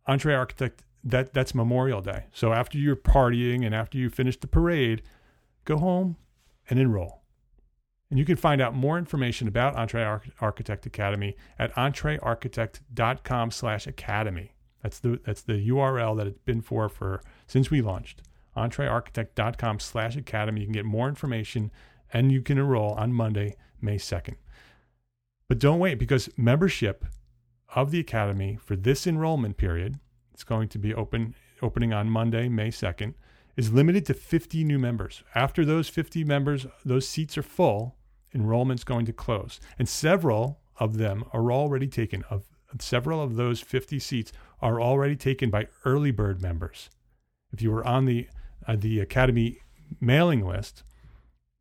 Entre 0.07 0.35
Architect, 0.35 0.83
that, 1.05 1.33
that's 1.33 1.55
Memorial 1.55 2.01
Day. 2.01 2.25
So 2.33 2.53
after 2.53 2.79
you're 2.79 2.97
partying 2.97 3.65
and 3.65 3.75
after 3.75 3.99
you 3.99 4.11
finish 4.11 4.39
the 4.39 4.47
parade, 4.47 5.03
go 5.65 5.79
home 5.79 6.17
and 6.69 6.79
enroll. 6.79 7.23
And 8.11 8.19
you 8.19 8.25
can 8.25 8.37
find 8.37 8.61
out 8.61 8.75
more 8.75 8.99
information 8.99 9.49
about 9.49 9.75
Entre 9.75 10.21
Architect 10.41 10.85
Academy 10.85 11.35
at 11.59 11.75
entrearchitect.com 11.75 13.51
slash 13.51 13.87
academy. 13.87 14.53
That's 14.83 14.99
the, 14.99 15.21
that's 15.25 15.43
the 15.43 15.69
URL 15.69 16.17
that 16.19 16.27
it's 16.27 16.41
been 16.41 16.61
for, 16.61 16.89
for 16.89 17.23
since 17.47 17.71
we 17.71 17.81
launched. 17.81 18.23
entrearchitect.com 18.57 19.81
slash 19.81 20.17
academy. 20.17 20.61
You 20.61 20.67
can 20.67 20.75
get 20.75 20.85
more 20.85 21.09
information 21.09 21.71
and 22.13 22.31
you 22.31 22.43
can 22.43 22.59
enroll 22.59 22.93
on 22.93 23.15
Monday, 23.15 23.57
May 23.81 23.97
2nd. 23.97 24.35
But 25.53 25.59
don't 25.59 25.81
wait 25.81 25.99
because 25.99 26.31
membership 26.35 27.05
of 27.77 27.91
the 27.91 28.01
academy 28.01 28.57
for 28.57 28.75
this 28.75 29.07
enrollment 29.07 29.59
period, 29.59 30.01
it's 30.33 30.45
going 30.45 30.67
to 30.71 30.79
be 30.79 30.95
open 30.95 31.35
opening 31.61 31.93
on 31.93 32.09
Monday, 32.09 32.49
May 32.49 32.69
2nd, 32.69 33.13
is 33.55 33.71
limited 33.71 34.07
to 34.07 34.15
50 34.15 34.65
new 34.65 34.79
members. 34.79 35.23
After 35.35 35.63
those 35.67 35.91
50 35.91 36.25
members, 36.25 36.67
those 36.87 37.07
seats 37.07 37.37
are 37.37 37.43
full, 37.43 37.97
enrollment's 38.35 38.83
going 38.83 39.05
to 39.05 39.13
close. 39.13 39.61
And 39.79 39.87
several 39.87 40.59
of 40.79 40.97
them 40.97 41.23
are 41.35 41.53
already 41.53 41.87
taken. 41.87 42.25
Of 42.31 42.45
several 42.81 43.23
of 43.23 43.37
those 43.37 43.61
50 43.61 43.99
seats 43.99 44.33
are 44.63 44.81
already 44.81 45.17
taken 45.17 45.51
by 45.51 45.69
early 45.85 46.13
bird 46.13 46.41
members. 46.41 46.89
If 47.53 47.61
you 47.61 47.73
were 47.73 47.87
on 47.87 48.07
the 48.07 48.27
uh, 48.67 48.77
the 48.79 49.01
academy 49.01 49.59
mailing 50.01 50.47
list, 50.47 50.83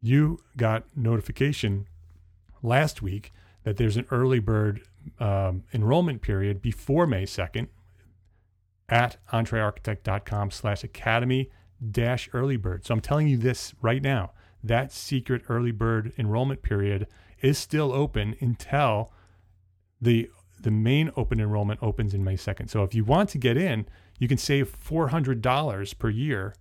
you 0.02 0.40
got 0.56 0.86
notification 0.96 1.88
last 2.64 3.02
week 3.02 3.34
that 3.64 3.78
there's 3.78 3.98
an 3.98 4.06
early 4.12 4.40
bird 4.40 4.82
um, 5.20 5.64
enrollment 5.74 6.22
period 6.22 6.62
before 6.62 7.08
May 7.08 7.24
2nd 7.24 7.68
at 8.90 9.18
entrearchitect.com 9.32 10.52
slash 10.52 10.84
academy 10.84 11.50
dash 11.90 12.30
early 12.34 12.58
bird. 12.58 12.86
So 12.86 12.94
I'm 12.94 13.02
telling 13.02 13.28
you 13.28 13.38
this 13.38 13.74
right 13.82 14.02
now. 14.02 14.32
That 14.64 14.92
secret 14.92 15.44
early 15.50 15.72
bird 15.72 16.14
enrollment 16.18 16.62
period 16.62 17.08
is 17.42 17.58
still 17.58 17.92
open 17.92 18.36
until 18.40 19.12
the 20.00 20.30
the 20.60 20.72
main 20.72 21.12
open 21.16 21.40
enrollment 21.40 21.80
opens 21.82 22.14
in 22.14 22.24
May 22.24 22.36
2nd. 22.36 22.70
So 22.70 22.84
if 22.84 22.94
you 22.94 23.04
want 23.04 23.30
to 23.30 23.40
get 23.40 23.58
in, 23.58 23.88
you 24.20 24.28
can 24.28 24.38
save 24.38 24.78
$400 24.80 25.98
per 25.98 26.10
year 26.10 26.54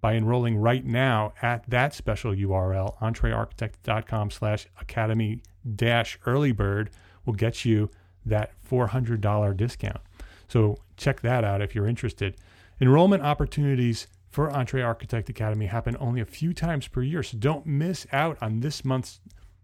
by 0.00 0.14
enrolling 0.14 0.56
right 0.56 0.84
now 0.84 1.32
at 1.40 1.68
that 1.70 1.94
special 1.94 2.34
URL, 2.34 2.98
entrearchitect.com 2.98 4.32
slash 4.32 4.66
academy 4.80 5.40
dash 5.74 6.18
early 6.26 6.52
bird 6.52 6.90
will 7.24 7.34
get 7.34 7.64
you 7.64 7.90
that 8.24 8.52
$400 8.68 9.56
discount. 9.56 10.00
So 10.48 10.78
check 10.96 11.20
that 11.20 11.44
out 11.44 11.62
if 11.62 11.74
you're 11.74 11.86
interested. 11.86 12.36
Enrollment 12.80 13.22
opportunities 13.22 14.06
for 14.28 14.50
Entre 14.50 14.82
Architect 14.82 15.28
Academy 15.28 15.66
happen 15.66 15.96
only 16.00 16.20
a 16.20 16.26
few 16.26 16.52
times 16.52 16.88
per 16.88 17.02
year, 17.02 17.22
so 17.22 17.38
don't 17.38 17.66
miss 17.66 18.06
out 18.12 18.36
on 18.40 18.60
this 18.60 18.84
month's 18.84 19.20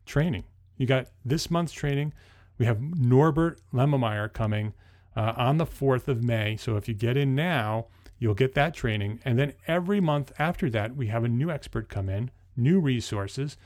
training. 0.06 0.44
You 0.76 0.86
got 0.86 1.08
this 1.24 1.50
month's 1.50 1.72
training. 1.72 2.12
We 2.56 2.66
have 2.66 2.80
Norbert 2.80 3.60
Lemmemeyer 3.72 4.32
coming 4.32 4.74
uh, 5.16 5.32
on 5.36 5.58
the 5.58 5.66
4th 5.66 6.08
of 6.08 6.22
May. 6.22 6.56
So 6.56 6.76
if 6.76 6.88
you 6.88 6.94
get 6.94 7.16
in 7.16 7.34
now, 7.34 7.86
you'll 8.18 8.34
get 8.34 8.54
that 8.54 8.74
training. 8.74 9.20
And 9.24 9.38
then 9.38 9.54
every 9.66 10.00
month 10.00 10.32
after 10.38 10.70
that, 10.70 10.94
we 10.94 11.08
have 11.08 11.24
a 11.24 11.28
new 11.28 11.50
expert 11.50 11.88
come 11.88 12.08
in, 12.08 12.30
new 12.56 12.80
resources, 12.80 13.56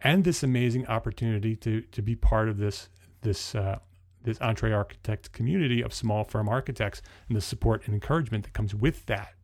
and 0.00 0.24
this 0.24 0.42
amazing 0.42 0.86
opportunity 0.86 1.56
to 1.56 1.82
to 1.82 2.02
be 2.02 2.14
part 2.16 2.48
of 2.48 2.58
this 2.58 2.88
this 3.22 3.54
uh, 3.54 3.78
this 4.22 4.40
Entre 4.40 4.72
Architect 4.72 5.32
community 5.32 5.82
of 5.82 5.92
small 5.94 6.24
firm 6.24 6.48
architects 6.48 7.02
and 7.28 7.36
the 7.36 7.40
support 7.40 7.82
and 7.86 7.94
encouragement 7.94 8.44
that 8.44 8.52
comes 8.52 8.74
with 8.74 9.06
that. 9.06 9.34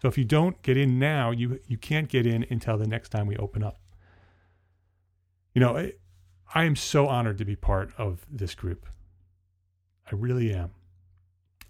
So 0.00 0.08
if 0.08 0.18
you 0.18 0.24
don't 0.24 0.60
get 0.62 0.76
in 0.76 0.98
now, 0.98 1.30
you 1.30 1.60
you 1.68 1.78
can't 1.78 2.08
get 2.08 2.26
in 2.26 2.44
until 2.50 2.76
the 2.76 2.88
next 2.88 3.10
time 3.10 3.26
we 3.26 3.36
open 3.36 3.62
up. 3.62 3.80
You 5.54 5.60
know, 5.60 5.76
I, 5.76 5.92
I 6.54 6.64
am 6.64 6.76
so 6.76 7.06
honored 7.06 7.38
to 7.38 7.44
be 7.44 7.56
part 7.56 7.92
of 7.98 8.26
this 8.30 8.54
group. 8.54 8.86
I 10.10 10.14
really 10.14 10.52
am. 10.52 10.70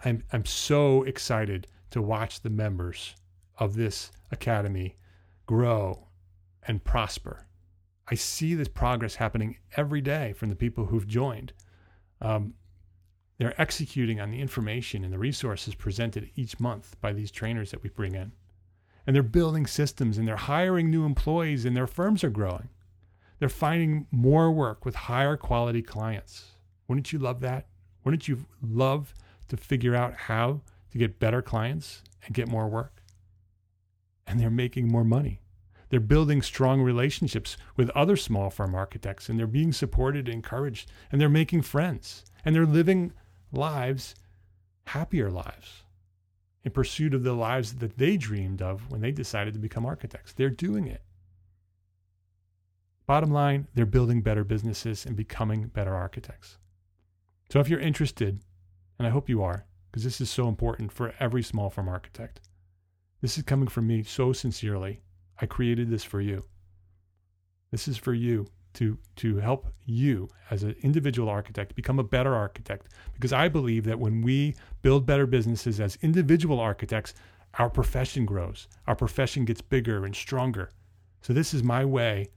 I'm 0.04 0.24
I'm 0.32 0.46
so 0.46 1.02
excited 1.02 1.66
to 1.90 2.00
watch 2.00 2.40
the 2.40 2.50
members 2.50 3.14
of 3.58 3.74
this 3.74 4.10
academy 4.30 4.96
grow 5.46 6.08
and 6.66 6.82
prosper. 6.82 7.46
I 8.08 8.14
see 8.14 8.54
this 8.54 8.68
progress 8.68 9.16
happening 9.16 9.58
every 9.76 10.00
day 10.00 10.32
from 10.32 10.48
the 10.48 10.56
people 10.56 10.86
who've 10.86 11.06
joined. 11.06 11.52
Um, 12.20 12.54
they're 13.38 13.60
executing 13.60 14.20
on 14.20 14.30
the 14.30 14.40
information 14.40 15.04
and 15.04 15.12
the 15.12 15.18
resources 15.18 15.74
presented 15.74 16.30
each 16.36 16.60
month 16.60 16.96
by 17.00 17.12
these 17.12 17.30
trainers 17.30 17.70
that 17.70 17.82
we 17.82 17.90
bring 17.90 18.14
in. 18.14 18.32
And 19.06 19.16
they're 19.16 19.22
building 19.22 19.66
systems 19.66 20.18
and 20.18 20.28
they're 20.28 20.36
hiring 20.36 20.90
new 20.90 21.04
employees 21.04 21.64
and 21.64 21.76
their 21.76 21.86
firms 21.86 22.22
are 22.22 22.30
growing. 22.30 22.68
They're 23.38 23.48
finding 23.48 24.06
more 24.12 24.52
work 24.52 24.84
with 24.84 24.94
higher 24.94 25.36
quality 25.36 25.82
clients. 25.82 26.52
Wouldn't 26.86 27.12
you 27.12 27.18
love 27.18 27.40
that? 27.40 27.66
Wouldn't 28.04 28.28
you 28.28 28.46
love 28.62 29.14
to 29.48 29.56
figure 29.56 29.96
out 29.96 30.14
how 30.14 30.60
to 30.92 30.98
get 30.98 31.18
better 31.18 31.42
clients 31.42 32.02
and 32.24 32.34
get 32.34 32.46
more 32.46 32.68
work? 32.68 33.02
And 34.26 34.38
they're 34.38 34.50
making 34.50 34.86
more 34.86 35.04
money. 35.04 35.41
They're 35.92 36.00
building 36.00 36.40
strong 36.40 36.80
relationships 36.80 37.58
with 37.76 37.90
other 37.90 38.16
small 38.16 38.48
firm 38.48 38.74
architects 38.74 39.28
and 39.28 39.38
they're 39.38 39.46
being 39.46 39.74
supported 39.74 40.26
and 40.26 40.36
encouraged 40.36 40.90
and 41.12 41.20
they're 41.20 41.28
making 41.28 41.62
friends 41.62 42.24
and 42.46 42.56
they're 42.56 42.64
living 42.64 43.12
lives, 43.52 44.14
happier 44.86 45.30
lives, 45.30 45.82
in 46.64 46.72
pursuit 46.72 47.12
of 47.12 47.24
the 47.24 47.34
lives 47.34 47.74
that 47.74 47.98
they 47.98 48.16
dreamed 48.16 48.62
of 48.62 48.90
when 48.90 49.02
they 49.02 49.12
decided 49.12 49.52
to 49.52 49.60
become 49.60 49.84
architects. 49.84 50.32
They're 50.32 50.48
doing 50.48 50.86
it. 50.86 51.02
Bottom 53.04 53.30
line, 53.30 53.68
they're 53.74 53.84
building 53.84 54.22
better 54.22 54.44
businesses 54.44 55.04
and 55.04 55.14
becoming 55.14 55.66
better 55.66 55.94
architects. 55.94 56.56
So 57.50 57.60
if 57.60 57.68
you're 57.68 57.78
interested, 57.78 58.40
and 58.98 59.06
I 59.06 59.10
hope 59.10 59.28
you 59.28 59.42
are, 59.42 59.66
because 59.90 60.04
this 60.04 60.22
is 60.22 60.30
so 60.30 60.48
important 60.48 60.90
for 60.90 61.12
every 61.20 61.42
small 61.42 61.68
firm 61.68 61.90
architect, 61.90 62.40
this 63.20 63.36
is 63.36 63.44
coming 63.44 63.68
from 63.68 63.86
me 63.86 64.04
so 64.04 64.32
sincerely. 64.32 65.02
I 65.42 65.46
created 65.46 65.90
this 65.90 66.04
for 66.04 66.20
you. 66.20 66.44
This 67.72 67.88
is 67.88 67.98
for 67.98 68.14
you 68.14 68.46
to 68.74 68.96
to 69.16 69.36
help 69.38 69.66
you 69.84 70.28
as 70.50 70.62
an 70.62 70.76
individual 70.82 71.28
architect 71.28 71.74
become 71.74 71.98
a 71.98 72.04
better 72.04 72.34
architect 72.34 72.88
because 73.12 73.32
I 73.32 73.48
believe 73.48 73.84
that 73.84 73.98
when 73.98 74.22
we 74.22 74.54
build 74.80 75.04
better 75.04 75.26
businesses 75.26 75.80
as 75.80 75.98
individual 76.00 76.60
architects, 76.60 77.12
our 77.58 77.68
profession 77.68 78.24
grows. 78.24 78.68
Our 78.86 78.94
profession 78.94 79.44
gets 79.44 79.60
bigger 79.60 80.06
and 80.06 80.14
stronger. 80.14 80.70
So 81.20 81.32
this 81.32 81.52
is 81.52 81.62
my 81.62 81.84
way 81.84 82.28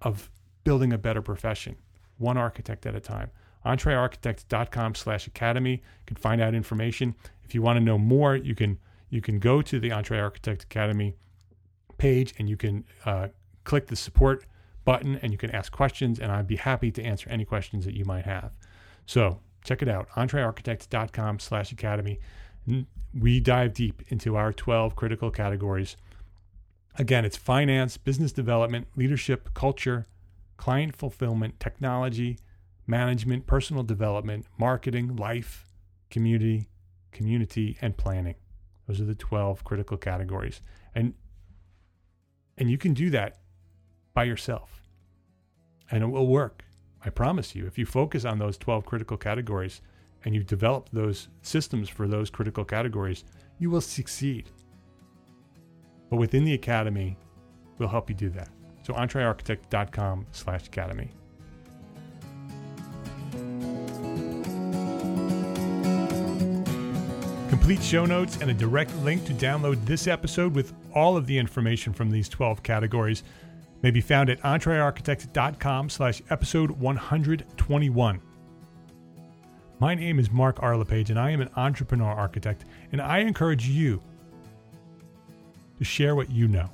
of 0.00 0.30
building 0.64 0.92
a 0.92 0.98
better 0.98 1.22
profession, 1.22 1.76
one 2.18 2.36
architect 2.36 2.86
at 2.86 2.96
a 2.96 3.00
time. 3.00 3.30
EntreArchitect.com 3.64 4.94
slash 4.94 5.26
academy. 5.26 5.72
You 5.72 6.06
can 6.06 6.16
find 6.16 6.40
out 6.40 6.54
information. 6.54 7.14
If 7.44 7.54
you 7.54 7.62
want 7.62 7.78
to 7.78 7.84
know 7.84 7.98
more, 7.98 8.36
you 8.36 8.54
can 8.54 8.78
you 9.10 9.20
can 9.20 9.38
go 9.38 9.62
to 9.62 9.78
the 9.78 9.92
Entre 9.92 10.18
Architect 10.18 10.64
Academy 10.64 11.14
page 11.98 12.34
and 12.38 12.48
you 12.48 12.56
can 12.56 12.84
uh, 13.04 13.28
click 13.64 13.86
the 13.86 13.96
support 13.96 14.44
button 14.84 15.18
and 15.22 15.32
you 15.32 15.38
can 15.38 15.50
ask 15.50 15.72
questions, 15.72 16.18
and 16.18 16.30
I'd 16.30 16.46
be 16.46 16.56
happy 16.56 16.90
to 16.92 17.02
answer 17.02 17.28
any 17.30 17.44
questions 17.44 17.84
that 17.84 17.94
you 17.94 18.04
might 18.04 18.26
have. 18.26 18.52
So 19.06 19.40
check 19.64 19.82
it 19.82 19.88
out, 19.88 20.08
entrearchitect.com 20.10 21.38
slash 21.38 21.72
academy. 21.72 22.20
We 23.18 23.40
dive 23.40 23.74
deep 23.74 24.02
into 24.08 24.36
our 24.36 24.52
12 24.52 24.94
critical 24.96 25.30
categories. 25.30 25.96
Again, 26.96 27.24
it's 27.24 27.36
finance, 27.36 27.96
business 27.96 28.32
development, 28.32 28.86
leadership, 28.96 29.52
culture, 29.54 30.06
client 30.56 30.94
fulfillment, 30.94 31.58
technology, 31.58 32.38
management, 32.86 33.46
personal 33.46 33.82
development, 33.82 34.46
marketing, 34.58 35.16
life, 35.16 35.66
community, 36.10 36.68
community, 37.10 37.76
and 37.80 37.96
planning. 37.96 38.36
Those 38.86 39.00
are 39.00 39.04
the 39.04 39.14
12 39.14 39.64
critical 39.64 39.96
categories. 39.96 40.60
And 40.94 41.14
and 42.58 42.70
you 42.70 42.78
can 42.78 42.94
do 42.94 43.10
that 43.10 43.38
by 44.14 44.24
yourself. 44.24 44.82
And 45.90 46.02
it 46.02 46.06
will 46.06 46.26
work. 46.26 46.64
I 47.04 47.10
promise 47.10 47.54
you. 47.54 47.66
If 47.66 47.78
you 47.78 47.84
focus 47.84 48.24
on 48.24 48.38
those 48.38 48.56
12 48.56 48.86
critical 48.86 49.16
categories 49.16 49.82
and 50.24 50.34
you 50.34 50.42
develop 50.42 50.88
those 50.92 51.28
systems 51.42 51.88
for 51.88 52.08
those 52.08 52.30
critical 52.30 52.64
categories, 52.64 53.24
you 53.58 53.70
will 53.70 53.82
succeed. 53.82 54.50
But 56.08 56.16
within 56.16 56.44
the 56.44 56.54
academy, 56.54 57.18
we'll 57.78 57.88
help 57.88 58.08
you 58.08 58.16
do 58.16 58.30
that. 58.30 58.48
So 58.82 58.94
entrearchitect.com 58.94 60.26
slash 60.32 60.66
academy. 60.66 61.10
Complete 67.64 67.82
show 67.82 68.04
notes 68.04 68.36
and 68.42 68.50
a 68.50 68.52
direct 68.52 68.94
link 68.96 69.24
to 69.24 69.32
download 69.32 69.82
this 69.86 70.06
episode 70.06 70.54
with 70.54 70.74
all 70.94 71.16
of 71.16 71.26
the 71.26 71.38
information 71.38 71.94
from 71.94 72.10
these 72.10 72.28
12 72.28 72.62
categories 72.62 73.22
may 73.80 73.90
be 73.90 74.02
found 74.02 74.28
at 74.28 74.38
entrearchitect.com 74.42 75.88
slash 75.88 76.20
episode 76.28 76.72
121. 76.72 78.20
My 79.80 79.94
name 79.94 80.18
is 80.18 80.30
Mark 80.30 80.58
R. 80.62 80.76
LePage, 80.76 81.08
and 81.08 81.18
I 81.18 81.30
am 81.30 81.40
an 81.40 81.48
entrepreneur 81.56 82.12
architect, 82.12 82.66
and 82.92 83.00
I 83.00 83.20
encourage 83.20 83.66
you 83.66 84.02
to 85.78 85.84
share 85.84 86.14
what 86.14 86.28
you 86.28 86.46
know. 86.46 86.68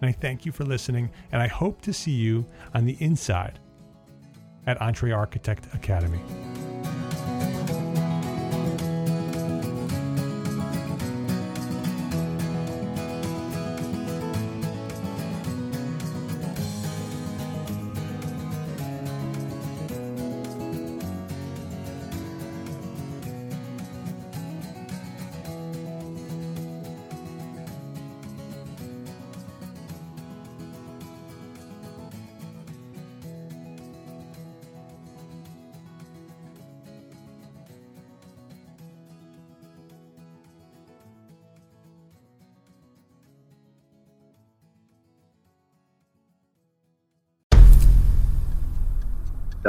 And 0.00 0.08
I 0.08 0.12
thank 0.12 0.46
you 0.46 0.52
for 0.52 0.64
listening, 0.64 1.10
and 1.32 1.42
I 1.42 1.48
hope 1.48 1.82
to 1.82 1.92
see 1.92 2.12
you 2.12 2.46
on 2.72 2.86
the 2.86 2.96
inside 2.98 3.58
at 4.66 4.80
Entre 4.80 5.12
Architect 5.12 5.66
Academy. 5.74 6.20